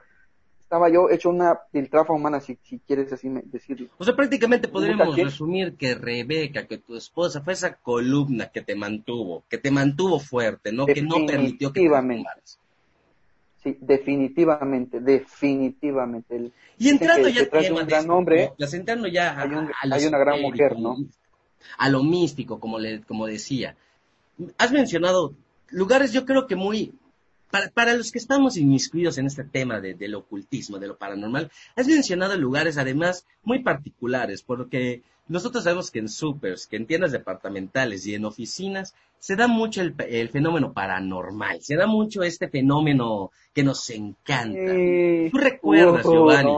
estaba 0.66 0.90
yo 0.90 1.12
hecho 1.12 1.30
una 1.30 1.60
piltrafa 1.72 2.12
humana, 2.12 2.40
si, 2.40 2.58
si 2.64 2.80
quieres 2.80 3.14
así 3.14 3.30
decirlo. 3.46 3.88
O 4.00 4.04
sea, 4.04 4.16
prácticamente 4.16 4.68
podríamos 4.68 5.16
resumir 5.16 5.76
que 5.76 5.94
Rebeca, 5.94 6.66
que 6.66 6.80
tu 6.80 6.96
esposa, 6.96 7.42
fue 7.42 7.54
esa 7.54 7.76
columna 7.76 8.48
que 8.48 8.62
te 8.62 8.76
mantuvo, 8.76 9.44
que 9.48 9.60
te 9.60 9.70
mantuvo 9.70 10.20
fuerte, 10.20 10.72
¿no? 10.72 10.88
Que 10.88 11.04
no 11.04 11.24
permitió 11.28 11.72
que 11.72 11.82
te 11.82 12.24
Sí, 13.64 13.78
definitivamente, 13.80 15.00
definitivamente. 15.00 16.52
y 16.80 16.90
entrando 16.90 17.30
ya 17.30 17.44
un 17.72 17.88
gran 17.88 18.10
hombre, 18.10 18.52
entrando 18.58 19.08
ya 19.08 19.40
hay, 19.40 20.06
una 20.06 20.18
gran 20.18 20.42
mujer, 20.42 20.80
¿no? 20.80 20.98
A 21.78 21.90
lo 21.90 22.04
místico, 22.04 22.60
como 22.60 22.80
le, 22.80 23.02
como 23.02 23.28
decía. 23.28 23.76
Has 24.58 24.72
mencionado 24.72 25.36
lugares, 25.70 26.12
yo 26.12 26.26
creo 26.26 26.48
que 26.48 26.56
muy 26.56 26.94
para, 27.56 27.70
para 27.70 27.94
los 27.94 28.12
que 28.12 28.20
estamos 28.20 28.58
inmiscuidos 28.58 29.18
en 29.18 29.28
este 29.28 29.46
tema 29.46 29.80
de, 29.80 29.94
del 29.94 30.16
ocultismo, 30.16 30.78
de 30.78 30.88
lo 30.88 30.98
paranormal, 30.98 31.50
has 31.78 31.88
mencionado 31.88 32.38
lugares 32.38 32.78
además 32.78 33.26
muy 33.44 33.64
particulares, 33.64 34.44
porque 34.44 35.04
nosotros 35.30 35.64
sabemos 35.64 35.90
que 35.90 36.00
en 36.00 36.10
supers, 36.10 36.68
que 36.68 36.76
en 36.76 36.86
tiendas 36.86 37.14
departamentales 37.14 38.06
y 38.08 38.14
en 38.14 38.26
oficinas 38.26 38.94
se 39.20 39.38
da 39.38 39.48
mucho 39.48 39.82
el, 39.82 40.30
fenómeno 40.30 40.74
paranormal, 40.74 41.62
se 41.62 41.78
da 41.78 41.88
mucho 41.88 42.24
este 42.24 42.50
fenómeno 42.50 43.32
que 43.54 43.64
nos 43.64 43.90
encanta. 43.90 44.74
¿Tú 45.32 45.38
recuerdas, 45.38 46.04
Giovanni, 46.04 46.52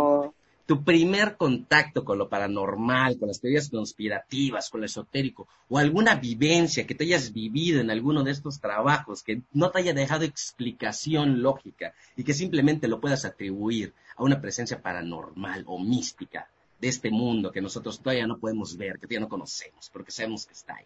tu 0.67 0.83
primer 0.83 1.37
contacto 1.37 2.03
con 2.03 2.17
lo 2.17 2.27
paranormal, 2.27 3.17
con 3.17 3.29
las 3.29 3.39
teorías 3.39 3.69
conspirativas, 3.69 4.69
con 4.69 4.81
lo 4.81 4.85
esotérico, 4.85 5.47
o 5.69 5.77
alguna 5.77 6.15
vivencia 6.15 6.85
que 6.85 6.93
te 6.93 7.05
hayas 7.05 7.31
vivido 7.31 7.79
en 7.79 7.89
alguno 7.89 8.21
de 8.23 8.31
estos 8.31 8.59
trabajos 8.59 9.23
que 9.23 9.41
no 9.53 9.71
te 9.71 9.79
haya 9.79 9.93
dejado 9.93 10.25
explicación 10.25 11.41
lógica 11.41 11.93
y 12.17 12.25
que 12.25 12.33
simplemente 12.33 12.89
lo 12.89 12.99
puedas 12.99 13.23
atribuir 13.23 13.93
a 14.17 14.23
una 14.23 14.41
presencia 14.41 14.81
paranormal 14.81 15.63
o 15.67 15.79
mística 15.79 16.49
de 16.81 16.89
este 16.89 17.09
mundo 17.11 17.49
que 17.51 17.61
nosotros 17.61 18.01
todavía 18.01 18.27
no 18.27 18.37
podemos 18.37 18.75
ver, 18.75 18.95
que 18.95 19.07
todavía 19.07 19.21
no 19.21 19.29
conocemos, 19.29 19.89
porque 19.89 20.11
sabemos 20.11 20.45
que 20.45 20.53
está 20.53 20.75
ahí. 20.75 20.85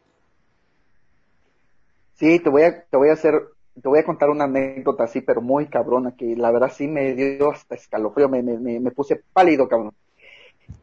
Sí, 2.14 2.40
te 2.40 2.52
voy 2.52 2.62
a, 2.62 2.84
te 2.84 2.98
voy 2.98 3.10
a 3.10 3.14
hacer, 3.14 3.34
te 3.76 3.88
voy 3.88 4.00
a 4.00 4.06
contar 4.06 4.30
una 4.30 4.46
anécdota 4.46 5.04
así, 5.06 5.22
pero 5.22 5.42
muy 5.42 5.68
cabrona, 5.68 6.16
que 6.16 6.36
la 6.36 6.52
verdad 6.52 6.72
sí 6.74 6.88
me 6.88 7.14
dio 7.14 7.52
hasta 7.52 7.76
escalofrío, 7.76 8.28
me, 8.30 8.44
me, 8.44 8.58
me 8.80 8.92
puse 8.92 9.24
pálido, 9.34 9.68
cabrón. 9.68 9.94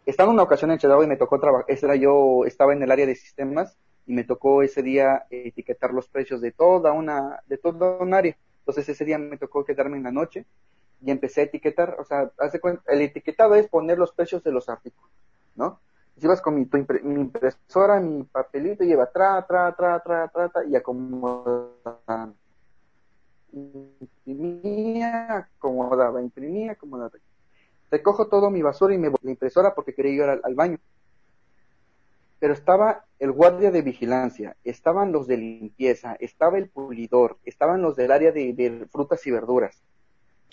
Estaba 0.06 0.30
en 0.30 0.34
una 0.34 0.42
ocasión 0.42 0.70
en 0.70 0.78
Chedado 0.78 1.02
y 1.02 1.06
me 1.06 1.16
tocó 1.16 1.38
trabajar, 1.38 1.66
yo, 1.98 2.44
estaba 2.46 2.72
en 2.72 2.82
el 2.82 2.90
área 2.90 3.06
de 3.06 3.14
sistemas 3.14 3.76
y 4.06 4.12
me 4.12 4.24
tocó 4.24 4.62
ese 4.62 4.82
día 4.82 5.26
etiquetar 5.30 5.92
los 5.92 6.08
precios 6.08 6.40
de 6.40 6.52
toda 6.52 6.92
una, 6.92 7.42
de 7.46 7.58
toda 7.58 7.98
un 7.98 8.14
área. 8.14 8.36
Entonces 8.60 8.88
ese 8.88 9.04
día 9.04 9.18
me 9.18 9.36
tocó 9.36 9.64
quedarme 9.64 9.96
en 9.96 10.04
la 10.04 10.12
noche 10.12 10.46
y 11.00 11.10
empecé 11.10 11.42
a 11.42 11.44
etiquetar, 11.44 11.96
o 11.98 12.04
sea, 12.04 12.30
hace 12.38 12.58
cuenta, 12.60 12.82
el 12.88 13.02
etiquetado 13.02 13.54
es 13.54 13.68
poner 13.68 13.98
los 13.98 14.12
precios 14.12 14.42
de 14.42 14.52
los 14.52 14.68
artículos, 14.68 15.10
¿no? 15.54 15.80
si 16.18 16.26
vas 16.26 16.40
con 16.40 16.54
mi, 16.54 16.68
mi 17.04 17.20
impresora, 17.20 18.00
mi 18.00 18.24
papelito, 18.24 18.84
lleva 18.84 19.06
tra, 19.06 19.46
tra, 19.46 19.72
tra, 19.74 20.00
tra, 20.00 20.28
tra, 20.28 20.48
tra 20.48 20.64
y 20.64 20.74
acomoda. 20.74 22.32
Imprimía, 23.52 25.36
acomodaba, 25.36 26.20
imprimía, 26.20 26.72
acomodaba. 26.72 27.12
Recojo 27.90 28.28
todo 28.28 28.50
mi 28.50 28.62
basura 28.62 28.94
y 28.94 28.98
me 28.98 29.08
voy 29.08 29.18
a 29.22 29.26
la 29.26 29.30
impresora 29.30 29.74
porque 29.74 29.94
quería 29.94 30.12
ir 30.12 30.22
al, 30.22 30.54
baño. 30.54 30.78
Pero 32.38 32.52
estaba 32.52 33.04
el 33.18 33.32
guardia 33.32 33.70
de 33.70 33.82
vigilancia, 33.82 34.56
estaban 34.62 35.10
los 35.10 35.26
de 35.26 35.38
limpieza, 35.38 36.14
estaba 36.20 36.58
el 36.58 36.68
pulidor, 36.68 37.38
estaban 37.44 37.82
los 37.82 37.96
del 37.96 38.12
área 38.12 38.30
de, 38.30 38.86
frutas 38.92 39.26
y 39.26 39.30
verduras. 39.30 39.82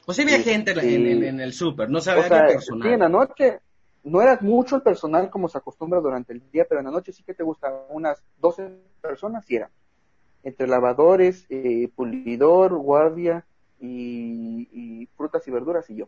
O 0.08 0.13
sea, 0.13 0.23
había 0.23 0.39
gente 0.39 0.71
en, 0.71 1.39
el 1.39 1.53
súper, 1.53 1.89
no 1.89 1.99
sabía 1.99 2.25
o 2.25 2.29
personal. 2.29 2.88
Sí, 2.88 2.93
en 2.93 2.99
la 2.99 3.10
noche, 3.10 3.60
no 4.03 4.21
era 4.21 4.38
mucho 4.41 4.77
el 4.77 4.81
personal 4.81 5.29
como 5.29 5.49
se 5.49 5.58
acostumbra 5.58 5.99
durante 5.99 6.34
el 6.34 6.41
día, 6.51 6.65
pero 6.67 6.79
en 6.79 6.86
la 6.86 6.91
noche 6.91 7.12
sí 7.12 7.23
que 7.23 7.34
te 7.34 7.43
gusta 7.43 7.86
unas 7.89 8.23
12 8.39 8.69
personas 9.01 9.49
y 9.49 9.58
era 9.58 9.69
entre 10.45 10.67
lavadores, 10.67 11.45
eh, 11.49 11.89
pulidor, 11.95 12.75
guardia 12.75 13.43
y, 13.81 15.10
frutas 15.17 15.45
y 15.47 15.51
verduras 15.51 15.89
y 15.89 15.95
yo. 15.95 16.08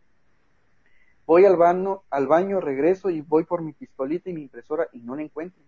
Voy 1.25 1.43
al 1.45 1.57
baño, 1.57 2.03
al 2.09 2.27
baño, 2.27 2.61
regreso 2.61 3.09
y 3.09 3.21
voy 3.21 3.43
por 3.43 3.61
mi 3.61 3.73
pistolita 3.73 4.29
y 4.29 4.33
mi 4.33 4.43
impresora 4.43 4.87
y 4.93 4.99
no 4.99 5.15
la 5.15 5.23
encuentro. 5.23 5.61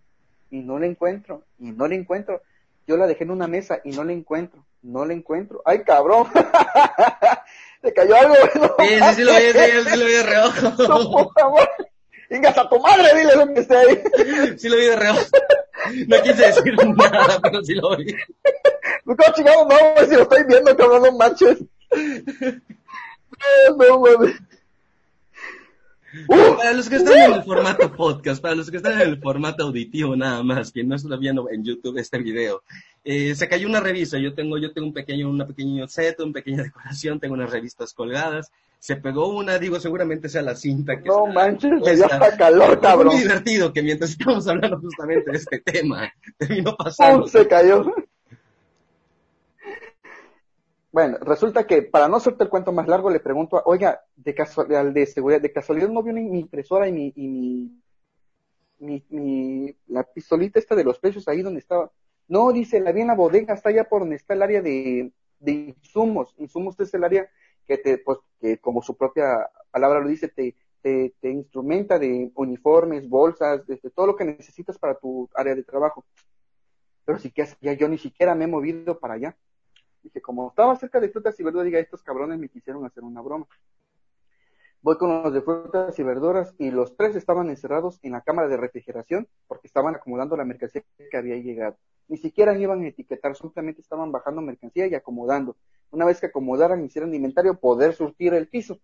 Y 0.50 0.60
no 0.60 0.78
la 0.78 0.86
encuentro. 0.86 1.42
Y 1.58 1.72
no 1.72 1.88
la 1.88 1.96
encuentro. 1.96 2.42
Yo 2.86 2.96
la 2.96 3.06
dejé 3.06 3.24
en 3.24 3.32
una 3.32 3.48
mesa 3.48 3.80
y 3.84 3.90
no 3.90 4.04
la 4.04 4.12
encuentro. 4.12 4.64
No 4.82 5.04
la 5.04 5.14
encuentro. 5.14 5.62
¡Ay, 5.64 5.82
cabrón! 5.82 6.28
¿Te 7.82 7.92
cayó 7.92 8.16
algo? 8.16 8.34
Sí, 8.78 8.86
sí, 8.86 9.14
sí 9.16 9.24
lo 9.24 9.32
vi, 9.32 9.52
sí, 9.52 9.90
sí 9.90 9.98
lo 9.98 10.06
vi 10.06 10.12
de 10.12 10.22
reojo. 10.22 11.32
A 12.60 12.68
tu 12.68 12.78
madre, 12.78 13.18
dile 13.18 13.34
lo 13.34 13.52
que 13.52 13.60
esté 13.60 13.76
ahí. 13.76 14.02
Sí 14.56 14.68
lo 14.68 14.76
vi 14.76 14.84
de 14.84 14.96
reojo. 14.96 15.20
No 16.06 16.22
quise 16.22 16.46
decir 16.46 16.76
nada, 16.96 17.40
pero 17.42 17.62
sí 17.62 17.74
lo 17.74 17.96
vi. 17.96 18.14
¿Cómo 19.04 19.34
chingado 19.34 19.68
no, 19.68 20.06
Si 20.06 20.14
lo 20.14 20.22
estoy 20.22 20.44
viendo, 20.48 20.76
cabrón, 20.76 21.02
no 21.02 21.12
manches. 21.12 21.58
No, 23.76 24.00
mames. 24.00 24.40
Para 26.26 26.72
los 26.72 26.88
que 26.88 26.96
están 26.96 27.18
en 27.18 27.32
el 27.34 27.42
formato 27.44 27.94
podcast, 27.94 28.42
para 28.42 28.56
los 28.56 28.68
que 28.70 28.78
están 28.78 29.00
en 29.00 29.08
el 29.08 29.20
formato 29.20 29.64
auditivo 29.64 30.16
nada 30.16 30.42
más, 30.42 30.72
quien 30.72 30.88
no 30.88 30.96
está 30.96 31.16
viendo 31.16 31.48
en 31.50 31.64
YouTube 31.64 31.98
este 31.98 32.18
video, 32.18 32.62
eh, 33.04 33.34
se 33.36 33.48
cayó 33.48 33.68
una 33.68 33.78
revista, 33.78 34.18
yo 34.18 34.34
tengo, 34.34 34.58
yo 34.58 34.72
tengo 34.72 34.88
un 34.88 34.92
pequeño, 34.92 35.30
una 35.30 35.46
pequeño 35.46 35.86
set, 35.86 36.18
una 36.20 36.32
pequeña 36.32 36.62
decoración, 36.64 37.20
tengo 37.20 37.34
unas 37.34 37.50
revistas 37.50 37.94
colgadas, 37.94 38.50
se 38.80 38.96
pegó 38.96 39.28
una, 39.28 39.58
digo, 39.58 39.78
seguramente 39.78 40.30
sea 40.30 40.40
la 40.40 40.56
cinta 40.56 40.96
que 40.96 41.06
No 41.06 41.26
manches, 41.26 41.70
me 41.70 41.94
dio 41.94 42.06
hasta 42.06 42.34
calor, 42.38 42.80
cabrón. 42.80 43.08
muy 43.14 43.22
divertido 43.22 43.74
que 43.74 43.82
mientras 43.82 44.12
estamos 44.12 44.48
hablando 44.48 44.80
justamente 44.80 45.30
de 45.30 45.36
este 45.36 45.58
tema, 45.58 46.10
terminó 46.38 46.74
pasando. 46.74 47.26
se 47.26 47.46
cayó. 47.46 47.92
Bueno, 50.90 51.18
resulta 51.20 51.66
que 51.66 51.82
para 51.82 52.08
no 52.08 52.16
hacerte 52.16 52.44
el 52.44 52.48
cuento 52.48 52.72
más 52.72 52.88
largo, 52.88 53.10
le 53.10 53.20
pregunto, 53.20 53.62
oiga, 53.66 54.00
de 54.16 54.34
casualidad, 54.34 54.86
de 54.86 55.04
seguridad, 55.04 55.42
de 55.42 55.52
casualidad 55.52 55.90
no 55.90 56.02
vio 56.02 56.14
mi 56.14 56.40
impresora 56.40 56.88
y 56.88 56.92
mi, 56.92 57.12
y 57.14 57.70
mi, 58.78 59.04
mi, 59.10 59.76
la 59.88 60.04
pistolita 60.04 60.58
esta 60.58 60.74
de 60.74 60.84
los 60.84 60.98
precios 60.98 61.28
ahí 61.28 61.42
donde 61.42 61.60
estaba. 61.60 61.92
No, 62.28 62.50
dice, 62.50 62.80
la 62.80 62.92
vi 62.92 63.02
en 63.02 63.08
la 63.08 63.14
bodega, 63.14 63.52
está 63.52 63.68
allá 63.68 63.84
por 63.84 64.00
donde 64.00 64.16
está 64.16 64.32
el 64.32 64.42
área 64.42 64.62
de, 64.62 65.12
de 65.38 65.52
insumos. 65.52 66.34
Insumos 66.38 66.80
es 66.80 66.94
el 66.94 67.04
área 67.04 67.28
que 67.70 67.78
te, 67.78 67.98
pues, 67.98 68.18
que 68.40 68.58
como 68.58 68.82
su 68.82 68.96
propia 68.96 69.48
palabra 69.70 70.00
lo 70.00 70.08
dice, 70.08 70.26
te, 70.26 70.56
te, 70.82 71.14
te 71.20 71.30
instrumenta 71.30 72.00
de 72.00 72.32
uniformes, 72.34 73.08
bolsas, 73.08 73.64
de, 73.64 73.76
todo 73.94 74.08
lo 74.08 74.16
que 74.16 74.24
necesitas 74.24 74.76
para 74.76 74.96
tu 74.96 75.28
área 75.36 75.54
de 75.54 75.62
trabajo. 75.62 76.04
Pero 77.04 77.20
sí 77.20 77.30
que 77.30 77.46
ya 77.60 77.72
yo 77.74 77.88
ni 77.88 77.96
siquiera 77.96 78.34
me 78.34 78.44
he 78.44 78.48
movido 78.48 78.98
para 78.98 79.14
allá. 79.14 79.36
Dije, 80.02 80.20
como 80.20 80.48
estaba 80.48 80.74
cerca 80.74 80.98
de 80.98 81.10
frutas 81.10 81.38
y 81.38 81.44
verduras, 81.44 81.66
diga, 81.66 81.78
estos 81.78 82.02
cabrones 82.02 82.40
me 82.40 82.48
quisieron 82.48 82.84
hacer 82.84 83.04
una 83.04 83.20
broma. 83.20 83.46
Voy 84.82 84.98
con 84.98 85.22
los 85.22 85.32
de 85.32 85.42
frutas 85.42 85.96
y 85.96 86.02
verduras 86.02 86.52
y 86.58 86.72
los 86.72 86.96
tres 86.96 87.14
estaban 87.14 87.50
encerrados 87.50 88.00
en 88.02 88.12
la 88.12 88.22
cámara 88.22 88.48
de 88.48 88.56
refrigeración 88.56 89.28
porque 89.46 89.68
estaban 89.68 89.94
acomodando 89.94 90.36
la 90.36 90.44
mercancía 90.44 90.82
que 91.08 91.16
había 91.16 91.36
llegado. 91.36 91.76
ni 92.08 92.16
siquiera 92.16 92.58
iban 92.58 92.82
a 92.82 92.88
etiquetar, 92.88 93.36
simplemente 93.36 93.80
estaban 93.80 94.10
bajando 94.10 94.42
mercancía 94.42 94.88
y 94.88 94.94
acomodando. 94.96 95.56
Una 95.90 96.04
vez 96.04 96.20
que 96.20 96.26
acomodaran, 96.26 96.84
hicieran 96.84 97.14
inventario, 97.14 97.58
poder 97.58 97.94
surtir 97.94 98.34
el 98.34 98.48
piso. 98.48 98.78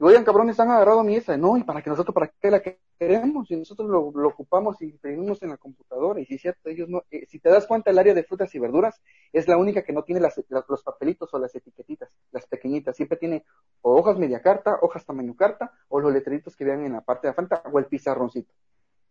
Y 0.00 0.04
oigan, 0.04 0.24
cabrones, 0.24 0.58
han 0.60 0.70
agarrado 0.70 1.02
mi 1.02 1.16
esa. 1.16 1.36
No, 1.36 1.56
y 1.56 1.64
para 1.64 1.82
que 1.82 1.90
nosotros, 1.90 2.14
¿para 2.14 2.28
qué 2.28 2.50
la 2.50 2.62
queremos? 2.98 3.50
Y 3.50 3.56
nosotros 3.56 3.88
lo, 3.88 4.28
ocupamos 4.28 4.80
y 4.80 4.86
imprimimos 4.86 5.42
en 5.42 5.50
la 5.50 5.56
computadora. 5.56 6.20
Y 6.20 6.24
si 6.24 6.34
es 6.34 6.42
cierto, 6.42 6.68
ellos 6.68 6.88
no. 6.88 7.02
Eh, 7.10 7.26
si 7.26 7.40
te 7.40 7.50
das 7.50 7.66
cuenta, 7.66 7.90
el 7.90 7.98
área 7.98 8.14
de 8.14 8.22
frutas 8.22 8.54
y 8.54 8.60
verduras 8.60 9.00
es 9.32 9.48
la 9.48 9.56
única 9.56 9.82
que 9.82 9.92
no 9.92 10.04
tiene 10.04 10.20
las, 10.20 10.40
los 10.68 10.82
papelitos 10.84 11.34
o 11.34 11.38
las 11.40 11.52
etiquetitas, 11.54 12.10
las 12.30 12.46
pequeñitas. 12.46 12.96
Siempre 12.96 13.18
tiene 13.18 13.44
o 13.82 13.98
hojas 13.98 14.16
media 14.18 14.40
carta, 14.40 14.78
hojas 14.82 15.04
tamaño 15.04 15.34
carta, 15.34 15.72
o 15.88 15.98
los 15.98 16.12
letreritos 16.12 16.54
que 16.54 16.64
vean 16.64 16.84
en 16.84 16.92
la 16.92 17.00
parte 17.00 17.26
de 17.26 17.30
la 17.32 17.34
frente, 17.34 17.56
o 17.70 17.78
el 17.80 17.86
pizarroncito. 17.86 18.54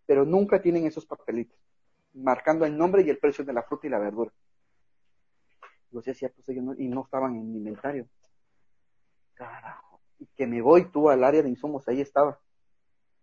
Pero 0.05 0.23
nunca 0.23 0.61
tienen 0.61 0.85
esos 0.85 1.05
papelitos, 1.05 1.59
marcando 2.13 2.65
el 2.65 2.77
nombre 2.77 3.01
y 3.01 3.09
el 3.09 3.17
precio 3.17 3.43
de 3.43 3.51
la 3.51 3.63
fruta 3.63 3.87
y 3.87 3.89
la 3.89 3.99
verdura. 3.99 4.31
Yo 5.91 6.01
decía, 6.01 6.31
pues 6.33 6.47
ellos 6.49 6.63
no, 6.63 6.73
y 6.77 6.87
no 6.87 7.03
estaban 7.03 7.35
en 7.35 7.55
inventario. 7.55 8.07
Carajo 9.33 9.87
y 10.19 10.25
que 10.35 10.47
me 10.47 10.61
voy 10.61 10.85
tú 10.85 11.09
al 11.09 11.23
área 11.23 11.41
de 11.41 11.49
insumos, 11.49 11.87
ahí 11.87 12.01
estaba. 12.01 12.39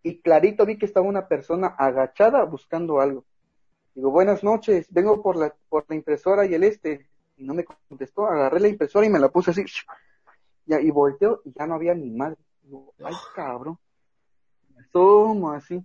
Y 0.02 0.20
clarito 0.20 0.66
vi 0.66 0.78
que 0.78 0.86
estaba 0.86 1.06
una 1.06 1.28
persona 1.28 1.68
agachada 1.78 2.44
buscando 2.44 3.00
algo. 3.00 3.24
Digo, 3.94 4.10
buenas 4.10 4.42
noches, 4.44 4.86
vengo 4.90 5.22
por 5.22 5.36
la, 5.36 5.54
por 5.68 5.84
la 5.88 5.96
impresora 5.96 6.46
y 6.46 6.54
el 6.54 6.64
este. 6.64 7.08
Y 7.36 7.44
no 7.44 7.54
me 7.54 7.64
contestó, 7.64 8.26
agarré 8.26 8.60
la 8.60 8.68
impresora 8.68 9.06
y 9.06 9.10
me 9.10 9.18
la 9.18 9.28
puse 9.28 9.50
así. 9.50 9.64
Ya, 10.66 10.80
y 10.80 10.90
volteo 10.90 11.42
y 11.44 11.52
ya 11.52 11.66
no 11.66 11.74
había 11.74 11.94
ni 11.94 12.10
madre. 12.10 12.38
Digo, 12.62 12.94
ay 13.04 13.14
cabrón. 13.34 13.78
Tomo 14.92 15.52
así. 15.52 15.82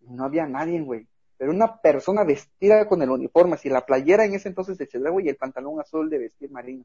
Y 0.00 0.10
no 0.10 0.24
había 0.24 0.46
nadie, 0.46 0.80
güey. 0.80 1.06
Pero 1.38 1.52
una 1.52 1.80
persona 1.80 2.24
vestida 2.24 2.86
con 2.86 3.00
el 3.00 3.10
uniforme, 3.10 3.54
así 3.54 3.70
la 3.70 3.86
playera 3.86 4.24
en 4.24 4.34
ese 4.34 4.48
entonces 4.48 4.76
de 4.76 4.88
Chedraui 4.88 5.24
y 5.24 5.28
el 5.30 5.36
pantalón 5.36 5.80
azul 5.80 6.10
de 6.10 6.18
vestir 6.18 6.50
marino 6.50 6.84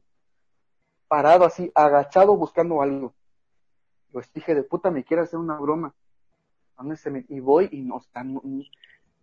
parado 1.14 1.44
así, 1.44 1.70
agachado 1.76 2.36
buscando 2.36 2.82
algo. 2.82 3.14
Pues 4.12 4.32
dije, 4.32 4.52
de 4.52 4.64
puta, 4.64 4.90
me 4.90 5.04
quiere 5.04 5.22
hacer 5.22 5.38
una 5.38 5.56
broma. 5.56 5.94
¿Dónde 6.76 6.96
se 6.96 7.08
me... 7.08 7.24
Y 7.28 7.38
voy 7.38 7.68
y 7.70 7.82
no 7.82 7.98
está. 7.98 8.24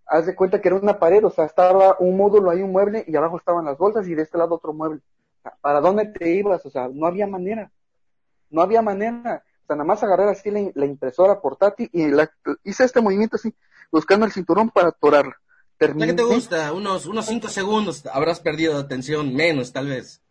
Haz 0.05 0.25
de 0.25 0.35
cuenta 0.35 0.61
que 0.61 0.69
era 0.69 0.77
una 0.77 0.99
pared, 0.99 1.21
o 1.25 1.29
sea, 1.29 1.43
estaba 1.43 1.97
un 1.99 2.15
módulo 2.15 2.49
ahí, 2.49 2.61
un 2.61 2.71
mueble, 2.71 3.03
y 3.07 3.15
abajo 3.15 3.37
estaban 3.37 3.65
las 3.65 3.77
bolsas, 3.77 4.07
y 4.07 4.15
de 4.15 4.23
este 4.23 4.37
lado 4.37 4.55
otro 4.55 4.71
mueble. 4.71 5.01
¿Para 5.59 5.81
dónde 5.81 6.05
te 6.05 6.29
ibas? 6.29 6.65
O 6.65 6.69
sea, 6.69 6.87
no 6.87 7.05
había 7.07 7.27
manera. 7.27 7.71
No 8.49 8.61
había 8.61 8.81
manera. 8.81 9.43
Nada 9.75 9.85
más 9.85 10.03
agarrar 10.03 10.29
así 10.29 10.51
la, 10.51 10.85
impresora 10.85 11.41
portátil 11.41 11.89
y 11.91 12.07
la, 12.07 12.31
hice 12.63 12.83
este 12.83 13.01
movimiento 13.01 13.35
así, 13.35 13.53
buscando 13.91 14.25
el 14.25 14.31
cinturón 14.31 14.69
para 14.69 14.89
atorarla. 14.89 15.35
¿Qué 15.77 16.13
te 16.13 16.23
gusta? 16.23 16.73
Unos, 16.73 17.07
unos 17.07 17.25
cinco 17.25 17.47
segundos 17.47 18.05
habrás 18.05 18.39
perdido 18.39 18.77
atención, 18.77 19.33
menos 19.33 19.73
tal 19.73 19.87
vez 19.87 20.21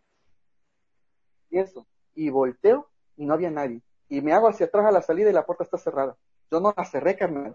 y 1.51 1.59
eso. 1.59 1.85
Y 2.15 2.29
volteo 2.29 2.89
y 3.17 3.25
no 3.25 3.33
había 3.33 3.51
nadie. 3.51 3.81
Y 4.09 4.21
me 4.21 4.33
hago 4.33 4.47
hacia 4.47 4.65
atrás 4.65 4.85
a 4.85 4.91
la 4.91 5.01
salida 5.01 5.29
y 5.29 5.33
la 5.33 5.45
puerta 5.45 5.63
está 5.63 5.77
cerrada. 5.77 6.17
Yo 6.49 6.59
no 6.59 6.73
la 6.75 6.85
cerré, 6.85 7.15
carnal. 7.15 7.53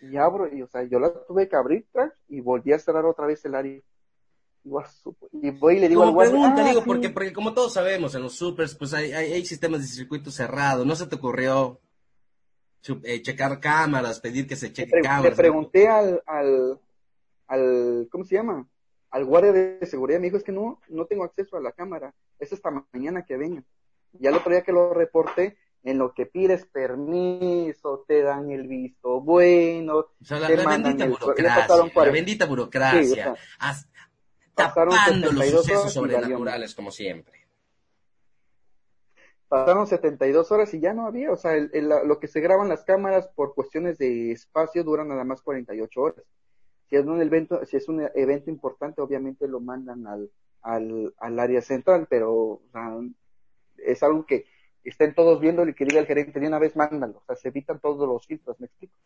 Y 0.00 0.16
abro, 0.16 0.54
y 0.54 0.62
o 0.62 0.68
sea, 0.68 0.82
yo 0.84 1.00
la 1.00 1.12
tuve 1.24 1.48
que 1.48 1.56
abrir 1.56 1.86
y 2.28 2.40
volví 2.40 2.72
a 2.72 2.78
cerrar 2.78 3.04
otra 3.06 3.26
vez 3.26 3.44
el 3.44 3.54
área. 3.54 3.80
Y 5.32 5.50
voy 5.50 5.76
y 5.76 5.80
le 5.80 5.88
digo 5.88 6.04
como 6.04 6.18
pregunta, 6.18 6.64
ah, 6.64 6.68
digo, 6.68 6.84
porque, 6.84 7.10
porque 7.10 7.32
como 7.32 7.52
todos 7.52 7.74
sabemos, 7.74 8.14
en 8.14 8.22
los 8.22 8.34
supers, 8.34 8.74
pues 8.74 8.94
hay, 8.94 9.12
hay, 9.12 9.44
sistemas 9.44 9.82
de 9.82 9.86
circuito 9.86 10.30
cerrado. 10.30 10.84
¿No 10.84 10.96
se 10.96 11.06
te 11.06 11.16
ocurrió 11.16 11.80
eh, 13.02 13.22
checar 13.22 13.60
cámaras, 13.60 14.20
pedir 14.20 14.46
que 14.46 14.56
se 14.56 14.72
cheque 14.72 15.00
cámaras? 15.02 15.32
Le 15.32 15.36
pregunté 15.36 15.88
al, 15.88 16.22
al, 16.26 16.80
al, 17.46 18.08
¿cómo 18.10 18.24
se 18.24 18.36
llama? 18.36 18.66
al 19.14 19.24
guardia 19.24 19.52
de 19.52 19.86
seguridad 19.86 20.18
me 20.18 20.24
dijo, 20.24 20.38
es 20.38 20.42
que 20.42 20.50
no, 20.50 20.80
no 20.88 21.06
tengo 21.06 21.22
acceso 21.22 21.56
a 21.56 21.60
la 21.60 21.70
cámara, 21.70 22.12
es 22.40 22.50
esta 22.52 22.72
mañana 22.92 23.24
que 23.24 23.36
venga. 23.36 23.62
Ya 24.14 24.30
el 24.30 24.36
otro 24.36 24.50
día 24.50 24.62
que 24.62 24.72
lo 24.72 24.92
reporté, 24.92 25.56
en 25.84 25.98
lo 25.98 26.12
que 26.14 26.26
pides 26.26 26.66
permiso, 26.66 28.04
te 28.08 28.22
dan 28.22 28.50
el 28.50 28.66
visto 28.66 29.20
bueno. 29.20 29.98
O 29.98 30.10
sea, 30.20 30.40
la, 30.40 30.48
bendita 30.48 31.06
burocracia, 31.06 31.76
la 31.94 32.10
bendita 32.10 32.46
burocracia, 32.46 33.36
tapando 34.54 35.32
los 35.32 35.46
sucesos 35.48 35.92
sobrenaturales 35.92 36.74
como 36.74 36.90
siempre. 36.90 37.40
Pasaron 39.48 39.86
72 39.86 40.50
horas 40.50 40.72
y 40.74 40.80
ya 40.80 40.94
no 40.94 41.06
había, 41.06 41.30
o 41.30 41.36
sea, 41.36 41.52
lo 41.56 42.18
que 42.18 42.26
se 42.26 42.40
graban 42.40 42.68
las 42.68 42.82
cámaras 42.82 43.28
por 43.28 43.54
cuestiones 43.54 43.98
de 43.98 44.32
espacio 44.32 44.82
duran 44.82 45.08
nada 45.08 45.24
más 45.24 45.42
48 45.42 46.00
horas 46.00 46.24
si 46.88 46.96
es 46.96 47.06
un 47.06 47.20
evento, 47.20 47.64
si 47.64 47.76
es 47.76 47.88
un 47.88 48.08
evento 48.14 48.50
importante, 48.50 49.00
obviamente 49.00 49.48
lo 49.48 49.60
mandan 49.60 50.06
al, 50.06 50.30
al, 50.62 51.14
al 51.18 51.38
área 51.38 51.60
central, 51.60 52.06
pero 52.08 52.60
es 53.78 54.02
algo 54.02 54.26
que 54.26 54.46
estén 54.84 55.14
todos 55.14 55.40
viendo 55.40 55.66
y 55.66 55.74
que 55.74 55.84
diga 55.84 56.00
el 56.00 56.06
gerente 56.06 56.38
de 56.38 56.46
una 56.46 56.58
vez 56.58 56.76
mándalo, 56.76 57.18
o 57.18 57.24
sea, 57.24 57.36
se 57.36 57.48
evitan 57.48 57.80
todos 57.80 58.06
los 58.06 58.26
filtros, 58.26 58.60
me 58.60 58.66
explico. 58.66 58.96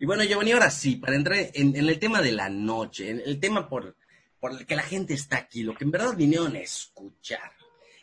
Y 0.00 0.06
bueno, 0.06 0.24
Giovanni, 0.24 0.52
ahora 0.52 0.70
sí, 0.70 0.96
para 0.96 1.16
entrar 1.16 1.38
en, 1.54 1.76
el 1.76 1.98
tema 1.98 2.20
de 2.20 2.32
la 2.32 2.48
noche, 2.48 3.10
en 3.10 3.22
el 3.24 3.38
tema 3.38 3.68
por, 3.68 3.96
por 4.40 4.52
el 4.52 4.66
que 4.66 4.76
la 4.76 4.82
gente 4.82 5.14
está 5.14 5.36
aquí, 5.36 5.62
lo 5.62 5.74
que 5.74 5.84
en 5.84 5.90
verdad 5.90 6.16
vinieron 6.16 6.56
a 6.56 6.60
escuchar. 6.60 7.52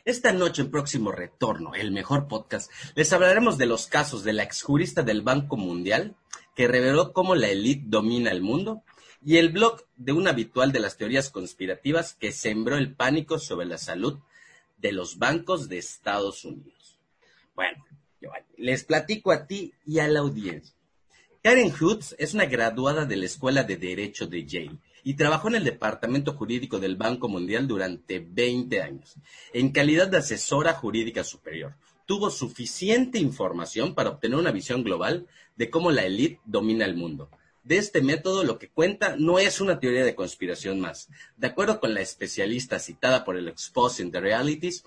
Esta 0.03 0.31
noche 0.31 0.63
en 0.63 0.71
próximo 0.71 1.11
retorno, 1.11 1.75
el 1.75 1.91
mejor 1.91 2.27
podcast, 2.27 2.71
les 2.95 3.11
hablaremos 3.13 3.57
de 3.57 3.67
los 3.67 3.87
casos 3.87 4.23
de 4.23 4.33
la 4.33 4.43
exjurista 4.43 5.03
del 5.03 5.21
Banco 5.21 5.57
Mundial, 5.57 6.15
que 6.55 6.67
reveló 6.67 7.13
cómo 7.13 7.35
la 7.35 7.49
élite 7.49 7.83
domina 7.85 8.31
el 8.31 8.41
mundo, 8.41 8.83
y 9.23 9.37
el 9.37 9.49
blog 9.49 9.85
de 9.97 10.13
un 10.13 10.27
habitual 10.27 10.71
de 10.71 10.79
las 10.79 10.97
teorías 10.97 11.29
conspirativas 11.29 12.15
que 12.15 12.31
sembró 12.31 12.77
el 12.77 12.95
pánico 12.95 13.37
sobre 13.37 13.67
la 13.67 13.77
salud 13.77 14.19
de 14.77 14.91
los 14.91 15.19
bancos 15.19 15.69
de 15.69 15.77
Estados 15.77 16.43
Unidos. 16.45 16.99
Bueno, 17.53 17.85
les 18.57 18.83
platico 18.83 19.31
a 19.31 19.45
ti 19.45 19.73
y 19.85 19.99
a 19.99 20.07
la 20.07 20.21
audiencia. 20.21 20.80
Karen 21.43 21.71
Hoods 21.71 22.15
es 22.19 22.33
una 22.33 22.45
graduada 22.45 23.05
de 23.05 23.15
la 23.15 23.25
Escuela 23.25 23.63
de 23.63 23.77
Derecho 23.77 24.27
de 24.27 24.45
Yale 24.45 24.77
y 25.03 25.15
trabajó 25.15 25.47
en 25.47 25.55
el 25.55 25.63
Departamento 25.63 26.33
Jurídico 26.33 26.79
del 26.79 26.95
Banco 26.95 27.27
Mundial 27.27 27.67
durante 27.67 28.19
20 28.19 28.81
años, 28.81 29.15
en 29.51 29.71
calidad 29.71 30.07
de 30.07 30.17
asesora 30.17 30.73
jurídica 30.73 31.23
superior 31.23 31.73
tuvo 32.11 32.29
suficiente 32.29 33.19
información 33.19 33.95
para 33.95 34.09
obtener 34.09 34.37
una 34.37 34.51
visión 34.51 34.83
global 34.83 35.27
de 35.55 35.69
cómo 35.69 35.91
la 35.91 36.03
élite 36.03 36.41
domina 36.43 36.83
el 36.83 36.93
mundo. 36.93 37.29
De 37.63 37.77
este 37.77 38.01
método 38.01 38.43
lo 38.43 38.59
que 38.59 38.67
cuenta 38.67 39.15
no 39.17 39.39
es 39.39 39.61
una 39.61 39.79
teoría 39.79 40.03
de 40.03 40.13
conspiración 40.13 40.81
más. 40.81 41.07
De 41.37 41.47
acuerdo 41.47 41.79
con 41.79 41.93
la 41.93 42.01
especialista 42.01 42.79
citada 42.79 43.23
por 43.23 43.37
el 43.37 43.47
Exposing 43.47 44.11
the 44.11 44.19
Realities, 44.19 44.83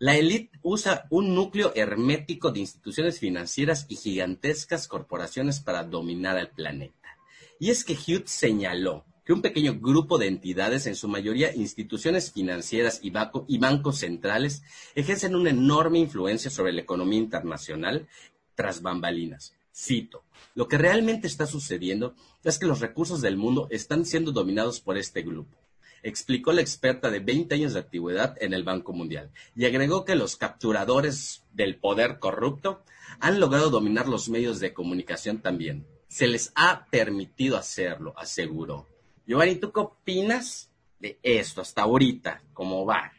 la 0.00 0.16
élite 0.16 0.58
usa 0.62 1.06
un 1.10 1.36
núcleo 1.36 1.70
hermético 1.76 2.50
de 2.50 2.58
instituciones 2.58 3.20
financieras 3.20 3.86
y 3.88 3.94
gigantescas 3.94 4.88
corporaciones 4.88 5.60
para 5.60 5.84
dominar 5.84 6.36
el 6.36 6.48
planeta. 6.48 7.16
Y 7.60 7.70
es 7.70 7.84
que 7.84 7.94
Hughes 7.94 8.30
señaló 8.30 9.04
un 9.32 9.42
pequeño 9.42 9.78
grupo 9.80 10.18
de 10.18 10.26
entidades, 10.26 10.86
en 10.86 10.96
su 10.96 11.08
mayoría 11.08 11.54
instituciones 11.54 12.32
financieras 12.32 13.00
y, 13.02 13.12
y 13.48 13.58
bancos 13.58 13.98
centrales, 13.98 14.62
ejercen 14.94 15.34
una 15.34 15.50
enorme 15.50 15.98
influencia 15.98 16.50
sobre 16.50 16.72
la 16.72 16.80
economía 16.80 17.18
internacional 17.18 18.08
tras 18.54 18.82
bambalinas. 18.82 19.54
Cito, 19.74 20.24
lo 20.54 20.68
que 20.68 20.78
realmente 20.78 21.26
está 21.26 21.46
sucediendo 21.46 22.14
es 22.42 22.58
que 22.58 22.66
los 22.66 22.80
recursos 22.80 23.20
del 23.20 23.36
mundo 23.36 23.68
están 23.70 24.04
siendo 24.04 24.32
dominados 24.32 24.80
por 24.80 24.98
este 24.98 25.22
grupo 25.22 25.59
explicó 26.02 26.52
la 26.52 26.60
experta 26.60 27.10
de 27.10 27.20
20 27.20 27.54
años 27.54 27.74
de 27.74 27.80
antigüedad 27.80 28.36
en 28.40 28.54
el 28.54 28.64
Banco 28.64 28.92
Mundial, 28.92 29.30
y 29.54 29.66
agregó 29.66 30.04
que 30.04 30.14
los 30.14 30.36
capturadores 30.36 31.44
del 31.52 31.76
poder 31.76 32.18
corrupto 32.18 32.82
han 33.20 33.40
logrado 33.40 33.70
dominar 33.70 34.08
los 34.08 34.28
medios 34.28 34.60
de 34.60 34.72
comunicación 34.72 35.38
también. 35.38 35.86
Se 36.08 36.26
les 36.26 36.52
ha 36.54 36.86
permitido 36.90 37.56
hacerlo, 37.56 38.14
aseguró. 38.16 38.86
Giovanni, 39.26 39.56
¿tú 39.56 39.72
qué 39.72 39.80
opinas 39.80 40.70
de 40.98 41.18
esto 41.22 41.60
hasta 41.60 41.82
ahorita? 41.82 42.42
¿Cómo 42.52 42.84
va? 42.84 43.12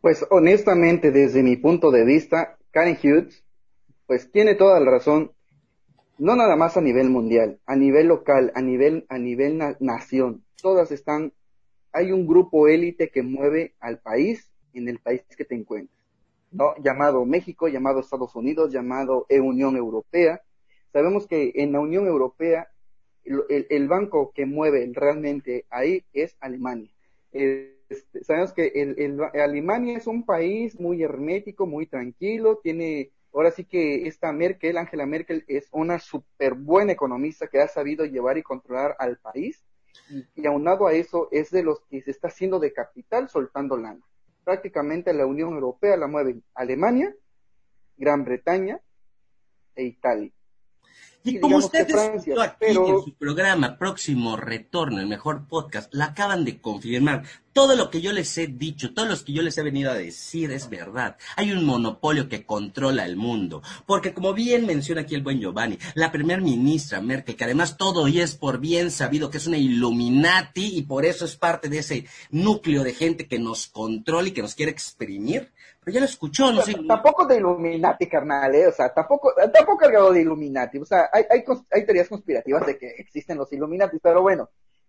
Pues 0.00 0.24
honestamente, 0.30 1.10
desde 1.10 1.42
mi 1.42 1.56
punto 1.56 1.90
de 1.90 2.04
vista, 2.04 2.58
Karen 2.70 2.98
Hughes, 3.02 3.44
pues 4.06 4.30
tiene 4.30 4.54
toda 4.54 4.78
la 4.80 4.90
razón, 4.90 5.32
no 6.18 6.36
nada 6.36 6.56
más 6.56 6.76
a 6.76 6.80
nivel 6.80 7.10
mundial, 7.10 7.60
a 7.66 7.76
nivel 7.76 8.08
local, 8.08 8.52
a 8.54 8.60
nivel, 8.60 9.06
a 9.08 9.18
nivel 9.18 9.58
nación, 9.80 10.44
todas 10.60 10.90
están, 10.90 11.32
hay 11.92 12.12
un 12.12 12.26
grupo 12.26 12.68
élite 12.68 13.10
que 13.10 13.22
mueve 13.22 13.74
al 13.80 13.98
país 13.98 14.50
en 14.74 14.88
el 14.88 14.98
país 14.98 15.22
que 15.36 15.44
te 15.44 15.54
encuentres, 15.54 15.98
¿no? 16.50 16.74
Llamado 16.82 17.24
México, 17.24 17.68
llamado 17.68 18.00
Estados 18.00 18.34
Unidos, 18.36 18.72
llamado 18.72 19.26
Unión 19.30 19.76
Europea. 19.76 20.42
Sabemos 20.92 21.26
que 21.26 21.52
en 21.56 21.72
la 21.72 21.80
Unión 21.80 22.06
Europea 22.06 22.68
el, 23.24 23.88
banco 23.88 24.32
que 24.34 24.46
mueve 24.46 24.90
realmente 24.92 25.66
ahí 25.70 26.04
es 26.12 26.36
Alemania. 26.40 26.90
Este, 27.32 28.24
sabemos 28.24 28.52
que 28.52 28.72
Alemania 29.34 29.96
es 29.96 30.06
un 30.06 30.24
país 30.24 30.78
muy 30.78 31.02
hermético, 31.02 31.66
muy 31.66 31.86
tranquilo, 31.86 32.58
tiene 32.62 33.10
ahora 33.32 33.50
sí 33.50 33.64
que 33.64 34.06
esta 34.06 34.32
Merkel, 34.32 34.78
Angela 34.78 35.06
Merkel, 35.06 35.44
es 35.46 35.68
una 35.72 35.98
súper 35.98 36.54
buena 36.54 36.92
economista 36.92 37.46
que 37.46 37.60
ha 37.60 37.68
sabido 37.68 38.04
llevar 38.04 38.38
y 38.38 38.42
controlar 38.42 38.96
al 38.98 39.18
país. 39.18 39.62
Y, 40.34 40.46
aunado 40.46 40.86
a 40.86 40.92
eso, 40.92 41.28
es 41.30 41.50
de 41.50 41.62
los 41.62 41.80
que 41.90 42.02
se 42.02 42.10
está 42.10 42.28
haciendo 42.28 42.58
de 42.58 42.72
capital 42.72 43.28
soltando 43.28 43.76
lana. 43.76 44.00
Prácticamente 44.44 45.12
la 45.12 45.26
Unión 45.26 45.54
Europea 45.54 45.96
la 45.96 46.06
mueven 46.06 46.42
Alemania, 46.54 47.14
Gran 47.96 48.24
Bretaña 48.24 48.80
e 49.74 49.84
Italia. 49.84 50.32
Y 51.24 51.40
como 51.40 51.58
ustedes 51.58 51.94
aquí 51.94 52.30
en 52.60 52.74
su 52.74 53.14
programa 53.18 53.76
Próximo 53.76 54.36
Retorno, 54.36 55.00
el 55.00 55.06
mejor 55.06 55.46
podcast, 55.46 55.92
la 55.92 56.06
acaban 56.06 56.44
de 56.44 56.60
confirmar. 56.60 57.24
Todo 57.52 57.74
lo 57.74 57.90
que 57.90 58.00
yo 58.00 58.12
les 58.12 58.38
he 58.38 58.46
dicho, 58.46 58.94
todo 58.94 59.06
lo 59.06 59.16
que 59.24 59.32
yo 59.32 59.42
les 59.42 59.58
he 59.58 59.64
venido 59.64 59.90
a 59.90 59.94
decir 59.94 60.52
es 60.52 60.70
verdad. 60.70 61.16
Hay 61.34 61.50
un 61.50 61.64
monopolio 61.64 62.28
que 62.28 62.46
controla 62.46 63.04
el 63.04 63.16
mundo. 63.16 63.62
Porque 63.84 64.14
como 64.14 64.32
bien 64.32 64.64
menciona 64.64 65.00
aquí 65.00 65.16
el 65.16 65.22
buen 65.22 65.40
Giovanni, 65.40 65.76
la 65.94 66.12
primer 66.12 66.40
ministra 66.40 67.00
Merkel, 67.00 67.34
que 67.34 67.44
además 67.44 67.76
todo 67.76 68.06
y 68.06 68.20
es 68.20 68.36
por 68.36 68.60
bien 68.60 68.92
sabido 68.92 69.28
que 69.28 69.38
es 69.38 69.48
una 69.48 69.58
Illuminati 69.58 70.78
y 70.78 70.82
por 70.82 71.04
eso 71.04 71.24
es 71.24 71.34
parte 71.34 71.68
de 71.68 71.78
ese 71.78 72.06
núcleo 72.30 72.84
de 72.84 72.94
gente 72.94 73.26
que 73.26 73.40
nos 73.40 73.66
controla 73.66 74.28
y 74.28 74.32
que 74.32 74.42
nos 74.42 74.54
quiere 74.54 74.70
exprimir, 74.70 75.50
ya 75.90 76.00
lo 76.00 76.06
escuchó, 76.06 76.52
no 76.52 76.62
sé. 76.62 76.74
Tampoco 76.86 77.26
de 77.26 77.36
Illuminati, 77.36 78.08
carnal, 78.08 78.54
¿eh? 78.54 78.66
O 78.68 78.72
sea, 78.72 78.92
tampoco, 78.92 79.32
tampoco 79.52 79.76
cargado 79.76 80.12
de 80.12 80.22
Illuminati. 80.22 80.78
O 80.78 80.84
sea, 80.84 81.08
hay, 81.12 81.24
hay, 81.30 81.44
hay 81.70 81.84
teorías 81.84 82.08
conspirativas 82.08 82.66
de 82.66 82.78
que 82.78 82.88
existen 82.98 83.38
los 83.38 83.52
Illuminati, 83.52 83.98
pero 83.98 84.22
bueno, 84.22 84.48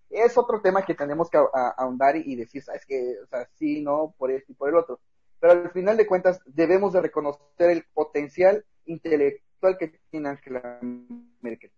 es 0.09 0.37
otro 0.37 0.61
tema 0.61 0.83
que 0.83 0.95
tenemos 0.95 1.29
que 1.29 1.37
ahondar 1.77 2.15
y, 2.17 2.35
decir, 2.35 2.63
¿sabes 2.63 2.85
que 2.85 3.15
O 3.23 3.27
sea, 3.27 3.47
sí, 3.55 3.81
no, 3.81 4.13
por 4.17 4.31
esto 4.31 4.51
y 4.51 4.55
por 4.55 4.69
el 4.69 4.75
otro. 4.75 4.99
Pero 5.39 5.53
al 5.53 5.71
final 5.71 5.97
de 5.97 6.07
cuentas, 6.07 6.41
debemos 6.45 6.93
de 6.93 7.01
reconocer 7.01 7.69
el 7.69 7.85
potencial 7.93 8.65
intelectual 8.85 9.77
que 9.77 9.99
tiene 10.09 10.29
Angela 10.29 10.79
Merkel. 11.41 11.71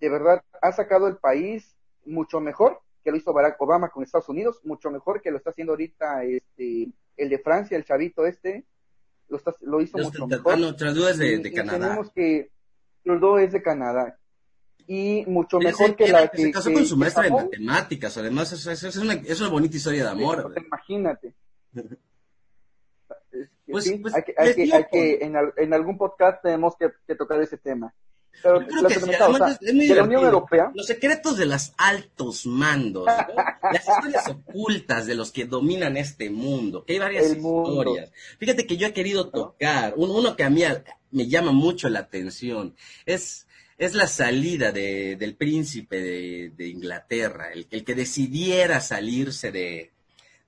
De 0.00 0.08
verdad, 0.08 0.42
ha 0.60 0.72
sacado 0.72 1.06
el 1.06 1.16
país 1.16 1.76
mucho 2.04 2.40
mejor 2.40 2.80
que 3.02 3.10
lo 3.10 3.16
hizo 3.16 3.32
Barack 3.32 3.60
Obama 3.60 3.88
con 3.88 4.02
Estados 4.02 4.28
Unidos, 4.28 4.60
mucho 4.64 4.90
mejor 4.90 5.22
que 5.22 5.30
lo 5.30 5.38
está 5.38 5.50
haciendo 5.50 5.72
ahorita 5.72 6.24
este 6.24 6.88
el 7.16 7.28
de 7.28 7.38
Francia, 7.38 7.76
el 7.76 7.84
chavito 7.84 8.24
este, 8.26 8.64
lo, 9.28 9.36
está, 9.36 9.54
lo 9.60 9.80
hizo 9.80 9.98
mucho 9.98 10.26
mejor. 10.26 10.58
No, 10.58 10.72
dudas 10.72 11.18
de, 11.18 11.38
de 11.38 11.52
Canadá. 11.52 11.78
Tenemos 11.78 12.10
que 12.12 12.50
dos 13.04 13.40
es 13.40 13.52
de 13.52 13.62
Canadá. 13.62 14.18
Y 14.86 15.24
mucho 15.26 15.58
mejor 15.58 15.94
que 15.94 16.08
la 16.08 16.28
que... 16.28 16.42
Se 16.42 16.50
casó 16.50 16.72
con 16.72 16.84
su 16.84 16.96
maestra 16.96 17.22
de 17.24 17.30
matemáticas, 17.30 18.16
además 18.18 18.52
es, 18.52 18.66
es, 18.66 18.96
una, 18.96 19.14
es, 19.14 19.40
una, 19.40 19.48
bonita 19.50 19.76
historia 19.76 20.04
de 20.04 20.10
amor. 20.10 20.52
imagínate. 20.56 21.34
pues, 23.70 23.94
pues, 24.02 24.14
hay 24.14 24.22
que, 24.24 24.34
hay 24.36 24.54
que, 24.54 24.74
hay 24.74 24.84
que 24.90 25.24
en, 25.24 25.36
en, 25.56 25.74
algún 25.74 25.96
podcast 25.96 26.42
tenemos 26.42 26.74
que, 26.76 26.90
que 27.06 27.14
tocar 27.14 27.40
ese 27.40 27.56
tema. 27.56 27.94
Pero 28.42 28.60
la 28.60 30.02
Unión 30.04 30.24
Europea. 30.24 30.70
Los 30.74 30.86
secretos 30.86 31.36
de 31.36 31.46
los 31.46 31.72
altos 31.76 32.46
mandos, 32.46 33.06
las 33.06 33.86
historias 33.86 34.28
ocultas 34.28 35.06
de 35.06 35.14
los 35.14 35.30
que 35.30 35.44
dominan 35.44 35.96
este 35.96 36.30
mundo, 36.30 36.84
que 36.84 36.94
hay 36.94 36.98
varias 36.98 37.30
historias. 37.30 38.10
Fíjate 38.38 38.66
que 38.66 38.76
yo 38.76 38.86
he 38.86 38.92
querido 38.92 39.28
tocar, 39.28 39.94
uno, 39.96 40.36
que 40.36 40.44
a 40.44 40.50
mí 40.50 40.62
me 41.10 41.28
llama 41.28 41.52
mucho 41.52 41.88
la 41.88 42.00
atención, 42.00 42.74
es, 43.04 43.46
es 43.78 43.94
la 43.94 44.06
salida 44.06 44.72
de, 44.72 45.16
del 45.16 45.34
príncipe 45.34 46.00
de, 46.00 46.52
de 46.56 46.68
Inglaterra, 46.68 47.52
el, 47.52 47.66
el, 47.70 47.84
que 47.84 47.94
decidiera 47.94 48.80
salirse 48.80 49.52
de, 49.52 49.90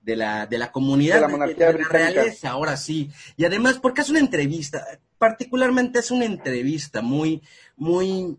de 0.03 0.16
la, 0.16 0.47
de 0.47 0.59
la 0.59 0.72
comunidad 0.72 1.26
de 1.26 1.39
la, 1.39 1.47
de, 1.47 1.55
de 1.55 1.72
la 1.78 1.89
realeza, 1.89 2.51
ahora 2.51 2.76
sí. 2.76 3.11
Y 3.37 3.45
además, 3.45 3.78
porque 3.78 4.01
es 4.01 4.11
una 4.11 4.20
entrevista, 4.20 4.99
particularmente 5.23 6.01
es 6.01 6.11
una 6.11 6.25
entrevista 6.25 7.01
muy, 7.01 7.43
muy, 7.77 8.37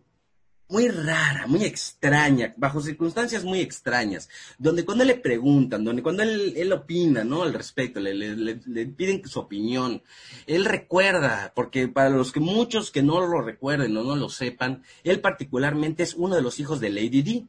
muy 0.67 0.89
rara, 0.89 1.47
muy 1.47 1.63
extraña, 1.63 2.53
bajo 2.57 2.81
circunstancias 2.81 3.45
muy 3.45 3.61
extrañas, 3.61 4.27
donde 4.57 4.83
cuando 4.83 5.05
le 5.05 5.15
preguntan, 5.15 5.85
donde 5.85 6.03
cuando 6.03 6.23
él, 6.23 6.55
él 6.57 6.73
opina, 6.73 7.23
¿no? 7.23 7.43
Al 7.43 7.53
respecto, 7.53 8.01
le, 8.01 8.13
le, 8.13 8.59
le, 8.65 8.85
piden 8.87 9.25
su 9.25 9.39
opinión, 9.39 10.03
él 10.45 10.65
recuerda, 10.65 11.53
porque 11.55 11.87
para 11.87 12.09
los 12.09 12.33
que 12.33 12.41
muchos 12.41 12.91
que 12.91 13.01
no 13.01 13.25
lo 13.25 13.39
recuerden 13.39 13.95
o 13.95 14.03
no 14.03 14.17
lo 14.17 14.27
sepan, 14.27 14.83
él 15.05 15.21
particularmente 15.21 16.03
es 16.03 16.15
uno 16.15 16.35
de 16.35 16.41
los 16.41 16.59
hijos 16.59 16.81
de 16.81 16.89
Lady 16.89 17.21
Di. 17.21 17.47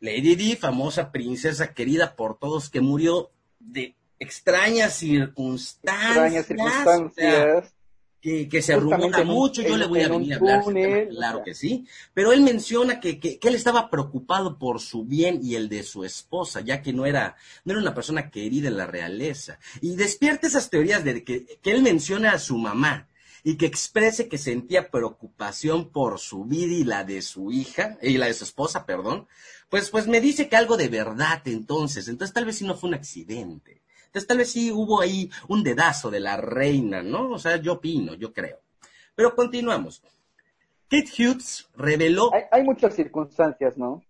Lady 0.00 0.36
Di, 0.36 0.54
famosa 0.54 1.10
princesa 1.10 1.74
querida 1.74 2.14
por 2.14 2.38
todos, 2.38 2.70
que 2.70 2.80
murió 2.80 3.32
de 3.58 3.96
extrañas 4.20 4.94
circunstancias. 4.94 6.06
Extrañas 6.06 6.46
circunstancias. 6.46 7.74
Que, 8.20 8.48
que, 8.48 8.62
se 8.62 8.74
rumora 8.74 9.22
mucho, 9.22 9.62
yo 9.62 9.76
le 9.76 9.86
voy 9.86 10.00
a 10.00 10.08
venir 10.08 10.34
a 10.34 10.36
hablar, 10.38 10.64
claro 11.08 11.42
que 11.44 11.54
sí, 11.54 11.86
pero 12.12 12.32
él 12.32 12.40
menciona 12.40 12.98
que, 12.98 13.20
que, 13.20 13.38
él 13.40 13.54
estaba 13.54 13.90
preocupado 13.90 14.58
por 14.58 14.80
su 14.80 15.04
bien 15.04 15.38
y 15.40 15.54
el 15.54 15.68
de 15.68 15.84
su 15.84 16.04
esposa, 16.04 16.60
ya 16.60 16.82
que 16.82 16.92
no 16.92 17.06
era, 17.06 17.36
no 17.64 17.72
era 17.72 17.80
una 17.80 17.94
persona 17.94 18.28
querida 18.28 18.66
en 18.68 18.76
la 18.76 18.86
realeza. 18.86 19.60
Y 19.80 19.94
despierta 19.94 20.48
esas 20.48 20.68
teorías 20.68 21.04
de 21.04 21.22
que, 21.22 21.60
que 21.62 21.70
él 21.70 21.82
menciona 21.82 22.32
a 22.32 22.38
su 22.40 22.58
mamá, 22.58 23.06
y 23.44 23.56
que 23.56 23.66
exprese 23.66 24.28
que 24.28 24.36
sentía 24.36 24.90
preocupación 24.90 25.90
por 25.90 26.18
su 26.18 26.44
vida 26.44 26.72
y 26.72 26.84
la 26.84 27.04
de 27.04 27.22
su 27.22 27.52
hija, 27.52 27.98
y 28.02 28.18
la 28.18 28.26
de 28.26 28.34
su 28.34 28.44
esposa, 28.44 28.84
perdón, 28.84 29.26
pues, 29.68 29.90
pues 29.90 30.06
me 30.06 30.20
dice 30.20 30.48
que 30.48 30.56
algo 30.56 30.76
de 30.76 30.88
verdad 30.88 31.42
entonces, 31.44 32.08
entonces 32.08 32.34
tal 32.34 32.46
vez 32.46 32.56
sí 32.56 32.66
no 32.66 32.76
fue 32.76 32.88
un 32.88 32.94
accidente. 32.94 33.82
Entonces 34.08 34.26
tal 34.26 34.38
vez 34.38 34.50
sí 34.50 34.72
hubo 34.72 35.00
ahí 35.00 35.30
un 35.48 35.62
dedazo 35.62 36.10
de 36.10 36.20
la 36.20 36.38
reina, 36.38 37.02
¿no? 37.02 37.30
O 37.30 37.38
sea, 37.38 37.56
yo 37.56 37.74
opino, 37.74 38.14
yo 38.14 38.32
creo. 38.32 38.58
Pero 39.14 39.34
continuamos. 39.34 40.02
Kate 40.88 41.10
Hughes 41.18 41.68
reveló... 41.76 42.32
Hay, 42.32 42.44
hay 42.50 42.64
muchas 42.64 42.94
circunstancias, 42.94 43.76
¿no? 43.76 44.02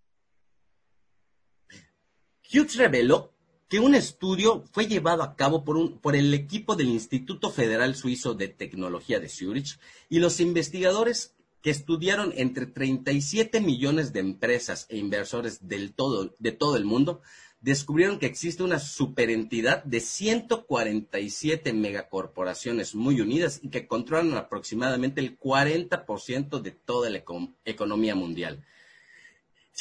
Hughes 2.52 2.76
reveló 2.76 3.32
que 3.68 3.80
un 3.80 3.94
estudio 3.94 4.64
fue 4.72 4.86
llevado 4.86 5.22
a 5.22 5.34
cabo 5.34 5.64
por, 5.64 5.76
un, 5.76 5.98
por 5.98 6.14
el 6.14 6.32
equipo 6.32 6.76
del 6.76 6.88
Instituto 6.88 7.50
Federal 7.50 7.96
Suizo 7.96 8.34
de 8.34 8.48
Tecnología 8.48 9.18
de 9.18 9.28
Zurich 9.28 9.78
y 10.08 10.20
los 10.20 10.38
investigadores 10.40 11.34
que 11.60 11.70
estudiaron 11.70 12.32
entre 12.36 12.66
37 12.66 13.60
millones 13.60 14.12
de 14.12 14.20
empresas 14.20 14.86
e 14.88 14.96
inversores 14.96 15.68
del 15.68 15.92
todo, 15.92 16.34
de 16.38 16.52
todo 16.52 16.76
el 16.76 16.84
mundo, 16.84 17.20
descubrieron 17.60 18.18
que 18.18 18.26
existe 18.26 18.62
una 18.62 18.78
superentidad 18.78 19.82
de 19.84 20.00
147 20.00 21.72
megacorporaciones 21.72 22.94
muy 22.94 23.20
unidas 23.20 23.60
y 23.62 23.70
que 23.70 23.86
controlan 23.86 24.36
aproximadamente 24.36 25.20
el 25.20 25.38
40% 25.38 26.60
de 26.60 26.70
toda 26.70 27.10
la 27.10 27.22
economía 27.64 28.14
mundial. 28.14 28.64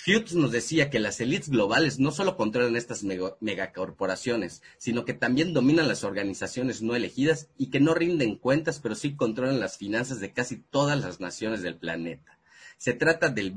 Hughes 0.06 0.36
nos 0.36 0.52
decía 0.52 0.90
que 0.90 1.00
las 1.00 1.20
élites 1.20 1.50
globales 1.50 2.00
no 2.00 2.12
solo 2.12 2.38
controlan 2.38 2.76
estas 2.76 3.04
megacorporaciones, 3.40 4.62
sino 4.78 5.06
que 5.06 5.14
también 5.14 5.54
dominan 5.54 5.88
las 5.88 6.04
organizaciones 6.04 6.82
no 6.82 6.96
elegidas 6.96 7.50
y 7.58 7.72
que 7.72 7.80
no 7.80 7.94
rinden 7.94 8.36
cuentas, 8.36 8.80
pero 8.80 8.96
sí 8.96 9.16
controlan 9.16 9.60
las 9.60 9.78
finanzas 9.78 10.20
de 10.20 10.34
casi 10.34 10.58
todas 10.58 11.02
las 11.02 11.20
naciones 11.20 11.62
del 11.62 11.78
planeta. 11.78 12.40
Se 12.78 12.94
trata 12.94 13.30
del, 13.30 13.54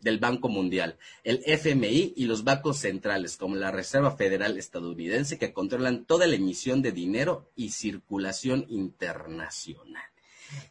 del 0.00 0.18
Banco 0.18 0.48
Mundial, 0.48 0.96
el 1.24 1.42
FMI 1.44 2.14
y 2.16 2.26
los 2.26 2.44
bancos 2.44 2.78
centrales, 2.78 3.36
como 3.36 3.56
la 3.56 3.70
Reserva 3.70 4.16
Federal 4.16 4.56
estadounidense, 4.58 5.38
que 5.38 5.52
controlan 5.52 6.04
toda 6.04 6.26
la 6.26 6.36
emisión 6.36 6.82
de 6.82 6.92
dinero 6.92 7.50
y 7.56 7.70
circulación 7.70 8.64
internacional. 8.68 10.04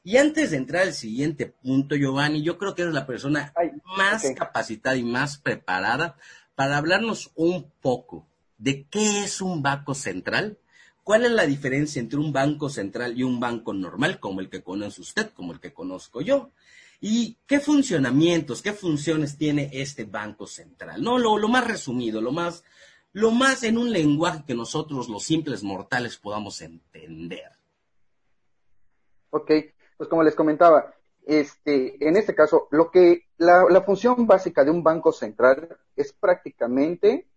Y 0.03 0.17
antes 0.17 0.51
de 0.51 0.57
entrar 0.57 0.83
al 0.83 0.93
siguiente 0.93 1.45
punto, 1.45 1.95
Giovanni, 1.95 2.41
yo 2.41 2.57
creo 2.57 2.73
que 2.73 2.83
eres 2.83 2.93
la 2.93 3.05
persona 3.05 3.53
más 3.97 4.23
capacitada 4.35 4.95
y 4.95 5.03
más 5.03 5.37
preparada 5.37 6.17
para 6.55 6.77
hablarnos 6.77 7.31
un 7.35 7.71
poco 7.81 8.27
de 8.57 8.85
qué 8.85 9.23
es 9.23 9.41
un 9.41 9.61
banco 9.61 9.93
central, 9.93 10.57
cuál 11.03 11.25
es 11.25 11.31
la 11.31 11.45
diferencia 11.45 11.99
entre 11.99 12.19
un 12.19 12.33
banco 12.33 12.69
central 12.69 13.17
y 13.17 13.23
un 13.23 13.39
banco 13.39 13.73
normal, 13.73 14.19
como 14.19 14.41
el 14.41 14.49
que 14.49 14.63
conoce 14.63 15.01
usted, 15.01 15.29
como 15.29 15.53
el 15.53 15.59
que 15.59 15.73
conozco 15.73 16.21
yo, 16.21 16.51
y 16.99 17.37
qué 17.45 17.59
funcionamientos, 17.59 18.61
qué 18.61 18.73
funciones 18.73 19.37
tiene 19.37 19.69
este 19.73 20.05
banco 20.05 20.47
central. 20.47 21.01
No, 21.01 21.17
lo, 21.17 21.47
más 21.47 21.67
resumido, 21.67 22.21
lo 22.21 22.31
más, 22.31 22.63
lo 23.13 23.31
más 23.31 23.63
en 23.63 23.77
un 23.77 23.91
lenguaje 23.91 24.43
que 24.45 24.55
nosotros, 24.55 25.07
los 25.07 25.23
simples 25.23 25.63
mortales, 25.63 26.17
podamos 26.17 26.61
entender. 26.61 27.51
Ok, 29.29 29.51
pues 29.97 30.09
como 30.09 30.23
les 30.23 30.35
comentaba, 30.35 30.93
este, 31.25 32.07
en 32.07 32.15
este 32.17 32.33
caso, 32.33 32.67
lo 32.71 32.89
que 32.89 33.27
la 33.37 33.83
función 33.85 34.25
básica 34.25 34.63
de 34.63 34.71
un 34.71 34.83
banco 34.83 35.11
central 35.11 35.77
es 35.95 36.13
prácticamente 36.13 37.27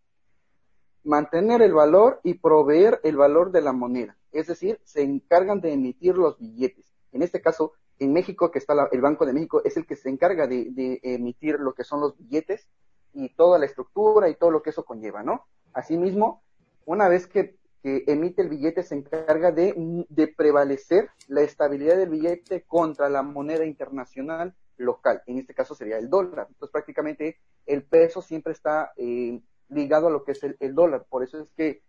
mantener 1.05 1.63
el 1.63 1.73
valor 1.73 2.21
y 2.23 2.35
proveer 2.35 3.01
el 3.05 3.17
valor 3.17 3.53
de 3.53 3.63
la 3.63 3.73
moneda. 3.73 4.17
Es 4.33 4.47
decir, 4.47 4.81
se 4.85 5.03
encargan 5.03 5.61
de 5.61 5.73
emitir 5.73 6.17
los 6.17 6.39
billetes. 6.39 6.87
En 7.13 7.23
este 7.23 7.41
caso, 7.41 7.73
en 8.01 8.13
México, 8.13 8.51
que 8.51 8.59
está 8.59 8.75
el 8.91 9.01
Banco 9.01 9.25
de 9.25 9.33
México, 9.33 9.63
es 9.65 9.77
el 9.77 9.87
que 9.87 9.95
se 9.95 10.09
encarga 10.09 10.47
de, 10.47 11.01
emitir 11.03 11.61
lo 11.61 11.75
que 11.75 11.85
son 11.85 12.01
los 12.01 12.17
billetes 12.17 12.69
y 13.13 13.29
toda 13.35 13.59
la 13.59 13.67
estructura 13.67 14.29
y 14.29 14.35
todo 14.35 14.51
lo 14.51 14.63
que 14.63 14.71
eso 14.71 14.85
conlleva, 14.85 15.23
¿no? 15.23 15.47
Asimismo, 15.73 16.43
una 16.85 17.09
vez 17.09 17.27
que 17.27 17.57
emite 17.83 18.43
el 18.43 18.49
billete 18.49 18.83
se 18.83 18.95
encarga 18.95 19.53
de, 19.53 20.05
de 20.09 20.29
prevalecer 20.29 21.11
la 21.29 21.43
estabilidad 21.43 21.97
del 21.97 22.11
billete 22.11 22.63
contra 22.63 23.09
la 23.09 23.23
moneda 23.23 23.65
internacional 23.65 24.55
local. 24.81 25.23
En 25.27 25.39
este 25.39 25.55
caso 25.55 25.75
sería 25.75 25.99
el 25.99 26.11
dólar. 26.11 26.47
Entonces 26.49 26.73
prácticamente 26.73 27.39
el 27.67 27.85
peso 27.85 28.23
siempre 28.23 28.53
está 28.53 28.93
eh, 28.97 29.41
ligado 29.69 30.09
a 30.09 30.11
lo 30.11 30.25
que 30.25 30.33
es 30.33 30.43
el, 30.43 30.75
dólar. 30.75 31.07
Por 31.09 31.23
eso 31.23 31.41
es 31.41 31.49
que 31.57 31.83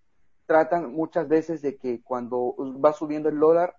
tratan 0.46 0.92
muchas 0.92 1.28
veces 1.28 1.62
de 1.62 1.78
que 1.78 2.02
cuando 2.04 2.56
va 2.84 2.94
subiendo 2.94 3.30
el 3.30 3.40
dólar, 3.40 3.76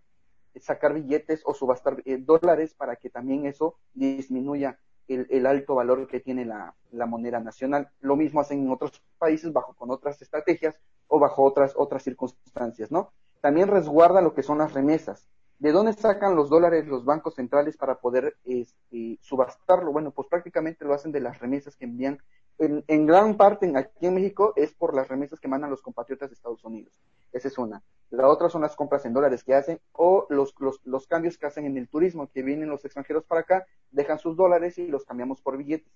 sacar 0.60 0.94
billetes 0.94 1.42
o 1.44 1.54
subastar 1.54 2.02
eh, 2.04 2.18
dólares 2.18 2.74
para 2.74 2.96
que 2.96 3.10
también 3.10 3.46
eso 3.46 3.76
disminuya 3.94 4.78
el, 5.08 5.46
alto 5.46 5.74
valor 5.74 6.06
que 6.06 6.20
tiene 6.20 6.44
la, 6.44 6.74
la, 6.90 7.06
moneda 7.06 7.40
nacional. 7.40 7.90
Lo 8.00 8.16
mismo 8.16 8.40
hacen 8.40 8.60
en 8.60 8.70
otros 8.70 9.02
países 9.18 9.52
bajo 9.52 9.74
con 9.74 9.90
otras 9.90 10.22
estrategias 10.22 10.78
o 11.06 11.18
bajo 11.18 11.42
otras, 11.42 11.74
otras 11.76 12.02
circunstancias, 12.02 12.90
¿no? 12.90 13.12
También 13.40 13.68
resguarda 13.68 14.20
lo 14.22 14.34
que 14.34 14.42
son 14.42 14.58
las 14.58 14.72
remesas. 14.72 15.28
¿De 15.58 15.70
dónde 15.72 15.92
sacan 15.92 16.34
los 16.34 16.50
dólares 16.50 16.86
los 16.86 17.04
bancos 17.04 17.34
centrales 17.34 17.76
para 17.76 18.00
poder 18.00 18.36
este, 18.44 19.18
subastarlo? 19.20 19.92
Bueno, 19.92 20.10
pues 20.10 20.28
prácticamente 20.28 20.84
lo 20.84 20.94
hacen 20.94 21.12
de 21.12 21.20
las 21.20 21.38
remesas 21.38 21.76
que 21.76 21.84
envían. 21.84 22.18
En, 22.58 23.06
gran 23.06 23.36
parte 23.36 23.72
aquí 23.76 24.06
en 24.06 24.14
México 24.14 24.52
es 24.56 24.72
por 24.74 24.94
las 24.94 25.08
remesas 25.08 25.40
que 25.40 25.48
mandan 25.48 25.70
los 25.70 25.82
compatriotas 25.82 26.30
de 26.30 26.34
Estados 26.34 26.64
Unidos. 26.64 26.92
Esa 27.32 27.48
es 27.48 27.58
una. 27.58 27.82
La 28.10 28.28
otra 28.28 28.50
son 28.50 28.62
las 28.62 28.76
compras 28.76 29.04
en 29.06 29.14
dólares 29.14 29.42
que 29.42 29.54
hacen 29.54 29.80
o 29.92 30.26
los, 30.28 30.54
los, 30.58 30.80
los 30.84 31.06
cambios 31.06 31.38
que 31.38 31.46
hacen 31.46 31.64
en 31.64 31.76
el 31.78 31.88
turismo, 31.88 32.30
que 32.30 32.42
vienen 32.42 32.68
los 32.68 32.84
extranjeros 32.84 33.24
para 33.24 33.40
acá, 33.40 33.66
dejan 33.90 34.18
sus 34.18 34.36
dólares 34.36 34.78
y 34.78 34.86
los 34.86 35.04
cambiamos 35.04 35.40
por 35.40 35.56
billetes. 35.56 35.92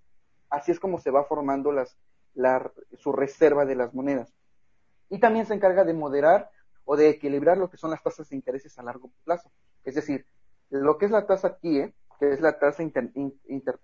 Así 0.49 0.73
es 0.73 0.81
como 0.81 0.99
se 0.99 1.11
va 1.11 1.25
formando 1.25 1.73
las, 1.73 1.97
la, 2.35 2.73
su 2.99 3.13
reserva 3.13 3.65
de 3.65 3.75
las 3.75 3.95
monedas. 3.95 4.33
Y 5.09 5.19
también 5.19 5.47
se 5.47 5.55
encarga 5.55 5.85
de 5.85 5.95
moderar 5.95 6.51
o 6.87 6.97
de 6.97 7.11
equilibrar 7.11 7.59
lo 7.59 7.69
que 7.69 7.77
son 7.77 7.91
las 7.91 8.03
tasas 8.03 8.31
de 8.31 8.37
intereses 8.37 8.79
a 8.79 8.83
largo 8.83 9.11
plazo. 9.25 9.51
Es 9.85 9.95
decir, 9.95 10.25
lo 10.71 10.97
que 10.97 11.05
es 11.05 11.11
la 11.11 11.27
tasa 11.27 11.59
¿eh? 11.63 11.93
que 12.19 12.33
es 12.33 12.41
la 12.41 12.59
tasa 12.59 12.83
inter, 12.83 13.11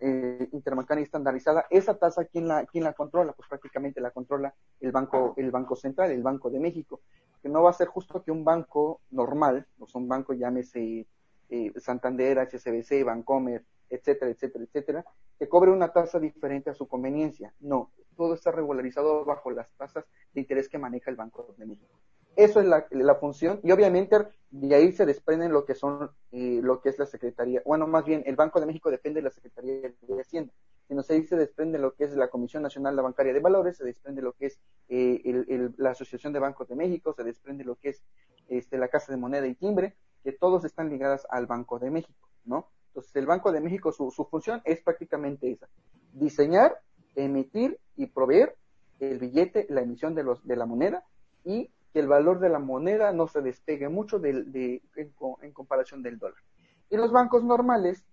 eh, 0.00 0.48
interbancaria 0.52 1.04
estandarizada, 1.04 1.66
esa 1.68 1.98
tasa 1.98 2.24
¿quién 2.24 2.48
la, 2.48 2.64
quién 2.64 2.84
la 2.84 2.94
controla? 2.94 3.32
Pues 3.34 3.48
prácticamente 3.48 4.00
la 4.00 4.10
controla 4.10 4.54
el 4.80 4.90
banco, 4.90 5.34
el 5.36 5.50
Banco 5.50 5.76
Central, 5.76 6.12
el 6.12 6.22
Banco 6.22 6.48
de 6.48 6.58
México, 6.58 7.02
que 7.42 7.48
no 7.48 7.62
va 7.62 7.70
a 7.70 7.74
ser 7.74 7.88
justo 7.88 8.22
que 8.22 8.30
un 8.30 8.44
banco 8.44 9.00
normal, 9.10 9.66
o 9.78 9.86
sea, 9.86 10.00
un 10.00 10.08
banco 10.08 10.32
llámese 10.32 11.06
eh, 11.50 11.72
Santander, 11.76 12.38
HSBC, 12.38 13.04
Bancomer, 13.04 13.64
etcétera, 13.90 14.30
etcétera, 14.30 14.64
etcétera, 14.64 15.04
que 15.38 15.48
cobre 15.48 15.70
una 15.70 15.92
tasa 15.92 16.18
diferente 16.18 16.70
a 16.70 16.74
su 16.74 16.88
conveniencia. 16.88 17.52
No, 17.60 17.90
todo 18.16 18.34
está 18.34 18.50
regularizado 18.50 19.24
bajo 19.24 19.50
las 19.50 19.70
tasas 19.72 20.06
de 20.32 20.40
interés 20.40 20.68
que 20.68 20.78
maneja 20.78 21.10
el 21.10 21.16
Banco 21.16 21.54
de 21.58 21.66
México. 21.66 21.98
Eso 22.34 22.60
es 22.60 22.66
la, 22.66 23.14
función 23.16 23.60
y 23.62 23.72
obviamente 23.72 24.16
de 24.50 24.74
ahí 24.74 24.92
se 24.92 25.04
desprenden 25.04 25.52
lo 25.52 25.66
que 25.66 25.74
son 25.74 26.10
eh, 26.30 26.60
lo 26.62 26.80
que 26.80 26.88
es 26.88 26.98
la 26.98 27.04
Secretaría, 27.04 27.62
bueno, 27.66 27.86
más 27.86 28.04
bien 28.04 28.22
el 28.24 28.36
Banco 28.36 28.58
de 28.58 28.66
México 28.66 28.90
depende 28.90 29.20
de 29.20 29.24
la 29.24 29.30
Secretaría 29.30 29.92
de 30.00 30.20
Hacienda. 30.20 30.52
Sino 30.88 31.02
ahí 31.08 31.26
se 31.26 31.36
desprende 31.36 31.78
lo 31.78 31.94
que 31.94 32.04
es 32.04 32.14
la 32.14 32.28
Comisión 32.28 32.62
Nacional 32.62 32.96
de 32.96 33.02
Bancaria 33.02 33.32
de 33.32 33.40
Valores, 33.40 33.76
se 33.76 33.84
desprende 33.84 34.22
lo 34.22 34.32
que 34.32 34.46
es 34.46 34.58
eh, 34.88 35.70
la 35.76 35.90
Asociación 35.90 36.32
de 36.32 36.38
Bancos 36.38 36.68
de 36.68 36.74
México, 36.74 37.14
se 37.14 37.22
desprende 37.22 37.64
lo 37.64 37.76
que 37.76 37.90
es 37.90 38.02
este, 38.48 38.78
la 38.78 38.88
Casa 38.88 39.12
de 39.12 39.18
Moneda 39.18 39.46
y 39.46 39.54
Timbre, 39.54 39.94
que 40.22 40.32
todos 40.32 40.64
están 40.64 40.90
ligadas 40.90 41.26
al 41.30 41.46
Banco 41.46 41.78
de 41.78 41.90
México, 41.90 42.28
¿no? 42.44 42.68
Entonces, 42.88 43.14
el 43.16 43.26
Banco 43.26 43.52
de 43.52 43.60
México, 43.60 43.90
su, 43.92 44.10
su 44.10 44.26
función 44.26 44.60
es 44.64 44.82
prácticamente 44.82 45.50
esa, 45.50 45.68
diseñar, 46.12 46.78
emitir 47.14 47.78
y 47.96 48.06
proveer 48.06 48.56
el 49.00 49.18
billete, 49.18 49.66
la 49.70 49.80
emisión 49.80 50.14
de, 50.14 50.24
los, 50.24 50.46
de 50.46 50.56
la 50.56 50.66
moneda 50.66 51.04
y 51.44 51.70
que 51.92 52.00
el 52.00 52.08
valor 52.08 52.40
de 52.40 52.48
la 52.48 52.58
moneda 52.58 53.12
no 53.12 53.28
se 53.28 53.42
despegue 53.42 53.88
mucho 53.88 54.18
de, 54.18 54.82
en, 54.96 55.52
comparación 55.52 56.02
del 56.02 56.18
dólar. 56.18 56.42
Y 56.90 56.96
los 56.96 57.12
bancos 57.12 57.44
normales, 57.44 58.04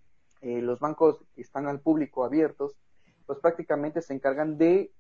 eh, 0.42 0.62
los 0.62 0.80
bancos 0.80 1.20
que 1.36 1.42
están 1.42 1.68
al 1.68 1.80
público 1.80 2.24
abiertos, 2.24 2.76
pues 3.26 3.40
prácticamente 3.40 4.02
se 4.02 4.14
encargan 4.14 4.58
de 4.58 4.92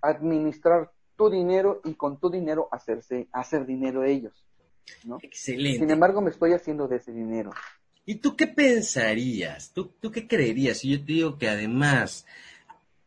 administrar 0.00 0.90
tu 1.16 1.30
dinero 1.30 1.80
y 1.84 1.94
con 1.94 2.18
tu 2.18 2.30
dinero 2.30 2.68
hacerse, 2.70 3.28
hacer 3.32 3.66
dinero 3.66 4.04
ellos. 4.04 4.44
¿no? 5.04 5.18
Excelente. 5.22 5.80
Sin 5.80 5.90
embargo, 5.90 6.20
me 6.20 6.30
estoy 6.30 6.52
haciendo 6.52 6.86
de 6.88 6.96
ese 6.96 7.12
dinero. 7.12 7.52
¿Y 8.04 8.16
tú 8.16 8.36
qué 8.36 8.46
pensarías? 8.46 9.72
¿Tú, 9.72 9.92
tú 10.00 10.10
qué 10.10 10.28
creerías? 10.28 10.78
Si 10.78 10.90
yo 10.90 10.98
te 11.04 11.12
digo 11.12 11.38
que 11.38 11.48
además 11.48 12.26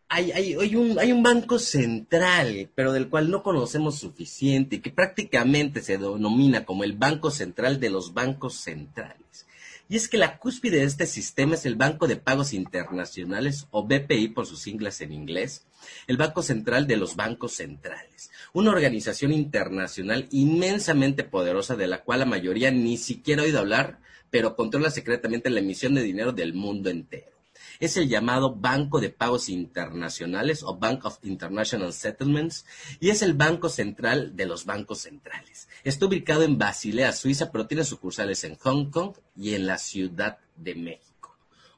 hay, 0.10 0.76
un, 0.76 0.98
un 0.98 1.24
banco 1.24 1.60
central, 1.60 2.70
pero 2.74 2.92
del 2.92 3.10
cual 3.10 3.30
no 3.30 3.44
conocemos 3.44 4.00
suficiente, 4.00 4.82
que 4.82 4.90
prácticamente 4.90 5.84
se 5.84 6.00
denomina 6.00 6.66
como 6.66 6.84
el 6.84 6.94
Banco 6.94 7.30
Central 7.30 7.80
de 7.80 7.92
los 7.92 8.16
Bancos 8.16 8.56
Centrales. 8.56 9.46
Y 9.88 9.96
es 9.96 10.08
que 10.08 10.18
la 10.18 10.38
cúspide 10.38 10.78
de 10.78 10.84
este 10.84 11.06
sistema 11.06 11.56
es 11.56 11.66
el 11.66 11.76
Banco 11.76 12.08
de 12.08 12.16
Pagos 12.16 12.54
Internacionales, 12.54 13.68
o 13.70 13.86
BPI 13.86 14.30
por 14.30 14.48
sus 14.48 14.62
siglas 14.62 15.00
en 15.02 15.14
inglés, 15.14 15.66
el 16.08 16.18
Banco 16.18 16.42
Central 16.42 16.88
de 16.88 16.98
los 16.98 17.16
Bancos 17.16 17.54
Centrales, 17.54 18.32
una 18.52 18.72
organización 18.72 19.32
internacional 19.32 20.28
inmensamente 20.32 21.24
poderosa 21.24 21.76
de 21.76 21.88
la 21.88 22.04
cual 22.04 22.20
la 22.20 22.26
mayoría 22.26 22.72
ni 22.72 22.98
siquiera 22.98 23.44
ha 23.44 23.46
oído 23.46 23.60
hablar, 23.60 24.00
pero 24.32 24.56
controla 24.56 24.90
secretamente 24.90 25.52
la 25.52 25.60
emisión 25.60 25.94
de 25.94 26.04
dinero 26.04 26.32
del 26.32 26.54
mundo 26.54 26.90
entero 26.90 27.39
es 27.80 27.98
el 27.98 28.10
llamado 28.10 28.56
Banco 28.56 29.00
de 29.00 29.10
Pagos 29.10 29.50
Internacionales 29.50 30.64
o 30.64 30.78
Bank 30.78 31.06
of 31.06 31.20
International 31.24 31.94
Settlements 31.94 32.66
y 33.00 33.10
es 33.10 33.22
el 33.22 33.34
banco 33.34 33.70
central 33.70 34.36
de 34.36 34.46
los 34.46 34.66
bancos 34.66 35.00
centrales. 35.00 35.70
Está 35.84 36.06
ubicado 36.06 36.44
en 36.44 36.58
Basilea, 36.58 37.14
Suiza, 37.14 37.52
pero 37.52 37.68
tiene 37.68 37.86
sucursales 37.86 38.44
en 38.44 38.56
Hong 38.56 38.90
Kong 38.90 39.14
y 39.36 39.54
en 39.56 39.66
la 39.66 39.78
Ciudad 39.78 40.40
de 40.58 40.76
México. 40.76 41.09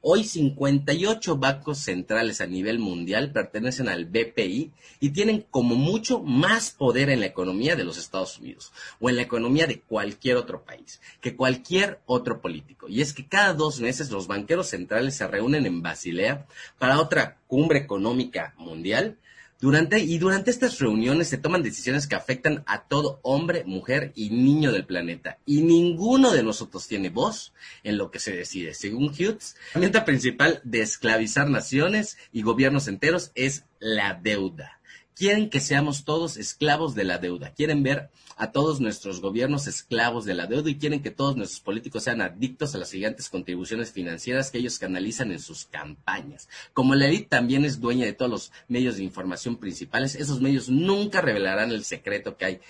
Hoy 0.03 0.23
58 0.23 1.37
bancos 1.37 1.77
centrales 1.77 2.41
a 2.41 2.47
nivel 2.47 2.79
mundial 2.79 3.31
pertenecen 3.31 3.87
al 3.87 4.05
BPI 4.05 4.71
y 4.99 5.09
tienen 5.11 5.45
como 5.51 5.75
mucho 5.75 6.23
más 6.23 6.71
poder 6.71 7.11
en 7.11 7.19
la 7.19 7.27
economía 7.27 7.75
de 7.75 7.83
los 7.83 7.99
Estados 7.99 8.39
Unidos 8.39 8.71
o 8.99 9.11
en 9.11 9.17
la 9.17 9.21
economía 9.21 9.67
de 9.67 9.81
cualquier 9.81 10.37
otro 10.37 10.63
país 10.63 11.01
que 11.21 11.35
cualquier 11.35 11.99
otro 12.07 12.41
político. 12.41 12.89
Y 12.89 13.01
es 13.01 13.13
que 13.13 13.27
cada 13.27 13.53
dos 13.53 13.79
meses 13.79 14.09
los 14.09 14.25
banqueros 14.25 14.69
centrales 14.69 15.15
se 15.15 15.27
reúnen 15.27 15.67
en 15.67 15.83
Basilea 15.83 16.47
para 16.79 16.99
otra 16.99 17.37
cumbre 17.45 17.77
económica 17.77 18.55
mundial 18.57 19.19
durante, 19.61 19.99
y 19.99 20.17
durante 20.17 20.49
estas 20.49 20.79
reuniones 20.79 21.29
se 21.29 21.37
toman 21.37 21.61
decisiones 21.61 22.07
que 22.07 22.15
afectan 22.15 22.63
a 22.65 22.87
todo 22.87 23.19
hombre, 23.21 23.63
mujer 23.63 24.11
y 24.15 24.31
niño 24.31 24.71
del 24.71 24.85
planeta. 24.85 25.37
Y 25.45 25.61
ninguno 25.61 26.31
de 26.31 26.41
nosotros 26.41 26.87
tiene 26.87 27.09
voz 27.09 27.53
en 27.83 27.97
lo 27.97 28.09
que 28.09 28.19
se 28.19 28.35
decide. 28.35 28.73
Según 28.73 29.09
Hughes, 29.09 29.55
la 29.55 29.69
herramienta 29.71 30.03
principal 30.03 30.61
de 30.63 30.81
esclavizar 30.81 31.47
naciones 31.47 32.17
y 32.33 32.41
gobiernos 32.41 32.87
enteros 32.87 33.31
es 33.35 33.65
la 33.79 34.15
deuda. 34.15 34.80
Quieren 35.15 35.49
que 35.49 35.59
seamos 35.59 36.05
todos 36.05 36.37
esclavos 36.37 36.95
de 36.95 37.03
la 37.03 37.17
deuda. 37.17 37.53
Quieren 37.53 37.83
ver 37.83 38.09
a 38.37 38.51
todos 38.51 38.79
nuestros 38.79 39.21
gobiernos 39.21 39.67
esclavos 39.67 40.25
de 40.25 40.33
la 40.33 40.47
deuda 40.47 40.69
y 40.69 40.77
quieren 40.77 41.03
que 41.03 41.11
todos 41.11 41.35
nuestros 41.37 41.59
políticos 41.59 42.03
sean 42.03 42.21
adictos 42.21 42.73
a 42.73 42.79
las 42.79 42.91
gigantes 42.91 43.29
contribuciones 43.29 43.91
financieras 43.91 44.49
que 44.49 44.57
ellos 44.57 44.79
canalizan 44.79 45.31
en 45.31 45.39
sus 45.39 45.65
campañas. 45.65 46.49
Como 46.73 46.95
la 46.95 47.07
élite 47.07 47.27
también 47.27 47.65
es 47.65 47.79
dueña 47.79 48.05
de 48.05 48.13
todos 48.13 48.31
los 48.31 48.51
medios 48.67 48.97
de 48.97 49.03
información 49.03 49.57
principales, 49.57 50.15
esos 50.15 50.41
medios 50.41 50.69
nunca 50.69 51.21
revelarán 51.21 51.71
el 51.71 51.83
secreto 51.83 52.35
que 52.35 52.45
hay 52.45 52.61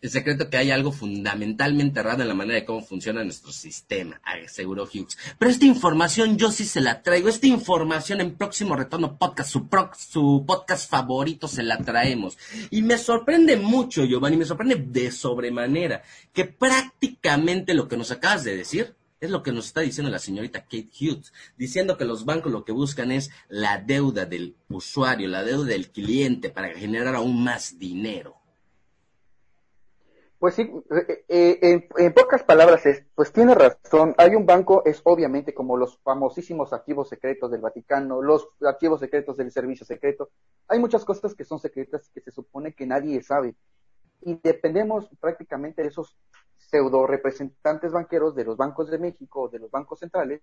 el 0.00 0.10
secreto 0.10 0.48
que 0.48 0.56
hay 0.56 0.70
algo 0.70 0.92
fundamentalmente 0.92 2.00
errado 2.00 2.22
en 2.22 2.28
la 2.28 2.34
manera 2.34 2.58
de 2.58 2.64
cómo 2.64 2.82
funciona 2.82 3.22
nuestro 3.22 3.52
sistema, 3.52 4.20
aseguró 4.24 4.84
Hughes. 4.84 5.18
Pero 5.38 5.50
esta 5.50 5.66
información 5.66 6.38
yo 6.38 6.50
sí 6.50 6.64
se 6.64 6.80
la 6.80 7.02
traigo. 7.02 7.28
Esta 7.28 7.46
información 7.46 8.20
en 8.20 8.34
próximo 8.34 8.76
retorno 8.76 9.18
podcast, 9.18 9.50
su, 9.50 9.68
su 9.98 10.44
podcast 10.46 10.88
favorito 10.88 11.48
se 11.48 11.62
la 11.62 11.78
traemos. 11.78 12.38
Y 12.70 12.80
me 12.82 12.96
sorprende 12.96 13.56
mucho, 13.58 14.04
Giovanni, 14.04 14.38
me 14.38 14.46
sorprende 14.46 14.76
de 14.76 15.12
sobremanera 15.12 16.02
que 16.32 16.46
prácticamente 16.46 17.74
lo 17.74 17.86
que 17.86 17.98
nos 17.98 18.10
acabas 18.10 18.44
de 18.44 18.56
decir 18.56 18.94
es 19.20 19.30
lo 19.30 19.42
que 19.42 19.52
nos 19.52 19.66
está 19.66 19.82
diciendo 19.82 20.10
la 20.10 20.18
señorita 20.18 20.62
Kate 20.62 20.88
Hughes, 20.98 21.34
diciendo 21.58 21.98
que 21.98 22.06
los 22.06 22.24
bancos 22.24 22.50
lo 22.50 22.64
que 22.64 22.72
buscan 22.72 23.12
es 23.12 23.30
la 23.50 23.76
deuda 23.76 24.24
del 24.24 24.56
usuario, 24.70 25.28
la 25.28 25.44
deuda 25.44 25.66
del 25.66 25.90
cliente 25.90 26.48
para 26.48 26.70
generar 26.70 27.14
aún 27.14 27.44
más 27.44 27.78
dinero. 27.78 28.39
Pues 30.40 30.54
sí, 30.54 30.62
eh, 30.62 31.24
eh, 31.28 31.88
en, 31.98 32.14
pocas 32.14 32.42
palabras 32.42 32.86
es, 32.86 33.04
pues 33.14 33.30
tiene 33.30 33.54
razón, 33.54 34.14
hay 34.16 34.34
un 34.34 34.46
banco, 34.46 34.82
es 34.86 35.02
obviamente 35.04 35.52
como 35.52 35.76
los 35.76 35.98
famosísimos 35.98 36.72
archivos 36.72 37.10
secretos 37.10 37.50
del 37.50 37.60
Vaticano, 37.60 38.22
los 38.22 38.48
archivos 38.62 39.00
secretos 39.00 39.36
del 39.36 39.52
servicio 39.52 39.84
secreto, 39.84 40.30
hay 40.66 40.78
muchas 40.78 41.04
cosas 41.04 41.34
que 41.34 41.44
son 41.44 41.58
secretas 41.58 42.08
que 42.08 42.22
se 42.22 42.30
supone 42.30 42.72
que 42.72 42.86
nadie 42.86 43.22
sabe. 43.22 43.54
Y 44.22 44.40
dependemos 44.42 45.10
prácticamente 45.20 45.82
de 45.82 45.88
esos 45.88 46.16
pseudo 46.56 47.06
representantes 47.06 47.92
banqueros 47.92 48.34
de 48.34 48.44
los 48.46 48.56
bancos 48.56 48.88
de 48.90 48.98
México 48.98 49.50
de 49.50 49.58
los 49.58 49.70
bancos 49.70 49.98
centrales 49.98 50.40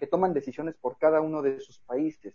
que 0.00 0.08
toman 0.08 0.34
decisiones 0.34 0.74
por 0.80 0.98
cada 0.98 1.20
uno 1.20 1.42
de 1.42 1.60
sus 1.60 1.78
países. 1.78 2.34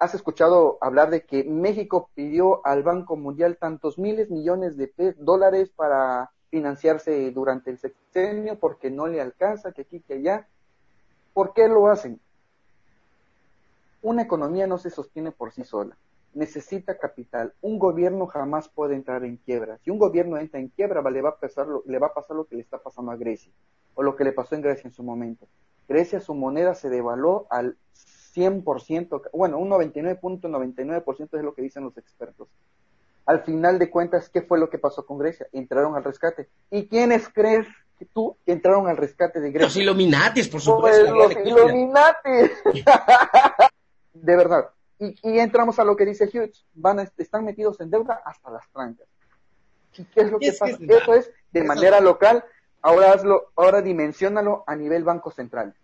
Has 0.00 0.14
escuchado 0.14 0.78
hablar 0.80 1.10
de 1.10 1.24
que 1.24 1.44
México 1.44 2.10
pidió 2.14 2.66
al 2.66 2.82
Banco 2.82 3.16
Mundial 3.16 3.58
tantos 3.58 3.98
miles 3.98 4.30
millones 4.30 4.78
de 4.78 4.90
dólares 5.18 5.70
para 5.76 6.30
financiarse 6.48 7.30
durante 7.30 7.70
el 7.70 7.78
sexenio 7.78 8.58
porque 8.58 8.90
no 8.90 9.06
le 9.06 9.20
alcanza, 9.20 9.72
que 9.72 9.82
aquí, 9.82 10.00
que 10.00 10.14
allá. 10.14 10.48
¿Por 11.34 11.52
qué 11.52 11.68
lo 11.68 11.88
hacen? 11.88 12.18
Una 14.00 14.22
economía 14.22 14.66
no 14.66 14.78
se 14.78 14.88
sostiene 14.88 15.32
por 15.32 15.52
sí 15.52 15.64
sola. 15.64 15.98
Necesita 16.32 16.98
capital. 16.98 17.52
Un 17.60 17.78
gobierno 17.78 18.26
jamás 18.26 18.70
puede 18.70 18.94
entrar 18.94 19.22
en 19.24 19.36
quiebra. 19.36 19.78
Si 19.84 19.90
un 19.90 19.98
gobierno 19.98 20.38
entra 20.38 20.60
en 20.60 20.68
quiebra, 20.68 21.02
le 21.10 21.20
va 21.20 21.30
a 21.30 21.36
pasar 21.38 21.66
lo, 21.66 21.82
le 21.86 21.98
va 21.98 22.06
a 22.06 22.14
pasar 22.14 22.36
lo 22.36 22.46
que 22.46 22.56
le 22.56 22.62
está 22.62 22.78
pasando 22.78 23.12
a 23.12 23.16
Grecia 23.16 23.52
o 23.94 24.02
lo 24.02 24.16
que 24.16 24.24
le 24.24 24.32
pasó 24.32 24.54
en 24.54 24.62
Grecia 24.62 24.88
en 24.88 24.94
su 24.94 25.02
momento. 25.02 25.46
Grecia 25.86 26.20
su 26.20 26.34
moneda 26.34 26.74
se 26.74 26.88
devaluó 26.88 27.46
al 27.50 27.76
100%, 28.34 29.30
bueno, 29.32 29.58
un 29.58 29.70
99.99% 29.70 31.38
es 31.38 31.44
lo 31.44 31.54
que 31.54 31.62
dicen 31.62 31.84
los 31.84 31.96
expertos. 31.96 32.48
Al 33.26 33.42
final 33.44 33.78
de 33.78 33.90
cuentas, 33.90 34.28
¿qué 34.28 34.42
fue 34.42 34.58
lo 34.58 34.70
que 34.70 34.78
pasó 34.78 35.06
con 35.06 35.18
Grecia? 35.18 35.46
Entraron 35.52 35.94
al 35.94 36.04
rescate. 36.04 36.48
¿Y 36.70 36.88
quiénes 36.88 37.28
crees 37.28 37.66
que 37.98 38.06
tú 38.06 38.36
que 38.44 38.52
entraron 38.52 38.88
al 38.88 38.96
rescate 38.96 39.40
de 39.40 39.50
Grecia? 39.50 39.66
Los 39.66 39.76
Illuminatis, 39.76 40.48
por 40.48 40.60
supuesto. 40.60 41.14
Pues, 41.14 41.34
los 41.36 41.46
Illuminatis. 41.46 42.50
de 44.14 44.36
verdad. 44.36 44.70
Y, 44.98 45.38
entramos 45.38 45.78
a 45.78 45.84
lo 45.84 45.96
que 45.96 46.04
dice 46.04 46.26
Hughes. 46.26 46.66
Van 46.74 46.98
están 47.16 47.44
metidos 47.44 47.80
en 47.80 47.90
deuda 47.90 48.20
hasta 48.24 48.50
las 48.50 48.68
trancas. 48.70 49.06
¿Y 49.96 50.04
qué 50.04 50.20
es 50.22 50.30
lo 50.30 50.38
que 50.38 50.52
pasa? 50.52 50.76
Eso 50.78 51.14
es 51.14 51.30
de 51.52 51.64
manera 51.64 52.00
local. 52.00 52.44
Ahora 52.82 53.12
hazlo, 53.12 53.52
ahora 53.56 53.82
dimensionalo 53.82 54.64
a 54.66 54.76
nivel 54.76 55.04
Banco 55.04 55.30
Central. 55.30 55.74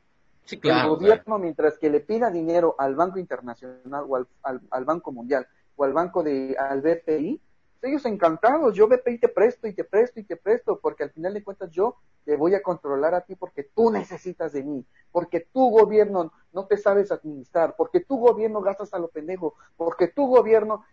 El 0.51 0.89
gobierno, 0.89 1.39
mientras 1.39 1.79
que 1.79 1.91
le 1.91 2.01
pida 2.01 2.31
dinero 2.31 2.75
al 2.79 2.95
Banco 2.95 3.19
Internacional 3.19 4.05
o 4.09 4.17
al, 4.17 4.61
al 4.71 4.85
Banco 4.85 5.13
Mundial 5.13 5.47
o 5.77 5.85
al 5.85 5.93
banco 5.93 6.23
de, 6.23 6.57
al 6.59 6.81
BPI, 6.81 7.41
ellos 7.83 8.05
encantados, 8.07 8.75
yo 8.75 8.89
BPI 8.89 9.19
te 9.19 9.29
presto 9.29 9.69
y 9.69 9.73
te 9.73 9.85
presto 9.85 10.19
y 10.19 10.25
te 10.25 10.37
presto, 10.37 10.81
porque 10.81 11.05
al 11.05 11.11
final 11.11 11.35
de 11.35 11.45
cuentas 11.45 11.71
yo 11.71 11.97
te 12.25 12.37
voy 12.37 12.55
a 12.55 12.63
controlar 12.63 13.15
a 13.15 13.21
ti 13.21 13.37
porque 13.37 13.63
tú 13.63 13.91
necesitas 13.91 14.53
de 14.53 14.65
mí, 14.65 14.85
porque 15.13 15.41
tu 15.41 15.71
gobierno 15.71 16.33
no 16.53 16.67
te 16.67 16.77
sabes 16.77 17.13
administrar, 17.13 17.75
porque 17.77 18.01
tu 18.01 18.19
gobierno 18.19 18.61
gastas 18.61 18.93
a 18.95 18.99
lo 18.99 19.09
pendejo, 19.09 19.55
porque 19.77 20.09
tu 20.09 20.27
gobierno 20.27 20.85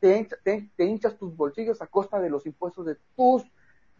te, 0.00 0.28
te, 0.42 0.84
hinchas 0.84 1.16
tus 1.16 1.34
bolsillos 1.36 1.80
a 1.80 1.86
costa 1.86 2.20
de 2.20 2.28
los 2.28 2.44
impuestos 2.44 2.84
de 2.86 2.96
tus 3.16 3.44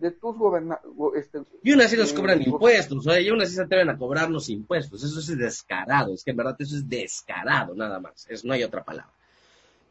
de 0.02 0.10
tus 0.10 0.36
gobernantes. 0.36 0.90
Este, 1.16 1.42
y 1.62 1.72
aún 1.72 1.80
así 1.80 1.96
nos 1.96 2.12
eh, 2.12 2.14
cobran 2.14 2.42
impuestos, 2.42 3.06
y 3.06 3.28
aún 3.28 3.40
así 3.40 3.54
se 3.54 3.62
atreven 3.62 3.88
a 3.88 3.96
cobrarnos 3.96 4.48
impuestos. 4.48 5.02
Eso 5.02 5.20
es 5.20 5.38
descarado, 5.38 6.12
es 6.12 6.24
que 6.24 6.32
en 6.32 6.36
verdad 6.36 6.56
eso 6.58 6.76
es 6.76 6.88
descarado, 6.88 7.74
nada 7.74 8.00
más. 8.00 8.26
Es, 8.28 8.44
no 8.44 8.52
hay 8.52 8.64
otra 8.64 8.84
palabra. 8.84 9.12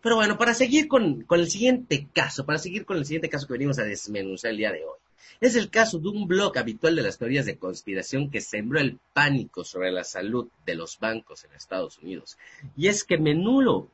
Pero 0.01 0.16
bueno, 0.16 0.38
para 0.38 0.53
seguir 0.53 0.88
con, 0.88 1.26
el 1.30 1.49
siguiente 1.49 2.07
caso, 2.14 2.45
para 2.45 2.59
seguir 2.59 2.86
con 2.86 2.97
el 2.97 3.05
siguiente 3.05 3.30
caso 3.30 3.47
que 3.47 3.53
venimos 3.53 3.80
a 3.80 3.84
desmenuzar 3.84 4.51
el 4.51 4.57
día 4.57 4.72
de 4.72 4.84
hoy. 4.84 4.99
Es 5.39 5.55
el 5.55 5.70
caso 5.70 5.97
de 5.97 6.09
un 6.09 6.28
blog 6.28 6.57
habitual 6.57 6.95
de 6.95 7.01
las 7.01 7.18
teorías 7.18 7.45
de 7.45 7.57
conspiración 7.57 8.30
que 8.30 8.41
sembró 8.41 8.80
el 8.80 8.99
pánico 9.14 9.64
sobre 9.64 9.91
la 9.91 10.03
salud 10.03 10.49
de 10.66 10.76
los 10.76 10.99
bancos 10.99 11.45
en 11.45 11.53
Estados 11.53 11.97
Unidos. 11.99 12.38
Y 12.76 12.88
es 12.88 13.03
que 13.03 13.18
menudo, 13.18 13.88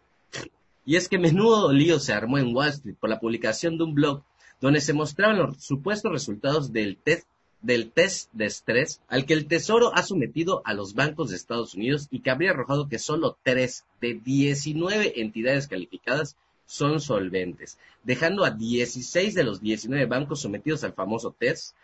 y 0.86 0.96
es 0.96 1.08
que 1.08 1.18
menudo 1.18 1.72
lío 1.72 2.00
se 2.00 2.14
armó 2.14 2.38
en 2.38 2.56
Wall 2.56 2.70
Street 2.70 2.96
por 3.00 3.10
la 3.10 3.20
publicación 3.20 3.78
de 3.78 3.84
un 3.84 3.94
blog 3.94 4.24
donde 4.62 4.82
se 4.82 4.94
mostraban 4.94 5.38
los 5.38 5.64
supuestos 5.64 6.12
resultados 6.12 6.72
del 6.74 6.98
test 6.98 7.28
del 7.62 7.92
test 7.92 8.32
de 8.34 8.46
estrés 8.46 9.02
al 9.08 9.26
que 9.26 9.34
el 9.34 9.48
Tesoro 9.48 9.92
ha 9.96 10.04
sometido 10.04 10.62
a 10.64 10.74
los 10.74 10.94
bancos 10.94 11.30
de 11.30 11.36
Estados 11.36 11.74
Unidos 11.74 12.08
y 12.12 12.20
que 12.20 12.30
habría 12.30 12.52
arrojado 12.52 12.88
que 12.88 13.00
solo 13.00 13.38
3 13.44 13.84
de 14.00 14.14
19 14.14 15.20
entidades 15.22 15.68
calificadas 15.68 16.38
son 16.68 17.00
solventes, 17.00 17.78
dejando 18.04 18.46
a 18.46 18.52
16 18.52 19.34
de 19.34 19.44
los 19.44 19.62
19 19.62 20.06
bancos 20.06 20.42
sometidos 20.42 20.84
al 20.84 20.94
famoso 20.94 21.36
test 21.38 21.76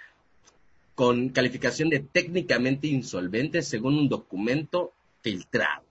con 0.94 1.30
calificación 1.30 1.90
de 1.90 2.00
técnicamente 2.02 2.88
insolventes 2.88 3.68
según 3.68 3.98
un 3.98 4.10
documento 4.10 4.92
filtrado. 5.22 5.84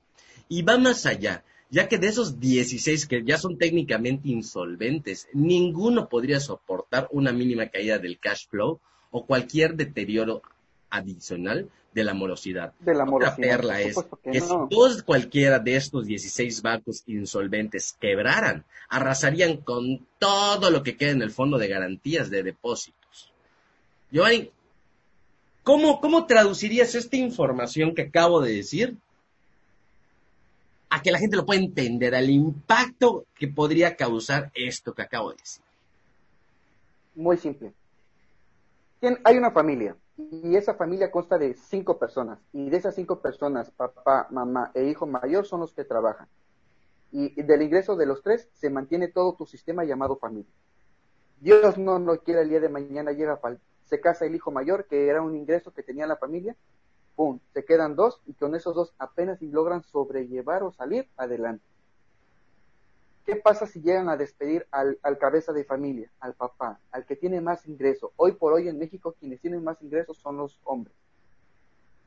Y 0.48 0.62
va 0.62 0.78
más 0.78 1.06
allá, 1.06 1.42
ya 1.72 1.88
que 1.88 1.96
de 1.96 2.08
esos 2.08 2.38
16 2.38 3.06
que 3.06 3.24
ya 3.24 3.38
son 3.38 3.56
técnicamente 3.56 4.28
insolventes, 4.28 5.26
ninguno 5.32 6.06
podría 6.10 6.38
soportar 6.38 7.08
una 7.12 7.32
mínima 7.32 7.68
caída 7.68 7.98
del 7.98 8.18
cash 8.18 8.46
flow 8.48 8.78
o 9.10 9.24
cualquier 9.24 9.74
deterioro 9.74 10.42
adicional 10.90 11.70
de 11.94 12.04
la 12.04 12.12
morosidad. 12.12 12.74
De 12.78 12.94
la 12.94 13.06
morosidad. 13.06 13.38
Otra 13.38 13.52
perla 13.52 13.80
es 13.80 13.96
que, 14.22 14.40
si 14.40 14.46
todos 14.68 15.02
cualquiera 15.02 15.58
de 15.60 15.76
estos 15.76 16.06
16 16.06 16.60
bancos 16.60 17.04
insolventes 17.06 17.96
quebraran, 17.98 18.66
arrasarían 18.90 19.56
con 19.56 20.06
todo 20.18 20.70
lo 20.70 20.82
que 20.82 20.98
queda 20.98 21.12
en 21.12 21.22
el 21.22 21.30
fondo 21.30 21.56
de 21.56 21.68
garantías 21.68 22.28
de 22.28 22.42
depósitos. 22.42 23.32
Giovanni, 24.10 24.50
¿cómo, 25.62 26.02
cómo 26.02 26.26
traducirías 26.26 26.94
esta 26.94 27.16
información 27.16 27.94
que 27.94 28.02
acabo 28.02 28.42
de 28.42 28.56
decir 28.56 28.98
a 30.92 31.02
que 31.02 31.10
la 31.10 31.18
gente 31.18 31.36
lo 31.36 31.44
pueda 31.44 31.60
entender, 31.60 32.14
al 32.14 32.30
impacto 32.30 33.26
que 33.34 33.48
podría 33.48 33.96
causar 33.96 34.50
esto 34.54 34.94
que 34.94 35.02
acabo 35.02 35.30
de 35.30 35.36
decir? 35.36 35.64
Muy 37.14 37.36
simple 37.36 37.72
hay 39.24 39.36
una 39.36 39.50
familia 39.50 39.96
y 40.16 40.54
esa 40.56 40.74
familia 40.74 41.10
consta 41.10 41.38
de 41.38 41.54
cinco 41.54 41.98
personas 41.98 42.38
y 42.52 42.70
de 42.70 42.76
esas 42.76 42.94
cinco 42.94 43.20
personas, 43.20 43.70
papá, 43.70 44.28
mamá 44.30 44.70
e 44.74 44.84
hijo 44.84 45.06
mayor 45.06 45.44
son 45.46 45.60
los 45.60 45.72
que 45.72 45.84
trabajan. 45.84 46.28
Y 47.10 47.42
del 47.42 47.62
ingreso 47.62 47.96
de 47.96 48.06
los 48.06 48.22
tres 48.22 48.48
se 48.52 48.70
mantiene 48.70 49.08
todo 49.08 49.34
tu 49.34 49.44
sistema 49.44 49.84
llamado 49.84 50.16
familia. 50.16 50.50
Dios 51.40 51.76
no 51.76 51.98
lo 51.98 52.18
quiere 52.20 52.42
el 52.42 52.48
día 52.48 52.60
de 52.60 52.68
mañana, 52.68 53.12
llega, 53.12 53.38
se 53.84 54.00
casa 54.00 54.24
el 54.24 54.34
hijo 54.34 54.50
mayor, 54.50 54.86
que 54.86 55.08
era 55.08 55.20
un 55.20 55.36
ingreso 55.36 55.72
que 55.72 55.82
tenía 55.82 56.06
la 56.06 56.16
familia, 56.16 56.54
¡pum! 57.14 57.40
Se 57.52 57.64
quedan 57.64 57.96
dos 57.96 58.20
y 58.26 58.34
con 58.34 58.54
esos 58.54 58.74
dos 58.74 58.94
apenas 58.98 59.40
logran 59.42 59.82
sobrellevar 59.82 60.62
o 60.62 60.72
salir 60.72 61.08
adelante. 61.16 61.64
¿Qué 63.24 63.36
pasa 63.36 63.66
si 63.66 63.80
llegan 63.80 64.08
a 64.08 64.16
despedir 64.16 64.66
al, 64.72 64.98
cabeza 65.18 65.52
de 65.52 65.64
familia, 65.64 66.10
al 66.18 66.34
papá, 66.34 66.80
al 66.90 67.06
que 67.06 67.14
tiene 67.14 67.40
más 67.40 67.66
ingreso? 67.66 68.12
Hoy 68.16 68.32
por 68.32 68.52
hoy 68.52 68.68
en 68.68 68.78
México 68.78 69.14
quienes 69.18 69.40
tienen 69.40 69.62
más 69.62 69.80
ingresos 69.80 70.18
son 70.18 70.36
los 70.36 70.60
hombres. 70.64 70.96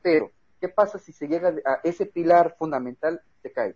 Pero, 0.02 0.30
¿qué 0.60 0.68
pasa 0.68 0.98
si 0.98 1.12
se 1.12 1.26
llega 1.26 1.54
a 1.64 1.80
ese 1.84 2.04
pilar 2.04 2.54
fundamental, 2.58 3.22
se 3.42 3.50
cae? 3.50 3.74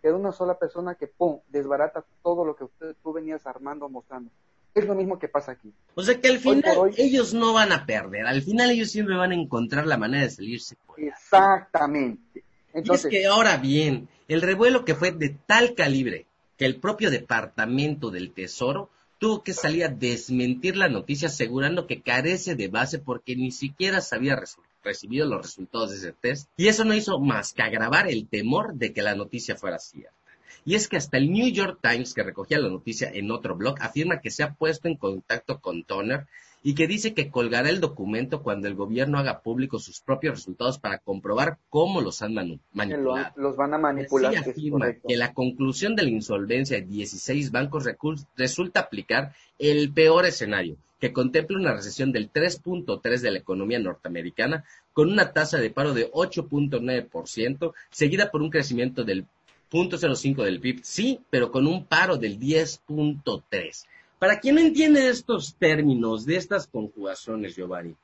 Queda 0.00 0.14
una 0.14 0.30
sola 0.30 0.56
persona 0.56 0.94
que, 0.94 1.08
¡pum!, 1.08 1.40
desbarata 1.48 2.04
todo 2.22 2.44
lo 2.44 2.54
que 2.54 2.64
usted, 2.64 2.94
tú 3.02 3.12
venías 3.12 3.44
armando, 3.46 3.88
mostrando. 3.88 4.30
Es 4.74 4.86
lo 4.86 4.94
mismo 4.94 5.18
que 5.18 5.28
pasa 5.28 5.52
aquí. 5.52 5.72
O 5.94 6.02
sea 6.02 6.20
que 6.20 6.28
al 6.28 6.38
final 6.38 6.92
ellos 6.96 7.34
no 7.34 7.52
van 7.52 7.72
a 7.72 7.84
perder, 7.84 8.26
al 8.26 8.42
final 8.42 8.70
ellos 8.70 8.90
siempre 8.90 9.16
van 9.16 9.32
a 9.32 9.34
encontrar 9.34 9.86
la 9.86 9.96
manera 9.96 10.24
de 10.24 10.30
salirse. 10.30 10.76
Exactamente. 10.96 12.44
Entonces, 12.72 13.12
y 13.12 13.16
es 13.16 13.22
que 13.22 13.26
ahora 13.26 13.56
bien, 13.56 14.08
el 14.28 14.42
revuelo 14.42 14.84
que 14.84 14.94
fue 14.94 15.10
de 15.10 15.30
tal 15.46 15.74
calibre 15.74 16.26
que 16.56 16.66
el 16.66 16.76
propio 16.76 17.10
Departamento 17.10 18.10
del 18.10 18.32
Tesoro 18.32 18.90
tuvo 19.18 19.42
que 19.42 19.52
salir 19.52 19.84
a 19.84 19.88
desmentir 19.88 20.76
la 20.76 20.88
noticia 20.88 21.28
asegurando 21.28 21.86
que 21.86 22.02
carece 22.02 22.54
de 22.54 22.68
base 22.68 22.98
porque 22.98 23.36
ni 23.36 23.50
siquiera 23.50 24.00
se 24.00 24.14
había 24.14 24.40
recibido 24.84 25.26
los 25.26 25.42
resultados 25.42 25.90
de 25.90 25.96
ese 25.96 26.12
test. 26.12 26.48
Y 26.56 26.68
eso 26.68 26.84
no 26.84 26.94
hizo 26.94 27.18
más 27.18 27.52
que 27.52 27.62
agravar 27.62 28.08
el 28.08 28.28
temor 28.28 28.74
de 28.74 28.92
que 28.92 29.02
la 29.02 29.14
noticia 29.14 29.56
fuera 29.56 29.78
cierta. 29.78 30.17
Y 30.64 30.74
es 30.74 30.88
que 30.88 30.96
hasta 30.96 31.16
el 31.18 31.32
New 31.32 31.48
York 31.50 31.78
Times, 31.82 32.14
que 32.14 32.22
recogía 32.22 32.58
la 32.58 32.68
noticia 32.68 33.10
en 33.12 33.30
otro 33.30 33.56
blog, 33.56 33.76
afirma 33.80 34.20
que 34.20 34.30
se 34.30 34.42
ha 34.42 34.54
puesto 34.54 34.88
en 34.88 34.96
contacto 34.96 35.60
con 35.60 35.84
Toner 35.84 36.26
y 36.62 36.74
que 36.74 36.86
dice 36.86 37.14
que 37.14 37.30
colgará 37.30 37.70
el 37.70 37.80
documento 37.80 38.42
cuando 38.42 38.68
el 38.68 38.74
gobierno 38.74 39.18
haga 39.18 39.40
público 39.40 39.78
sus 39.78 40.00
propios 40.00 40.34
resultados 40.34 40.78
para 40.78 40.98
comprobar 40.98 41.58
cómo 41.70 42.00
los 42.00 42.20
han 42.22 42.34
manipulado. 42.72 43.32
Los 43.36 43.56
van 43.56 43.74
a 43.74 43.78
manipular. 43.78 44.36
afirma 44.36 44.92
que 44.92 45.16
la 45.16 45.32
conclusión 45.32 45.94
de 45.94 46.02
la 46.02 46.10
insolvencia 46.10 46.78
de 46.78 46.86
16 46.86 47.52
bancos 47.52 47.88
resulta 48.36 48.80
aplicar 48.80 49.34
el 49.58 49.92
peor 49.92 50.26
escenario, 50.26 50.76
que 50.98 51.12
contempla 51.12 51.58
una 51.58 51.74
recesión 51.74 52.10
del 52.12 52.32
3.3 52.32 53.20
de 53.20 53.30
la 53.30 53.38
economía 53.38 53.78
norteamericana, 53.78 54.64
con 54.92 55.12
una 55.12 55.32
tasa 55.32 55.58
de 55.58 55.70
paro 55.70 55.94
de 55.94 56.10
8.9%, 56.10 57.72
seguida 57.90 58.30
por 58.32 58.42
un 58.42 58.50
crecimiento 58.50 59.04
del 59.04 59.26
0.05 59.70 60.44
del 60.44 60.60
PIB, 60.60 60.80
sí, 60.82 61.20
pero 61.30 61.50
con 61.50 61.66
un 61.66 61.84
paro 61.84 62.16
del 62.16 62.38
10.3. 62.38 63.86
Para 64.18 64.40
quien 64.40 64.56
no 64.56 64.60
entiende 64.60 65.08
estos 65.08 65.54
términos, 65.54 66.26
de 66.26 66.36
estas 66.36 66.66
conjugaciones, 66.66 67.54
Giovanni, 67.54 67.94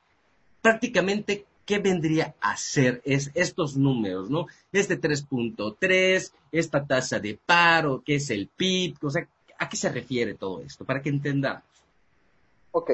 prácticamente, 0.61 1.45
¿qué 1.65 1.79
vendría 1.79 2.35
a 2.39 2.55
ser 2.55 3.01
es, 3.03 3.31
estos 3.33 3.75
números, 3.75 4.29
no? 4.29 4.47
Este 4.71 4.99
3.3, 4.99 6.31
esta 6.51 6.85
tasa 6.85 7.19
de 7.19 7.37
paro, 7.45 8.01
¿qué 8.05 8.15
es 8.15 8.29
el 8.29 8.47
PIB? 8.47 8.97
O 9.01 9.09
sea, 9.09 9.27
¿a 9.57 9.67
qué 9.67 9.77
se 9.77 9.89
refiere 9.89 10.35
todo 10.35 10.61
esto? 10.61 10.85
Para 10.85 11.01
que 11.01 11.09
entendamos. 11.09 11.63
Ok. 12.71 12.91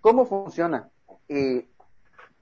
¿Cómo 0.00 0.26
funciona? 0.26 0.88
Eh, 1.28 1.66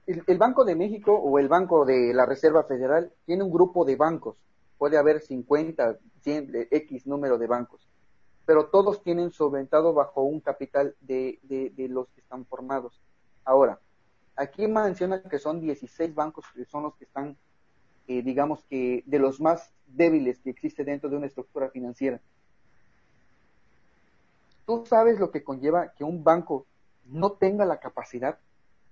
el, 0.07 0.37
Banco 0.37 0.65
de 0.65 0.75
México 0.75 1.13
o 1.13 1.39
el 1.39 1.47
Banco 1.47 1.85
de 1.85 2.13
la 2.13 2.25
Reserva 2.25 2.63
Federal 2.63 3.11
tiene 3.25 3.43
un 3.43 3.51
grupo 3.51 3.85
de 3.85 3.95
bancos 3.95 4.35
puede 4.83 4.97
haber 4.97 5.21
50, 5.21 5.97
100, 6.23 6.67
X 6.69 7.07
número 7.07 7.37
de 7.37 7.47
bancos, 7.47 7.87
pero 8.45 8.65
todos 8.65 9.01
tienen 9.01 9.31
solventado 9.31 9.93
bajo 9.93 10.23
un 10.23 10.41
capital 10.41 10.93
de, 10.99 11.39
de, 11.43 11.87
los 11.87 12.09
que 12.09 12.19
están 12.19 12.45
formados. 12.45 13.01
Ahora, 13.45 13.79
aquí 14.35 14.67
menciona 14.67 15.23
que 15.23 15.39
son 15.39 15.61
16 15.61 16.13
bancos 16.13 16.43
que 16.53 16.65
son 16.65 16.83
los 16.83 16.97
que 16.97 17.05
están, 17.05 17.37
eh, 18.09 18.21
digamos 18.23 18.65
que, 18.65 19.05
de 19.05 19.19
los 19.19 19.39
más 19.39 19.71
débiles 19.87 20.41
que 20.41 20.49
existe 20.49 20.83
dentro 20.83 21.09
de 21.09 21.15
una 21.15 21.27
estructura 21.27 21.69
financiera. 21.69 22.19
¿Tú 24.65 24.83
sabes 24.85 25.17
lo 25.17 25.31
que 25.31 25.45
conlleva 25.45 25.93
que 25.93 26.03
un 26.03 26.25
banco 26.25 26.65
no 27.05 27.31
tenga 27.31 27.63
la 27.63 27.79
capacidad 27.79 28.37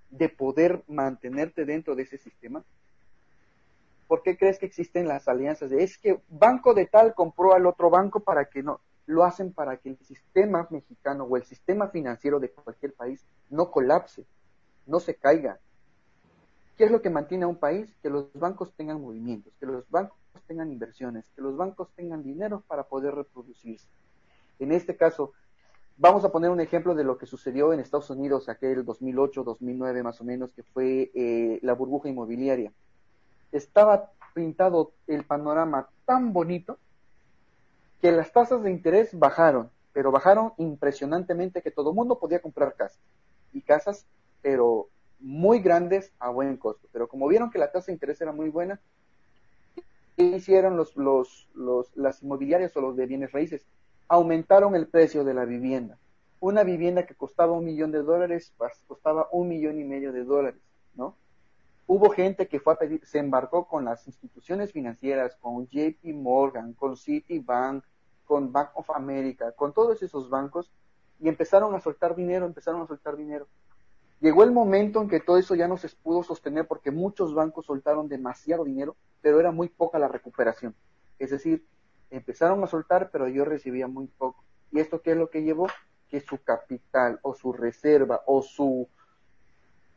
de 0.10 0.30
poder 0.30 0.86
mantenerte 0.88 1.66
dentro 1.66 1.98
de 1.98 2.04
ese 2.04 2.18
sistema? 2.18 2.64
¿Por 4.12 4.24
qué 4.24 4.36
crees 4.36 4.60
que 4.60 4.66
existen 4.66 5.08
las 5.08 5.30
alianzas? 5.30 5.72
es 5.72 5.98
que 5.98 6.20
banco 6.28 6.74
de 6.74 6.86
tal 6.86 7.14
compró 7.14 7.54
al 7.54 7.66
otro 7.66 7.90
banco 7.90 8.20
para 8.20 8.44
que 8.44 8.62
no, 8.62 8.82
lo 9.06 9.24
hacen 9.24 9.54
para 9.54 9.78
que 9.78 9.88
el 9.88 9.98
sistema 10.00 10.68
mexicano 10.70 11.24
o 11.24 11.38
el 11.38 11.46
sistema 11.46 11.88
financiero 11.88 12.38
de 12.42 12.52
cualquier 12.52 12.92
país 12.94 13.26
no 13.50 13.72
colapse, 13.72 14.26
no 14.86 15.00
se 15.00 15.16
caiga. 15.16 15.60
¿Qué 16.76 16.84
es 16.84 16.92
lo 16.92 17.02
que 17.02 17.10
mantiene 17.10 17.46
a 17.46 17.48
un 17.48 17.56
país? 17.56 17.96
Que 18.04 18.10
los 18.10 18.34
bancos 18.34 18.74
tengan 18.74 19.00
movimientos, 19.00 19.54
que 19.58 19.66
los 19.66 19.90
bancos 19.90 20.20
tengan 20.46 20.74
inversiones, 20.74 21.30
que 21.34 21.42
los 21.42 21.56
bancos 21.56 21.88
tengan 21.96 22.22
dinero 22.22 22.66
para 22.68 22.84
poder 22.84 23.16
reproducirse. 23.16 23.88
En 24.60 24.74
este 24.74 24.98
caso, 24.98 25.32
Vamos 25.98 26.26
a 26.26 26.32
poner 26.32 26.50
un 26.50 26.60
ejemplo 26.60 26.96
de 26.96 27.04
lo 27.04 27.20
que 27.20 27.28
sucedió 27.28 27.74
en 27.74 27.80
Estados 27.80 28.10
Unidos 28.10 28.50
aquel 28.50 28.84
2008, 28.84 29.44
2009 29.44 30.02
más 30.02 30.20
o 30.20 30.24
menos, 30.24 30.52
que 30.52 30.64
fue 30.64 31.12
eh, 31.14 31.60
la 31.62 31.74
burbuja 31.74 32.10
inmobiliaria. 32.10 32.74
Estaba 33.52 34.12
pintado 34.34 34.94
el 35.08 35.24
panorama 35.24 35.90
tan 36.06 36.34
bonito 36.34 36.78
que 38.02 38.12
las 38.12 38.32
tasas 38.32 38.64
de 38.64 38.72
interés 38.72 39.18
bajaron, 39.18 39.70
pero 39.94 40.12
bajaron 40.12 40.54
impresionantemente 40.58 41.62
que 41.62 41.72
todo 41.72 41.92
el 41.92 41.96
mundo 41.96 42.20
podía 42.20 42.42
comprar 42.42 42.76
casas. 42.76 43.02
Y 43.54 43.62
casas, 43.62 44.06
pero 44.42 44.88
muy 45.20 45.60
grandes 45.60 46.12
a 46.20 46.30
buen 46.30 46.58
costo. 46.58 46.88
Pero 46.92 47.08
como 47.08 47.28
vieron 47.28 47.52
que 47.52 47.60
la 47.60 47.72
tasa 47.72 47.88
de 47.88 47.94
interés 47.94 48.22
era 48.22 48.32
muy 48.32 48.50
buena, 48.50 48.80
¿qué 50.16 50.24
hicieron 50.24 50.78
los, 50.78 50.96
los, 50.96 51.50
los, 51.54 51.96
las 51.96 52.24
inmobiliarias 52.24 52.76
o 52.78 52.82
los 52.82 52.96
de 52.96 53.06
bienes 53.06 53.32
raíces? 53.32 53.66
aumentaron 54.12 54.76
el 54.76 54.88
precio 54.88 55.24
de 55.24 55.34
la 55.34 55.46
vivienda. 55.46 55.98
Una 56.42 56.66
vivienda 56.66 57.06
que 57.06 57.16
costaba 57.16 57.54
un 57.54 57.64
millón 57.64 57.94
de 57.94 58.04
dólares 58.04 58.54
pues, 58.58 58.74
costaba 58.86 59.30
un 59.32 59.48
millón 59.48 59.80
y 59.80 59.86
medio 59.86 60.12
de 60.12 60.26
dólares, 60.26 60.60
¿no? 60.96 61.16
Hubo 61.88 62.10
gente 62.10 62.48
que 62.48 62.60
fue 62.60 62.74
a 62.74 62.78
pedir, 62.78 63.06
se 63.06 63.20
embarcó 63.20 63.68
con 63.68 63.86
las 63.86 64.08
instituciones 64.08 64.72
financieras, 64.72 65.36
con 65.36 65.68
JP 65.68 66.04
Morgan, 66.14 66.74
con 66.74 66.96
Citibank, 66.96 67.84
con 68.26 68.52
Bank 68.52 68.70
of 68.76 68.90
America, 68.92 69.52
con 69.52 69.74
todos 69.74 70.02
esos 70.02 70.30
bancos 70.30 70.72
y 71.20 71.30
empezaron 71.30 71.76
a 71.76 71.80
soltar 71.80 72.16
dinero, 72.16 72.46
empezaron 72.46 72.82
a 72.82 72.88
soltar 72.88 73.16
dinero. 73.16 73.48
Llegó 74.20 74.44
el 74.44 74.52
momento 74.52 75.02
en 75.02 75.10
que 75.10 75.20
todo 75.20 75.38
eso 75.38 75.56
ya 75.56 75.68
no 75.68 75.78
se 75.78 75.90
pudo 75.90 76.24
sostener 76.24 76.68
porque 76.68 76.92
muchos 76.92 77.34
bancos 77.34 77.66
soltaron 77.66 78.08
demasiado 78.08 78.64
dinero, 78.64 78.96
pero 79.22 79.40
era 79.40 79.52
muy 79.52 79.68
poca 79.68 80.00
la 80.00 80.08
recuperación. 80.08 80.76
Es 81.20 81.30
decir, 81.32 81.66
empezaron 82.10 82.64
a 82.64 82.68
soltar, 82.68 83.10
pero 83.12 83.28
yo 83.28 83.46
recibía 83.46 83.88
muy 83.88 84.08
poco. 84.08 84.44
¿Y 84.72 84.80
esto 84.80 85.02
qué 85.02 85.12
es 85.12 85.18
lo 85.18 85.30
que 85.30 85.44
llevó? 85.44 85.68
Que 86.08 86.22
su 86.22 86.42
capital 86.44 87.20
o 87.24 87.34
su 87.34 87.52
reserva 87.54 88.22
o 88.26 88.42
su 88.42 88.88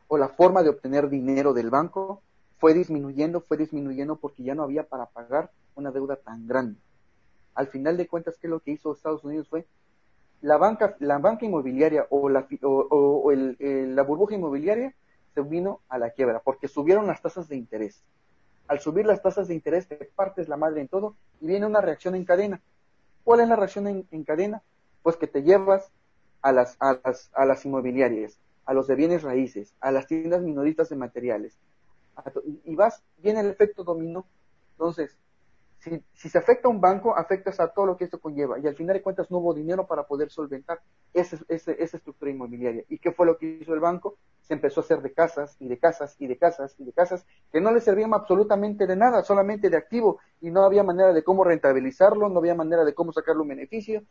o 0.09 0.19
la 0.19 0.29
forma 0.29 0.63
de 0.63 0.71
obtener 0.71 1.09
dinero 1.09 1.53
del 1.53 1.71
banco 1.71 2.23
fue 2.59 2.75
disminuyendo, 2.75 3.41
fue 3.41 3.57
disminuyendo 3.57 4.17
porque 4.17 4.43
ya 4.43 4.55
no 4.55 4.63
había 4.63 4.85
para 4.85 5.07
pagar 5.07 5.51
una 5.75 5.91
deuda 5.91 6.17
tan 6.17 6.47
grande. 6.47 6.79
Al 7.55 7.69
final 7.69 7.97
de 7.97 8.07
cuentas, 8.07 8.37
¿qué 8.41 8.47
es 8.47 8.51
lo 8.51 8.61
que 8.61 8.73
hizo 8.73 8.93
Estados 8.93 9.25
Unidos? 9.25 9.49
Fue 9.49 9.67
la 10.41 10.57
banca, 10.57 10.97
la 11.01 11.19
banca 11.19 11.47
inmobiliaria 11.47 12.07
o 12.11 12.29
la, 12.29 12.47
o, 12.63 13.33
la 13.33 14.03
burbuja 14.03 14.35
inmobiliaria 14.35 14.95
se 15.35 15.41
vino 15.41 15.81
a 15.89 15.99
la 15.99 16.11
quiebra 16.11 16.41
porque 16.41 16.69
subieron 16.69 17.07
las 17.07 17.23
tasas 17.23 17.49
de 17.49 17.57
interés 17.57 18.03
al 18.69 18.81
subir 18.81 19.07
las 19.07 19.23
tasas 19.23 19.49
de 19.49 19.55
interés 19.55 19.89
te 19.89 19.97
partes 20.17 20.49
la 20.49 20.57
madre 20.57 20.81
en 20.81 20.89
todo 20.89 21.17
y 21.41 21.47
viene 21.47 21.67
una 21.67 21.81
reacción 21.81 22.15
en 22.15 22.25
cadena. 22.25 22.61
¿Cuál 23.23 23.41
es 23.41 23.49
la 23.49 23.57
reacción 23.57 23.87
en, 23.87 24.25
cadena? 24.25 24.63
Pues 25.03 25.17
que 25.17 25.27
te 25.27 25.43
llevas 25.43 25.91
a 26.43 26.53
las, 26.53 26.77
a, 26.81 26.99
las, 27.05 27.31
a 27.35 27.45
las 27.45 27.65
inmobiliarias, 27.65 28.39
a 28.67 28.75
los 28.75 28.87
de 28.87 28.95
bienes 28.95 29.23
raíces, 29.23 29.75
a 29.81 29.91
las 29.93 30.07
tiendas 30.07 30.43
minoristas 30.43 30.89
de 30.89 30.97
materiales. 30.97 31.59
y 32.65 32.75
vas, 32.75 33.03
viene 33.19 33.41
el 33.41 33.51
efecto 33.51 33.85
dominó. 33.85 34.27
Entonces, 34.73 35.17
si, 36.15 36.29
se 36.29 36.39
afecta 36.39 36.69
a 36.69 36.71
un 36.71 36.81
banco, 36.81 37.17
afectas 37.17 37.61
a 37.61 37.69
todo 37.69 37.87
lo 37.87 37.97
que 37.97 38.05
esto 38.05 38.19
conlleva. 38.19 38.59
Y 38.59 38.67
al 38.67 38.75
final 38.75 38.95
de 38.95 39.03
cuentas 39.03 39.31
no 39.31 39.39
hubo 39.39 39.55
dinero 39.55 39.87
para 39.87 40.05
poder 40.05 40.31
solventar 40.31 40.81
esa, 41.13 41.39
esa, 41.49 41.73
esa 41.73 41.97
estructura 41.97 42.31
inmobiliaria. 42.31 42.85
¿Y 42.89 42.99
qué 42.99 43.13
fue 43.13 43.27
lo 43.27 43.37
que 43.37 43.59
hizo 43.61 43.75
el 43.75 43.81
banco? 43.81 44.17
Se 44.43 44.55
empezó 44.55 44.81
a 44.81 44.85
hacer 44.85 45.03
de 45.03 45.13
casas 45.13 45.57
y 45.61 45.69
de 45.69 45.79
casas 45.79 46.17
y 46.19 46.27
de 46.27 46.37
casas 46.39 46.75
y 46.79 46.85
de 46.85 46.93
casas 46.93 47.27
que 47.53 47.61
no 47.61 47.73
le 47.73 47.81
servían 47.81 48.15
absolutamente 48.15 48.87
de 48.87 48.97
nada, 48.97 49.23
solamente 49.23 49.71
de 49.71 49.77
activo. 49.77 50.21
Y 50.41 50.51
no 50.51 50.65
había 50.65 50.83
manera 50.83 51.13
de 51.13 51.23
cómo 51.23 51.45
rentabilizarlo, 51.45 52.29
no 52.29 52.39
había 52.39 52.55
manera 52.55 52.85
de 52.85 52.95
cómo 52.95 53.13
sacarle 53.13 53.43
un 53.43 53.49
beneficio. 53.49 54.03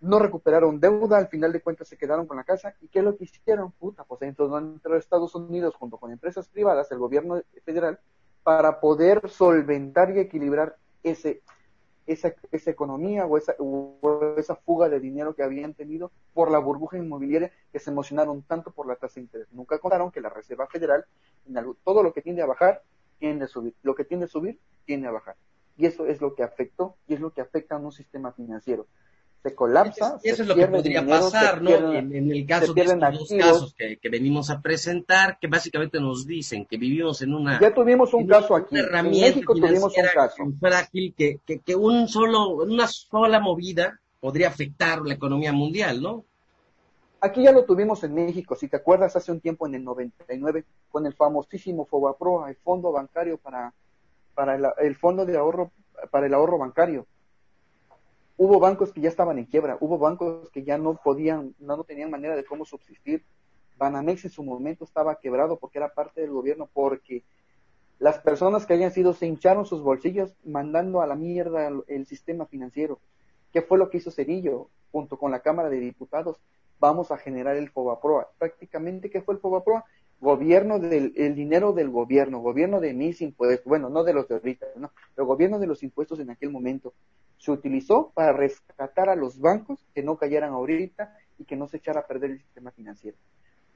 No 0.00 0.18
recuperaron 0.18 0.80
deuda, 0.80 1.18
al 1.18 1.28
final 1.28 1.52
de 1.52 1.60
cuentas 1.60 1.88
se 1.88 1.98
quedaron 1.98 2.26
con 2.26 2.36
la 2.38 2.44
casa. 2.44 2.74
¿Y 2.80 2.88
qué 2.88 3.00
es 3.00 3.04
lo 3.04 3.16
que 3.16 3.24
hicieron? 3.24 3.72
Puta, 3.72 4.04
pues 4.04 4.20
dentro 4.20 4.48
de 4.48 4.98
Estados 4.98 5.34
Unidos, 5.34 5.74
junto 5.74 5.98
con 5.98 6.10
empresas 6.10 6.48
privadas, 6.48 6.90
el 6.90 6.98
gobierno 6.98 7.42
federal, 7.64 8.00
para 8.42 8.80
poder 8.80 9.28
solventar 9.28 10.16
y 10.16 10.20
equilibrar 10.20 10.76
ese, 11.02 11.42
esa, 12.06 12.34
esa 12.50 12.70
economía 12.70 13.26
o 13.26 13.36
esa, 13.36 13.54
esa 14.36 14.56
fuga 14.56 14.88
de 14.88 15.00
dinero 15.00 15.34
que 15.34 15.42
habían 15.42 15.74
tenido 15.74 16.10
por 16.32 16.50
la 16.50 16.58
burbuja 16.58 16.96
inmobiliaria 16.96 17.52
que 17.72 17.78
se 17.78 17.90
emocionaron 17.90 18.42
tanto 18.42 18.70
por 18.70 18.86
la 18.86 18.96
tasa 18.96 19.16
de 19.16 19.22
interés. 19.22 19.52
Nunca 19.52 19.78
contaron 19.78 20.10
que 20.10 20.20
la 20.20 20.30
Reserva 20.30 20.66
Federal, 20.66 21.04
en 21.46 21.76
todo 21.84 22.02
lo 22.02 22.12
que 22.12 22.22
tiende 22.22 22.42
a 22.42 22.46
bajar, 22.46 22.82
tiende 23.18 23.44
a 23.44 23.48
subir. 23.48 23.74
Lo 23.82 23.94
que 23.94 24.04
tiende 24.04 24.26
a 24.26 24.28
subir, 24.28 24.58
tiende 24.86 25.08
a 25.08 25.12
bajar. 25.12 25.36
Y 25.76 25.86
eso 25.86 26.06
es 26.06 26.20
lo 26.20 26.34
que 26.34 26.42
afectó 26.42 26.96
y 27.06 27.14
es 27.14 27.20
lo 27.20 27.32
que 27.32 27.40
afecta 27.40 27.76
a 27.76 27.78
un 27.78 27.92
sistema 27.92 28.32
financiero 28.32 28.86
se 29.42 29.54
colapsa. 29.54 30.18
Eso, 30.22 30.42
es 30.42 30.48
lo 30.48 30.54
que 30.54 30.66
podría 30.66 31.06
pasar, 31.06 31.62
¿no? 31.62 31.94
en, 31.94 32.30
el 32.30 32.46
caso 32.46 32.74
de 32.74 32.82
estos 32.82 33.00
dos 33.00 33.28
casos 33.38 33.74
que, 33.74 34.08
venimos 34.10 34.50
a 34.50 34.60
presentar, 34.60 35.38
que 35.40 35.46
básicamente 35.46 35.98
nos 36.00 36.26
dicen 36.26 36.66
que 36.66 36.76
vivimos 36.76 37.22
en 37.22 37.34
una. 37.34 37.60
Ya 37.60 37.72
tuvimos 37.72 38.12
un 38.12 38.26
caso 38.26 38.54
aquí. 38.54 38.76
en 38.78 39.10
México 39.10 39.54
tuvimos 39.54 39.96
un 39.96 40.04
caso. 40.12 40.44
Frágil 40.60 41.14
que, 41.16 41.40
que, 41.46 41.60
que 41.60 41.74
un 41.74 42.08
solo, 42.08 42.50
una 42.50 42.86
sola 42.86 43.40
movida 43.40 44.00
podría 44.20 44.48
afectar 44.48 45.00
la 45.00 45.14
economía 45.14 45.52
mundial, 45.52 46.02
¿no? 46.02 46.24
Aquí 47.22 47.42
ya 47.42 47.52
lo 47.52 47.64
tuvimos 47.64 48.02
en 48.04 48.14
México, 48.14 48.54
si 48.54 48.68
te 48.68 48.76
acuerdas, 48.76 49.14
hace 49.14 49.30
un 49.30 49.40
tiempo 49.40 49.66
en 49.66 49.74
el 49.74 49.84
99, 49.84 50.64
con 50.90 51.04
el 51.04 51.12
famosísimo 51.12 51.84
FOBAPRO, 51.84 52.46
el 52.46 52.56
fondo 52.56 52.92
bancario 52.92 53.36
para, 53.36 53.74
para 54.34 54.56
el 54.78 54.96
fondo 54.96 55.26
de 55.26 55.36
ahorro, 55.36 55.70
para 56.10 56.26
el 56.26 56.34
ahorro 56.34 56.56
bancario 56.56 57.06
hubo 58.40 58.58
bancos 58.58 58.90
que 58.90 59.02
ya 59.02 59.10
estaban 59.10 59.38
en 59.38 59.44
quiebra, 59.44 59.76
hubo 59.80 59.98
bancos 59.98 60.48
que 60.48 60.62
ya 60.62 60.78
no 60.78 60.94
podían, 60.94 61.54
no, 61.58 61.84
tenían 61.84 62.10
manera 62.10 62.34
de 62.34 62.44
cómo 62.46 62.64
subsistir. 62.64 63.22
Banamex 63.76 64.24
en 64.24 64.30
su 64.30 64.42
momento 64.42 64.84
estaba 64.84 65.16
quebrado 65.16 65.58
porque 65.58 65.76
era 65.76 65.92
parte 65.92 66.22
del 66.22 66.30
gobierno, 66.30 66.66
porque 66.72 67.22
las 67.98 68.18
personas 68.18 68.64
que 68.64 68.72
hayan 68.72 68.92
sido 68.92 69.12
se 69.12 69.26
hincharon 69.26 69.66
sus 69.66 69.82
bolsillos 69.82 70.32
mandando 70.42 71.02
a 71.02 71.06
la 71.06 71.16
mierda 71.16 71.70
el, 71.86 72.06
sistema 72.06 72.46
financiero. 72.46 72.98
¿Qué 73.52 73.60
fue 73.60 73.76
lo 73.76 73.90
que 73.90 73.98
hizo 73.98 74.10
Cerillo 74.10 74.70
junto 74.90 75.18
con 75.18 75.30
la 75.30 75.40
Cámara 75.40 75.68
de 75.68 75.78
Diputados? 75.78 76.40
Vamos 76.78 77.10
a 77.10 77.18
generar 77.18 77.58
el 77.58 77.68
FOBAPROA. 77.68 78.30
Prácticamente, 78.38 79.10
¿qué 79.10 79.20
fue 79.20 79.34
el 79.34 79.40
FOBAPROA? 79.40 79.84
Gobierno 80.20 80.78
del 80.78 81.14
el 81.16 81.34
dinero 81.34 81.72
del 81.72 81.88
gobierno, 81.88 82.40
gobierno 82.40 82.80
de 82.80 82.92
mis 82.92 83.22
impuestos, 83.22 83.64
bueno, 83.64 83.88
no 83.88 84.04
de 84.04 84.12
los 84.12 84.28
de 84.28 84.34
ahorita, 84.34 84.66
no, 84.76 84.92
pero 85.14 85.26
gobierno 85.26 85.58
de 85.58 85.66
los 85.66 85.82
impuestos 85.82 86.20
en 86.20 86.30
aquel 86.30 86.50
momento 86.50 86.92
se 87.38 87.50
utilizó 87.50 88.12
para 88.14 88.32
rescatar 88.32 89.08
a 89.08 89.16
los 89.16 89.40
bancos 89.40 89.86
que 89.94 90.02
no 90.02 90.18
cayeran 90.18 90.52
ahorita 90.52 91.16
y 91.38 91.44
que 91.44 91.56
no 91.56 91.68
se 91.68 91.78
echara 91.78 92.00
a 92.00 92.06
perder 92.06 92.32
el 92.32 92.38
sistema 92.38 92.70
financiero. 92.70 93.16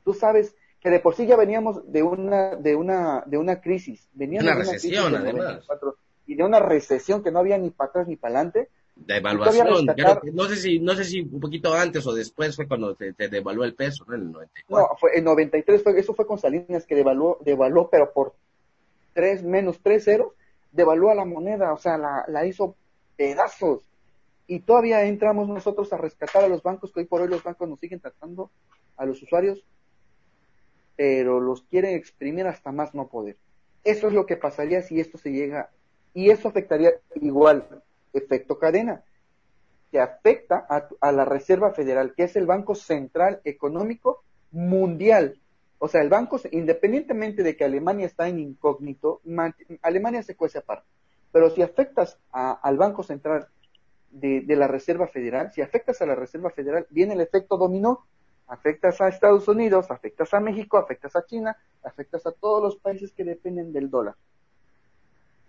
Tú 0.04 0.12
sabes 0.12 0.54
que 0.80 0.90
de 0.90 1.00
por 1.00 1.14
sí 1.14 1.26
ya 1.26 1.36
veníamos 1.36 1.90
de 1.90 2.02
una 2.02 2.56
de 2.56 2.76
una 2.76 3.24
de 3.24 3.38
una 3.38 3.62
crisis, 3.62 4.06
veníamos 4.12 4.44
una 4.44 4.54
de 4.54 4.60
una 4.60 4.72
recesión 4.72 5.16
además 5.16 5.62
y 6.26 6.34
de 6.34 6.44
una 6.44 6.60
recesión 6.60 7.22
que 7.22 7.30
no 7.30 7.38
había 7.38 7.58
ni 7.58 7.70
para 7.70 7.90
atrás 7.90 8.08
ni 8.08 8.16
para 8.16 8.34
adelante. 8.34 8.68
De 8.96 9.16
evaluación, 9.16 9.86
no 10.32 10.44
sé 10.44 10.56
si 10.56 10.78
no 10.78 10.94
sé 10.94 11.04
si 11.04 11.20
un 11.20 11.40
poquito 11.40 11.74
antes 11.74 12.06
o 12.06 12.14
después 12.14 12.54
fue 12.54 12.68
cuando 12.68 12.94
te, 12.94 13.12
devaluó 13.28 13.64
el 13.64 13.74
peso, 13.74 14.04
¿no? 14.06 14.14
En 14.14 14.22
el 14.22 14.32
94. 14.32 14.88
No, 14.88 14.96
fue 14.96 15.18
en 15.18 15.24
93 15.24 15.82
fue, 15.82 15.98
eso 15.98 16.14
fue 16.14 16.26
con 16.26 16.38
Salinas 16.38 16.86
que 16.86 16.94
devaluó 16.94 17.38
devaluó 17.44 17.90
pero 17.90 18.12
por 18.12 18.34
tres 19.12 19.42
menos 19.42 19.80
tres 19.82 20.04
ceros 20.04 20.32
devaluó 20.74 21.14
la 21.14 21.24
moneda, 21.24 21.72
o 21.72 21.78
sea, 21.78 21.96
la, 21.96 22.24
la 22.28 22.44
hizo 22.46 22.76
pedazos. 23.16 23.82
Y 24.46 24.60
todavía 24.60 25.04
entramos 25.04 25.48
nosotros 25.48 25.92
a 25.92 25.96
rescatar 25.96 26.44
a 26.44 26.48
los 26.48 26.62
bancos, 26.62 26.92
que 26.92 27.00
hoy 27.00 27.06
por 27.06 27.22
hoy 27.22 27.28
los 27.28 27.42
bancos 27.42 27.68
nos 27.68 27.80
siguen 27.80 28.00
tratando 28.00 28.50
a 28.96 29.06
los 29.06 29.22
usuarios, 29.22 29.64
pero 30.96 31.40
los 31.40 31.62
quieren 31.62 31.94
exprimir 31.94 32.46
hasta 32.46 32.72
más 32.72 32.94
no 32.94 33.08
poder. 33.08 33.36
Eso 33.84 34.08
es 34.08 34.12
lo 34.12 34.26
que 34.26 34.36
pasaría 34.36 34.82
si 34.82 34.98
esto 34.98 35.18
se 35.18 35.30
llega 35.30 35.70
Y 36.14 36.30
eso 36.30 36.48
afectaría 36.48 36.92
igual, 37.16 37.66
efecto 38.14 38.58
cadena, 38.58 39.02
que 39.90 40.00
afecta 40.00 40.66
a, 40.68 40.88
a 41.00 41.12
la 41.12 41.24
Reserva 41.24 41.72
Federal, 41.72 42.14
que 42.14 42.24
es 42.24 42.36
el 42.36 42.46
Banco 42.46 42.74
Central 42.74 43.40
Económico 43.44 44.24
Mundial. 44.50 45.38
O 45.78 45.88
sea, 45.88 46.00
el 46.00 46.08
banco, 46.08 46.40
independientemente 46.50 47.42
de 47.42 47.56
que 47.56 47.64
Alemania 47.64 48.06
está 48.06 48.26
en 48.26 48.38
incógnito, 48.38 49.20
Alemania 49.82 50.22
se 50.22 50.34
cuece 50.34 50.58
aparte. 50.58 50.88
Pero 51.30 51.50
si 51.50 51.60
afectas 51.62 52.18
al 52.32 52.78
Banco 52.78 53.02
Central 53.02 53.48
de, 54.10 54.40
de, 54.40 54.56
la 54.56 54.68
Reserva 54.68 55.08
Federal, 55.08 55.52
si 55.52 55.60
afectas 55.60 56.00
a 56.00 56.06
la 56.06 56.14
Reserva 56.14 56.48
Federal, 56.50 56.86
viene 56.88 57.14
el 57.14 57.20
efecto 57.20 57.56
dominó. 57.56 58.06
Afectas 58.46 59.00
a 59.00 59.08
Estados 59.08 59.48
Unidos, 59.48 59.90
afectas 59.90 60.32
a 60.32 60.40
México, 60.40 60.78
afectas 60.78 61.16
a 61.16 61.26
China, 61.26 61.56
afectas 61.82 62.24
a 62.26 62.32
todos 62.32 62.62
los 62.62 62.76
países 62.76 63.12
que 63.12 63.24
dependen 63.24 63.72
del 63.72 63.90
dólar. 63.90 64.14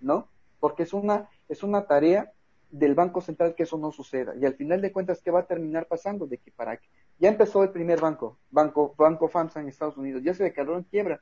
¿No? 0.02 0.28
Porque 0.60 0.84
es 0.84 0.94
una, 0.94 1.30
es 1.48 1.64
una 1.64 1.86
tarea 1.86 2.34
del 2.70 2.96
Banco 2.96 3.22
Central 3.22 3.56
que 3.56 3.64
eso 3.64 3.78
no 3.78 3.92
suceda. 3.92 4.34
Y 4.36 4.46
al 4.46 4.56
final 4.56 4.82
de 4.82 4.92
cuentas, 4.92 5.22
¿qué 5.22 5.32
va 5.32 5.42
a 5.42 5.48
terminar 5.48 5.88
pasando? 5.88 6.28
De 6.28 6.38
que 6.38 6.52
para 6.52 6.78
que 6.78 6.88
ya 7.20 7.30
empezó 7.30 7.64
el 7.64 7.72
primer 7.72 8.00
banco, 8.00 8.38
Banco, 8.52 8.94
banco 8.98 9.28
FAMSA 9.28 9.62
en 9.62 9.70
Estados 9.70 9.98
Unidos, 9.98 10.22
ya 10.24 10.34
se 10.34 10.44
declaró 10.44 10.78
en 10.78 10.84
quiebra. 10.84 11.22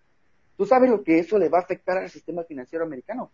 ¿Tú 0.58 0.66
sabes 0.66 0.90
lo 0.90 1.04
que 1.04 1.20
eso 1.20 1.38
le 1.38 1.50
va 1.50 1.60
a 1.60 1.62
afectar 1.62 1.98
al 1.98 2.10
sistema 2.10 2.44
financiero 2.44 2.86
americano? 2.86 3.32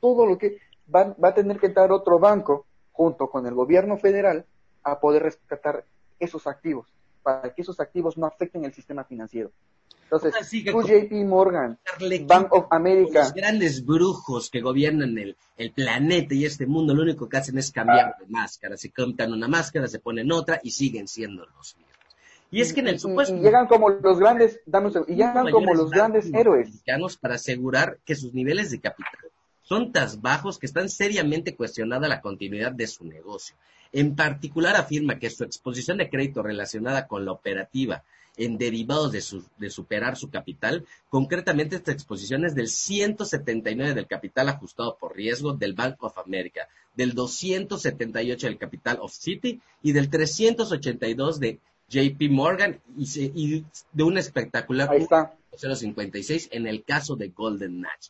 Todo 0.00 0.26
lo 0.26 0.38
que 0.38 0.58
va, 0.94 1.14
va 1.22 1.28
a 1.30 1.34
tener 1.34 1.58
que 1.58 1.66
entrar 1.66 1.90
otro 1.92 2.18
banco 2.18 2.66
junto 2.92 3.28
con 3.28 3.46
el 3.46 3.54
gobierno 3.54 3.96
federal 3.96 4.46
a 4.82 5.00
poder 5.00 5.22
rescatar 5.22 5.84
esos 6.18 6.46
activos, 6.46 6.86
para 7.22 7.52
que 7.52 7.62
esos 7.62 7.80
activos 7.80 8.16
no 8.16 8.26
afecten 8.26 8.64
el 8.64 8.72
sistema 8.72 9.04
financiero. 9.04 9.50
Entonces, 10.10 10.64
tú 10.70 10.82
JP 10.82 11.12
Morgan, 11.26 11.78
Bank 12.26 12.52
of 12.52 12.66
America. 12.70 13.20
Los 13.20 13.34
grandes 13.34 13.84
brujos 13.84 14.50
que 14.50 14.60
gobiernan 14.60 15.18
el, 15.18 15.36
el, 15.56 15.72
planeta 15.72 16.32
y 16.32 16.44
este 16.44 16.64
mundo, 16.66 16.94
lo 16.94 17.02
único 17.02 17.28
que 17.28 17.38
hacen 17.38 17.58
es 17.58 17.72
cambiar 17.72 18.14
de 18.20 18.26
máscara. 18.28 18.76
Se 18.76 18.90
compran 18.90 19.32
una 19.32 19.48
máscara, 19.48 19.88
se 19.88 19.98
ponen 19.98 20.30
otra 20.30 20.60
y 20.62 20.70
siguen 20.70 21.08
siendo 21.08 21.44
los 21.44 21.76
mismos. 21.76 21.96
Y 22.52 22.60
es 22.60 22.72
que 22.72 22.80
en 22.80 22.88
el 22.88 23.00
supuesto. 23.00 23.34
Y, 23.34 23.40
llegan 23.40 23.66
como 23.66 23.90
los 23.90 24.18
grandes, 24.20 24.60
y 25.08 25.14
llegan 25.14 25.50
como 25.50 25.74
los 25.74 25.90
grandes 25.90 26.32
héroes. 26.32 26.84
Para 27.20 27.34
asegurar 27.34 27.98
que 28.04 28.14
sus 28.14 28.32
niveles 28.32 28.70
de 28.70 28.80
capital 28.80 29.30
son 29.62 29.90
tan 29.90 30.08
bajos 30.20 30.58
que 30.58 30.66
están 30.66 30.88
seriamente 30.88 31.56
cuestionada 31.56 32.06
la 32.06 32.20
continuidad 32.20 32.70
de 32.70 32.86
su 32.86 33.04
negocio. 33.04 33.56
En 33.92 34.14
particular 34.14 34.76
afirma 34.76 35.18
que 35.18 35.30
su 35.30 35.42
exposición 35.42 35.98
de 35.98 36.08
crédito 36.08 36.42
relacionada 36.42 37.08
con 37.08 37.24
la 37.24 37.32
operativa 37.32 38.04
en 38.36 38.58
derivados 38.58 39.12
de, 39.12 39.70
superar 39.70 40.16
su 40.16 40.30
capital. 40.30 40.84
Concretamente, 41.08 41.76
esta 41.76 41.92
exposición 41.92 42.44
es 42.44 42.54
del 42.54 42.68
179 42.68 43.94
del 43.94 44.06
capital 44.06 44.48
ajustado 44.48 44.96
por 44.98 45.16
riesgo 45.16 45.54
del 45.54 45.74
Bank 45.74 46.02
of 46.02 46.18
America, 46.18 46.68
del 46.94 47.14
278 47.14 48.46
del 48.46 48.58
capital 48.58 48.98
of 49.00 49.12
City 49.12 49.60
y 49.82 49.92
del 49.92 50.10
382 50.10 51.40
de 51.40 51.58
JP 51.88 52.30
Morgan 52.30 52.80
y, 52.96 53.64
de 53.92 54.02
un 54.02 54.18
espectacular 54.18 54.88
0.56 54.90 56.48
en 56.50 56.66
el 56.66 56.84
caso 56.84 57.16
de 57.16 57.28
Golden 57.28 57.80
Natch. 57.80 58.08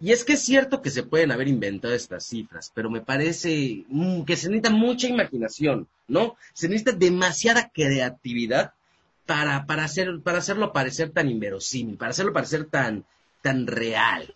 Y 0.00 0.10
es 0.10 0.24
que 0.24 0.32
es 0.32 0.42
cierto 0.42 0.82
que 0.82 0.90
se 0.90 1.04
pueden 1.04 1.30
haber 1.30 1.46
inventado 1.46 1.94
estas 1.94 2.26
cifras, 2.26 2.72
pero 2.74 2.90
me 2.90 3.02
parece 3.02 3.84
mm, 3.88 4.22
que 4.22 4.36
se 4.36 4.48
necesita 4.48 4.70
mucha 4.70 5.06
imaginación, 5.06 5.86
¿no? 6.08 6.36
Se 6.54 6.68
necesita 6.68 6.90
demasiada 6.90 7.70
creatividad 7.72 8.72
para, 9.26 9.66
para, 9.66 9.84
hacer, 9.84 10.20
para 10.22 10.38
hacerlo 10.38 10.72
parecer 10.72 11.10
tan 11.10 11.28
inverosímil, 11.28 11.96
para 11.96 12.10
hacerlo 12.10 12.32
parecer 12.32 12.66
tan, 12.66 13.04
tan 13.42 13.66
real. 13.66 14.34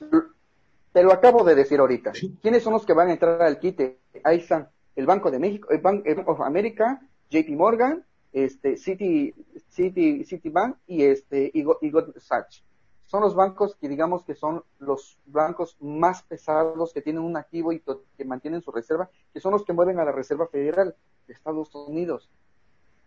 Te 0.93 1.03
lo 1.03 1.13
acabo 1.13 1.45
de 1.45 1.55
decir 1.55 1.81
ahorita. 1.81 2.13
¿Quiénes 2.43 2.63
son 2.63 2.73
los 2.73 2.87
que 2.87 2.95
van 2.95 3.09
a 3.09 3.13
entrar 3.13 3.43
al 3.43 3.59
quite? 3.59 3.99
Ahí 4.25 4.39
están 4.39 4.69
el 4.95 5.07
Banco 5.07 5.31
de 5.31 5.39
México, 5.39 5.69
el 5.71 5.81
Bank, 5.81 6.07
of 6.27 6.41
America, 6.41 7.01
JP 7.31 7.51
Morgan, 7.51 8.05
este, 8.33 8.77
City, 8.77 9.35
City, 9.69 10.25
Citibank 10.25 10.77
y 10.87 11.05
este, 11.05 11.51
y, 11.53 11.63
Goldman 11.63 12.15
Sachs. 12.19 12.65
Son 13.05 13.21
los 13.21 13.35
bancos 13.35 13.77
que 13.77 13.89
digamos 13.89 14.25
que 14.25 14.35
son 14.35 14.65
los 14.79 15.19
bancos 15.27 15.77
más 15.81 16.23
pesados 16.23 16.93
que 16.93 17.03
tienen 17.03 17.23
un 17.23 17.37
activo 17.37 17.73
y 17.73 17.81
que 18.17 18.25
mantienen 18.25 18.63
su 18.63 18.73
reserva, 18.73 19.09
que 19.33 19.41
son 19.41 19.53
los 19.53 19.65
que 19.65 19.73
mueven 19.73 20.01
a 20.01 20.05
la 20.05 20.13
Reserva 20.13 20.49
Federal 20.49 20.97
de 21.27 21.35
Estados 21.35 21.73
Unidos 21.75 22.29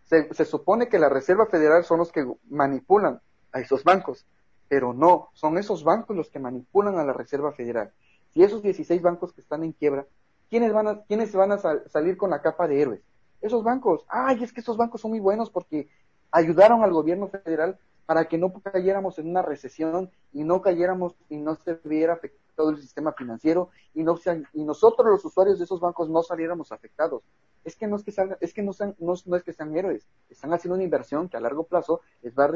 se, 0.10 0.45
supone 0.45 0.89
que 0.89 0.97
la 0.97 1.07
Reserva 1.07 1.45
Federal 1.45 1.84
son 1.84 1.99
los 1.99 2.12
que 2.12 2.28
manipulan 2.49 3.22
a 3.51 3.60
esos 3.60 3.84
bancos, 3.84 4.26
pero 4.68 4.91
no, 4.93 5.30
son 5.34 5.57
esos 5.57 5.84
bancos 5.84 6.16
los 6.16 6.30
que 6.30 6.39
manipulan 6.39 6.97
a 6.97 7.03
la 7.03 7.14
Reserva 7.14 7.51
Federal. 7.51 7.91
Si 8.32 8.43
esos 8.43 8.64
16 8.64 9.01
bancos 9.01 9.34
que 9.34 9.41
están 9.41 9.64
en 9.64 9.72
quiebra, 9.72 10.07
¿quiénes 10.49 10.74
van 10.74 10.88
a, 10.88 11.01
quiénes 11.03 11.32
van 11.34 11.51
a 11.51 11.57
salir 11.57 12.18
con 12.18 12.32
la 12.32 12.41
capa 12.41 12.68
de 12.68 12.82
héroes? 12.82 13.01
Esos 13.41 13.64
bancos. 13.64 14.03
Ay, 14.10 14.43
es 14.43 14.51
que 14.51 14.62
esos 14.62 14.78
bancos 14.78 15.01
son 15.01 15.12
muy 15.12 15.20
buenos 15.20 15.51
porque 15.51 15.88
ayudaron 16.32 16.84
al 16.84 16.91
gobierno 16.91 17.28
federal 17.28 17.78
para 18.05 18.28
que 18.28 18.39
no 18.39 18.51
cayéramos 18.51 19.20
en 19.20 19.30
una 19.30 19.43
recesión 19.43 20.10
y 20.34 20.43
no 20.43 20.62
cayéramos 20.62 21.16
y 21.30 21.38
no 21.38 21.55
se 21.55 21.80
viera 21.84 22.14
afectado 22.14 22.72
el 22.72 22.82
sistema 22.82 23.14
financiero 23.14 23.70
y, 23.93 24.03
no 24.03 24.20
y 24.53 24.64
nosotros 24.64 25.07
los 25.07 25.24
usuarios 25.24 25.60
de 25.60 25.66
esos 25.66 25.80
bancos 25.80 26.10
no 26.10 26.24
saliéramos 26.24 26.72
afectados 26.72 27.22
es 27.70 27.76
que 27.76 27.88
no 27.88 27.95
es 27.97 28.03
que 28.03 28.13
es 28.41 28.53
que 28.53 28.63
no, 28.63 28.74
sean, 28.74 28.95
no, 28.99 29.13
es 29.13 29.43
que 29.43 29.53
sean 29.53 29.76
héroes, 29.78 30.07
están 30.30 30.51
haciendo 30.53 30.76
una 30.76 30.84
inversión 30.84 31.30
que 31.30 31.38
a 31.38 31.39
largo 31.39 31.63
plazo 31.65 32.01
les 32.22 32.38
va 32.38 32.45
a 32.45 32.51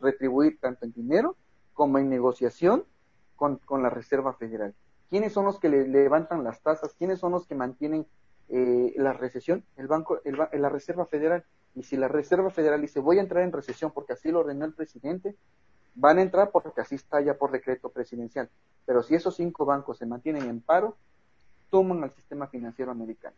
retribuir 0.00 0.60
tanto 0.60 0.84
en 0.84 0.92
dinero 0.92 1.36
como 1.72 1.98
en 1.98 2.10
negociación 2.10 2.84
con, 3.36 3.58
la 3.82 3.88
Reserva 3.88 4.34
Federal. 4.34 4.74
¿Quiénes 5.08 5.32
son 5.32 5.46
los 5.46 5.58
que 5.58 5.70
le 5.70 5.88
levantan 5.88 6.44
las 6.44 6.60
tasas? 6.60 6.94
¿Quiénes 6.94 7.18
son 7.18 7.32
los 7.32 7.46
que 7.46 7.54
mantienen 7.54 8.06
eh, 8.50 8.92
la 8.96 9.14
recesión? 9.14 9.64
El 9.76 9.86
banco, 9.86 10.20
el, 10.24 10.36
la 10.36 10.68
Reserva 10.68 11.06
Federal. 11.06 11.44
Y 11.74 11.84
si 11.84 11.96
la 11.96 12.08
Reserva 12.08 12.50
Federal 12.50 12.82
dice 12.82 13.00
voy 13.00 13.18
a 13.18 13.22
entrar 13.22 13.42
en 13.42 13.52
recesión 13.52 13.92
porque 13.92 14.12
así 14.12 14.30
lo 14.30 14.40
ordenó 14.40 14.66
el 14.66 14.74
presidente, 14.74 15.36
van 15.94 16.18
a 16.18 16.22
entrar 16.22 16.50
porque 16.50 16.82
así 16.82 16.96
está 16.96 17.22
ya 17.22 17.38
por 17.38 17.50
decreto 17.50 17.88
presidencial. 17.88 18.50
Pero 18.84 19.02
si 19.02 19.14
esos 19.14 19.34
cinco 19.36 19.64
bancos 19.64 19.96
se 19.96 20.04
mantienen 20.04 20.44
en 20.50 20.60
paro, 20.60 20.96
toman 21.70 22.04
al 22.04 22.12
sistema 22.12 22.46
financiero 22.46 22.90
americano. 22.90 23.36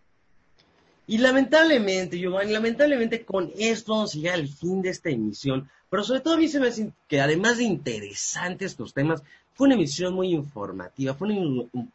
Y 1.07 1.19
lamentablemente, 1.19 2.19
Giovanni, 2.19 2.53
lamentablemente 2.53 3.25
con 3.25 3.53
esto 3.59 3.93
vamos 3.93 4.15
a 4.15 4.19
llegar 4.19 4.35
al 4.35 4.49
fin 4.49 4.83
de 4.83 4.91
esta 4.91 5.11
emisión. 5.11 5.69
Pero 5.91 6.05
sobre 6.05 6.21
todo 6.21 6.35
a 6.35 6.39
mí 6.39 6.49
se 6.49 6.61
me 6.61 6.69
hace 6.69 6.93
que 7.09 7.21
además 7.21 7.59
de 7.59 7.65
interesantes 7.65 8.73
estos 8.73 8.95
temas, 8.95 9.23
fue 9.55 9.67
una 9.67 9.75
emisión 9.75 10.15
muy 10.15 10.29
informativa, 10.33 11.15
fue 11.15 11.29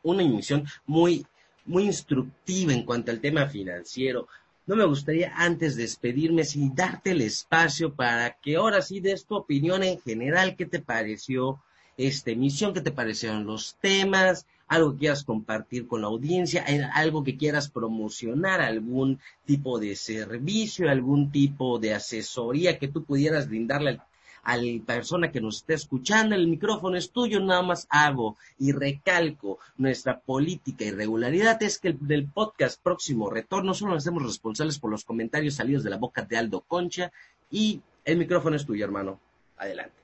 una, 0.04 0.22
emisión 0.22 0.68
muy, 0.86 1.26
muy 1.66 1.86
instructiva 1.86 2.74
en 2.74 2.84
cuanto 2.84 3.12
al 3.12 3.20
tema 3.20 3.48
financiero. 3.48 4.28
No 4.68 4.76
me 4.76 4.86
gustaría 4.86 5.34
antes 5.36 5.76
de 5.76 5.84
despedirme 5.84 6.44
sin 6.44 6.76
darte 6.76 7.12
el 7.12 7.22
espacio 7.22 7.94
para 7.94 8.38
que 8.40 8.58
ahora 8.58 8.82
sí 8.82 9.00
des 9.00 9.26
tu 9.26 9.36
opinión 9.36 9.82
en 9.82 10.00
general, 10.02 10.56
qué 10.56 10.66
te 10.66 10.80
pareció 10.80 11.60
esta 11.98 12.32
emisión, 12.32 12.74
qué 12.74 12.82
te 12.82 12.92
parecieron 12.92 13.46
los 13.46 13.76
temas, 13.82 14.46
algo 14.68 14.94
que 14.94 15.00
quieras 15.00 15.24
compartir 15.24 15.88
con 15.88 16.02
la 16.02 16.08
audiencia, 16.08 16.66
algo 16.94 17.24
que 17.24 17.38
quieras 17.38 17.70
promocionar, 17.70 18.62
algún 18.62 19.20
tipo 19.46 19.80
de 19.80 19.96
servicio, 19.96 20.90
algún 20.90 21.32
tipo 21.32 21.80
de 21.80 21.94
asesoría 21.94 22.78
que 22.78 22.88
tú 22.88 23.04
pudieras 23.04 23.48
brindarle 23.48 24.00
a 24.44 24.56
la 24.56 24.84
persona 24.86 25.30
que 25.30 25.42
nos 25.42 25.58
esté 25.58 25.74
escuchando, 25.74 26.34
el 26.34 26.48
micrófono 26.48 26.96
es 26.96 27.12
tuyo, 27.12 27.42
nada 27.42 27.62
más 27.64 27.86
hago 27.90 28.38
y 28.58 28.72
recalco 28.72 29.60
nuestra 29.76 30.20
política 30.22 30.86
y 30.86 30.92
regularidad 30.92 31.62
es 31.64 31.80
que 31.80 31.90
el, 31.90 31.98
del 32.08 32.28
podcast 32.28 32.82
próximo 32.82 33.30
retorno 33.30 33.74
solo 33.74 33.94
nos 33.94 34.04
hacemos 34.04 34.24
responsables 34.24 34.80
por 34.80 34.90
los 34.90 35.04
comentarios 35.04 35.56
salidos 35.56 35.84
de 35.84 35.90
la 35.90 35.98
boca 35.98 36.22
de 36.22 36.38
Aldo 36.38 36.62
Concha 36.62 37.12
y 37.52 37.82
el 38.06 38.18
micrófono 38.18 38.56
es 38.56 38.66
tuyo, 38.66 38.86
hermano. 38.86 39.20
Adelante. 39.58 39.96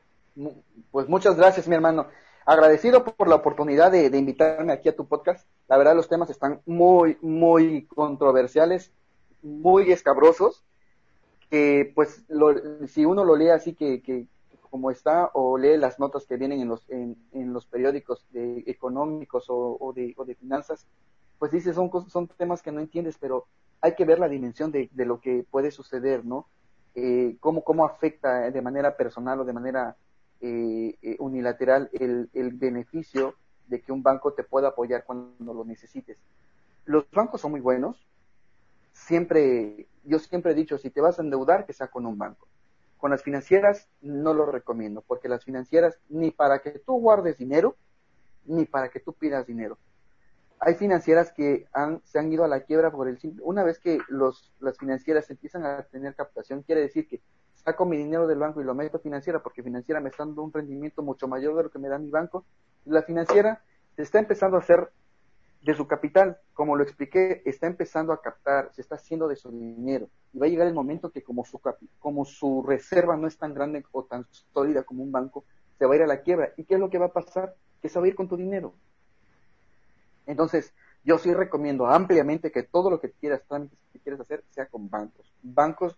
Pues 0.91 1.07
muchas 1.07 1.38
gracias, 1.38 1.66
mi 1.70 1.76
hermano. 1.76 2.07
Agradecido 2.45 3.05
por 3.05 3.27
la 3.27 3.35
oportunidad 3.35 3.91
de, 3.91 4.05
invitarme 4.17 4.73
aquí 4.73 4.89
a 4.89 4.95
tu 4.95 5.07
podcast. 5.07 5.47
La 5.67 5.77
verdad, 5.77 5.95
los 5.95 6.09
temas 6.09 6.29
están 6.29 6.61
muy, 6.65 7.17
muy 7.21 7.85
controversiales, 7.85 8.91
muy 9.41 9.91
escabrosos. 9.91 10.63
Que, 11.49 11.91
pues, 11.95 12.25
si 12.87 13.05
uno 13.05 13.23
lo 13.23 13.35
lee 13.35 13.49
así 13.49 13.73
que, 13.73 14.01
que, 14.01 14.27
como 14.69 14.91
está, 14.91 15.29
o 15.33 15.57
lee 15.57 15.77
las 15.77 15.99
notas 15.99 16.25
que 16.25 16.35
vienen 16.35 16.59
en 16.59 16.67
los, 16.67 16.89
en, 16.89 17.15
los 17.53 17.65
periódicos 17.65 18.25
de, 18.31 18.63
económicos 18.67 19.45
o, 19.47 19.93
de, 19.95 20.13
o 20.17 20.25
de 20.25 20.35
finanzas, 20.35 20.87
pues 21.39 21.51
dice, 21.51 21.73
son, 21.73 21.91
son 22.09 22.27
temas 22.27 22.61
que 22.61 22.71
no 22.71 22.79
entiendes, 22.79 23.17
pero 23.19 23.45
hay 23.81 23.95
que 23.95 24.05
ver 24.05 24.19
la 24.19 24.29
dimensión 24.29 24.71
de, 24.71 24.89
de 24.91 25.05
lo 25.05 25.19
que 25.19 25.45
puede 25.49 25.71
suceder, 25.71 26.25
¿no? 26.25 26.47
Eh, 26.95 27.37
cómo, 27.39 27.63
cómo 27.63 27.85
afecta 27.85 28.51
de 28.51 28.61
manera 28.61 28.95
personal 28.95 29.39
o 29.39 29.45
de 29.45 29.53
manera 29.53 29.95
eh, 30.45 30.97
eh, 31.01 31.15
unilateral 31.19 31.89
el, 31.93 32.29
el, 32.33 32.51
beneficio 32.51 33.35
de 33.67 33.79
que 33.79 33.93
un 33.93 34.03
banco 34.03 34.33
te 34.33 34.43
pueda 34.43 34.67
apoyar 34.67 35.05
cuando 35.05 35.53
lo 35.53 35.63
necesites. 35.63 36.17
Los 36.83 37.09
bancos 37.11 37.39
son 37.39 37.51
muy 37.51 37.61
buenos. 37.61 38.05
Siempre, 38.91 39.87
yo 40.03 40.19
siempre 40.19 40.51
he 40.51 40.55
dicho, 40.55 40.77
si 40.77 40.89
te 40.89 40.99
vas 40.99 41.17
a 41.17 41.21
endeudar, 41.21 41.65
que 41.65 41.71
sea 41.71 41.87
con 41.87 42.05
un 42.05 42.17
banco. 42.17 42.49
Con 42.97 43.11
las 43.11 43.23
financieras 43.23 43.87
no 44.01 44.33
lo 44.33 44.45
recomiendo, 44.45 45.01
porque 45.07 45.29
las 45.29 45.45
financieras 45.45 45.97
ni 46.09 46.31
para 46.31 46.59
que 46.59 46.71
tú 46.71 46.99
guardes 46.99 47.37
dinero, 47.37 47.77
ni 48.43 48.65
para 48.65 48.89
que 48.89 48.99
tú 48.99 49.13
pidas 49.13 49.47
dinero. 49.47 49.77
hay 50.59 50.75
financieras 50.75 51.31
que 51.31 51.67
han, 51.71 52.01
se 52.03 52.19
han 52.19 52.33
ido 52.33 52.43
a 52.43 52.49
la 52.49 52.65
quiebra 52.65 52.91
por 52.91 53.07
el 53.07 53.17
simple, 53.17 53.41
una 53.45 53.63
vez 53.63 53.79
que 53.79 53.99
los, 54.09 54.53
las 54.59 54.77
financieras 54.77 55.29
empiezan 55.29 55.65
a 55.65 55.83
tener 55.83 56.15
captación, 56.15 56.63
quiere 56.63 56.81
decir 56.81 57.07
que 57.07 57.21
saco 57.64 57.86
mi 57.86 57.97
dinero 57.97 58.28
del 58.28 58.39
banco 58.39 58.61
y 58.61 58.64
lo 58.64 58.76
meto 58.76 58.97
a 58.97 58.99
financiera 58.99 59.41
porque 59.41 59.64
financiera 59.64 59.99
me 59.99 60.09
está 60.09 60.26
dando 60.26 60.43
un 60.43 60.51
rendimiento 60.51 61.01
mucho 61.01 61.28
mayor 61.28 61.55
de 61.55 61.64
lo 61.64 61.70
que 61.70 61.80
me 61.80 61.88
da 61.88 61.97
mi 61.97 62.09
banco. 62.09 62.45
La 62.86 63.03
financiera 63.03 63.61
se 63.95 64.01
está 64.01 64.20
empezando 64.20 64.57
a 64.57 64.59
hacer 64.59 64.91
de 65.61 65.74
su 65.74 65.88
capital, 65.88 66.38
como 66.53 66.76
lo 66.76 66.84
expliqué, 66.84 67.41
está 67.45 67.68
empezando 67.68 68.11
a 68.11 68.22
captar, 68.22 68.72
se 68.74 68.82
está 68.82 68.95
haciendo 68.95 69.30
de 69.30 69.38
su 69.38 69.49
dinero. 69.49 70.09
Y 70.34 70.39
va 70.39 70.45
a 70.45 70.49
llegar 70.49 70.68
el 70.68 70.74
momento 70.74 71.09
que 71.09 71.24
como 71.24 71.45
su, 71.45 71.61
como 71.99 72.26
su 72.26 72.64
reserva 72.64 73.16
no 73.16 73.28
es 73.28 73.38
tan 73.38 73.53
grande 73.53 73.86
o 73.93 74.03
tan 74.03 74.28
sólida 74.53 74.84
como 74.84 75.03
un 75.03 75.11
banco, 75.11 75.45
se 75.80 75.86
va 75.86 75.93
a 75.93 75.95
ir 75.95 76.03
a 76.03 76.07
la 76.07 76.22
quiebra. 76.22 76.51
¿Y 76.57 76.66
qué 76.66 76.74
es 76.74 76.80
lo 76.82 76.89
que 76.89 76.97
va 76.97 77.05
a 77.05 77.14
pasar? 77.14 77.55
Que 77.82 77.88
se 77.88 77.97
va 77.97 78.05
a 78.05 78.09
ir 78.09 78.16
con 78.16 78.28
tu 78.28 78.36
dinero. 78.36 78.74
Entonces, 80.26 80.74
yo 81.05 81.18
sí 81.18 81.34
recomiendo 81.34 81.88
ampliamente 81.88 82.51
que 82.51 82.64
todo 82.64 82.89
lo 82.89 82.99
que 82.99 83.11
quieras, 83.11 83.41
trámites 83.47 83.80
que 83.93 83.99
quieras 83.99 84.20
hacer, 84.20 84.43
sea 84.49 84.66
con 84.66 84.89
bancos. 84.89 85.34
Bancos 85.41 85.97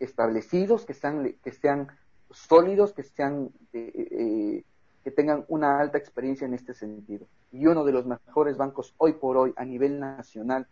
establecidos, 0.00 0.84
que 0.84 0.94
sean, 0.94 1.34
que 1.42 1.52
sean 1.52 1.88
sólidos, 2.30 2.92
que 2.92 3.02
sean, 3.02 3.50
eh, 3.72 3.92
eh, 3.94 4.64
que 5.04 5.10
tengan 5.10 5.44
una 5.48 5.80
alta 5.80 5.98
experiencia 5.98 6.46
en 6.46 6.54
este 6.54 6.74
sentido. 6.74 7.26
Y 7.52 7.66
uno 7.66 7.84
de 7.84 7.92
los 7.92 8.06
mejores 8.06 8.56
bancos 8.56 8.94
hoy 8.98 9.14
por 9.14 9.36
hoy 9.36 9.52
a 9.56 9.64
nivel 9.64 10.00
nacional, 10.00 10.66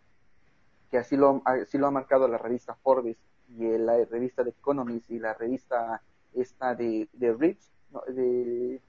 que 0.91 0.97
así 0.97 1.15
lo, 1.15 1.41
así 1.45 1.77
lo 1.77 1.87
ha 1.87 1.91
marcado 1.91 2.27
la 2.27 2.37
revista 2.37 2.75
Forbes 2.75 3.17
y 3.49 3.77
la 3.77 4.03
revista 4.05 4.43
de 4.43 4.51
Economist 4.51 5.09
y 5.09 5.19
la 5.19 5.33
revista 5.33 6.01
esta 6.33 6.75
de, 6.75 7.07
de 7.13 7.33
Ritz, 7.33 7.69
de, 8.07 8.81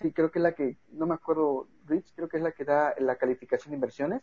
sí, 0.00 0.12
creo 0.12 0.30
que 0.30 0.38
es 0.38 0.42
la 0.42 0.54
que, 0.54 0.76
no 0.92 1.06
me 1.06 1.14
acuerdo, 1.14 1.66
Ritz 1.86 2.12
creo 2.14 2.28
que 2.28 2.38
es 2.38 2.42
la 2.42 2.52
que 2.52 2.64
da 2.64 2.94
la 2.98 3.16
calificación 3.16 3.70
de 3.70 3.76
inversiones. 3.76 4.22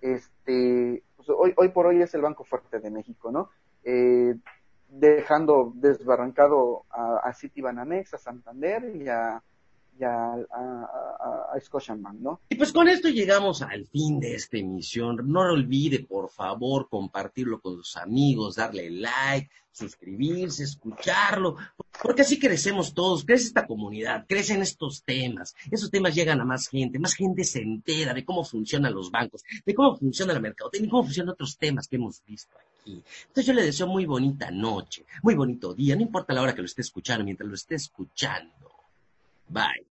Este, 0.00 1.02
pues 1.16 1.28
hoy, 1.30 1.54
hoy 1.56 1.68
por 1.70 1.86
hoy 1.86 2.02
es 2.02 2.14
el 2.14 2.20
banco 2.20 2.44
fuerte 2.44 2.78
de 2.78 2.90
México, 2.90 3.30
¿no? 3.30 3.50
Eh, 3.84 4.34
dejando 4.88 5.72
desbarrancado 5.74 6.84
a, 6.90 7.28
a 7.28 7.34
Citibanamex, 7.34 8.14
a 8.14 8.18
Santander 8.18 8.94
y 8.96 9.08
a, 9.08 9.42
y 9.98 10.04
a, 10.04 10.34
a, 10.34 11.52
a, 11.54 11.60
Scotiabank, 11.60 12.20
¿no? 12.20 12.40
Y 12.48 12.56
pues 12.56 12.72
con 12.72 12.88
esto 12.88 13.08
llegamos 13.08 13.62
al 13.62 13.86
fin 13.86 14.20
de 14.20 14.34
esta 14.34 14.58
emisión. 14.58 15.20
No 15.24 15.40
olvide, 15.40 16.00
por 16.00 16.30
favor, 16.30 16.88
compartirlo 16.88 17.60
con 17.60 17.76
sus 17.76 17.96
amigos, 17.96 18.56
darle 18.56 18.90
like, 18.90 19.50
suscribirse, 19.70 20.64
escucharlo, 20.64 21.56
porque 22.02 22.22
así 22.22 22.38
crecemos 22.38 22.94
todos, 22.94 23.24
crece 23.24 23.46
esta 23.46 23.66
comunidad, 23.66 24.26
crecen 24.28 24.62
estos 24.62 25.02
temas, 25.04 25.54
esos 25.70 25.90
temas 25.90 26.14
llegan 26.14 26.40
a 26.40 26.44
más 26.44 26.68
gente, 26.68 26.98
más 26.98 27.14
gente 27.14 27.44
se 27.44 27.60
entera 27.60 28.12
de 28.12 28.24
cómo 28.24 28.44
funcionan 28.44 28.94
los 28.94 29.10
bancos, 29.10 29.44
de 29.64 29.74
cómo 29.74 29.96
funciona 29.96 30.32
el 30.32 30.40
mercado, 30.40 30.70
de 30.70 30.88
cómo 30.88 31.04
funcionan 31.04 31.32
otros 31.32 31.56
temas 31.56 31.88
que 31.88 31.96
hemos 31.96 32.22
visto 32.26 32.56
aquí. 32.58 33.02
Entonces 33.28 33.46
yo 33.46 33.52
le 33.52 33.62
deseo 33.62 33.86
muy 33.86 34.06
bonita 34.06 34.50
noche, 34.50 35.04
muy 35.22 35.34
bonito 35.34 35.74
día, 35.74 35.96
no 35.96 36.02
importa 36.02 36.34
la 36.34 36.42
hora 36.42 36.54
que 36.54 36.62
lo 36.62 36.66
esté 36.66 36.82
escuchando, 36.82 37.24
mientras 37.24 37.48
lo 37.48 37.54
esté 37.54 37.76
escuchando. 37.76 38.52
Bye. 39.48 39.93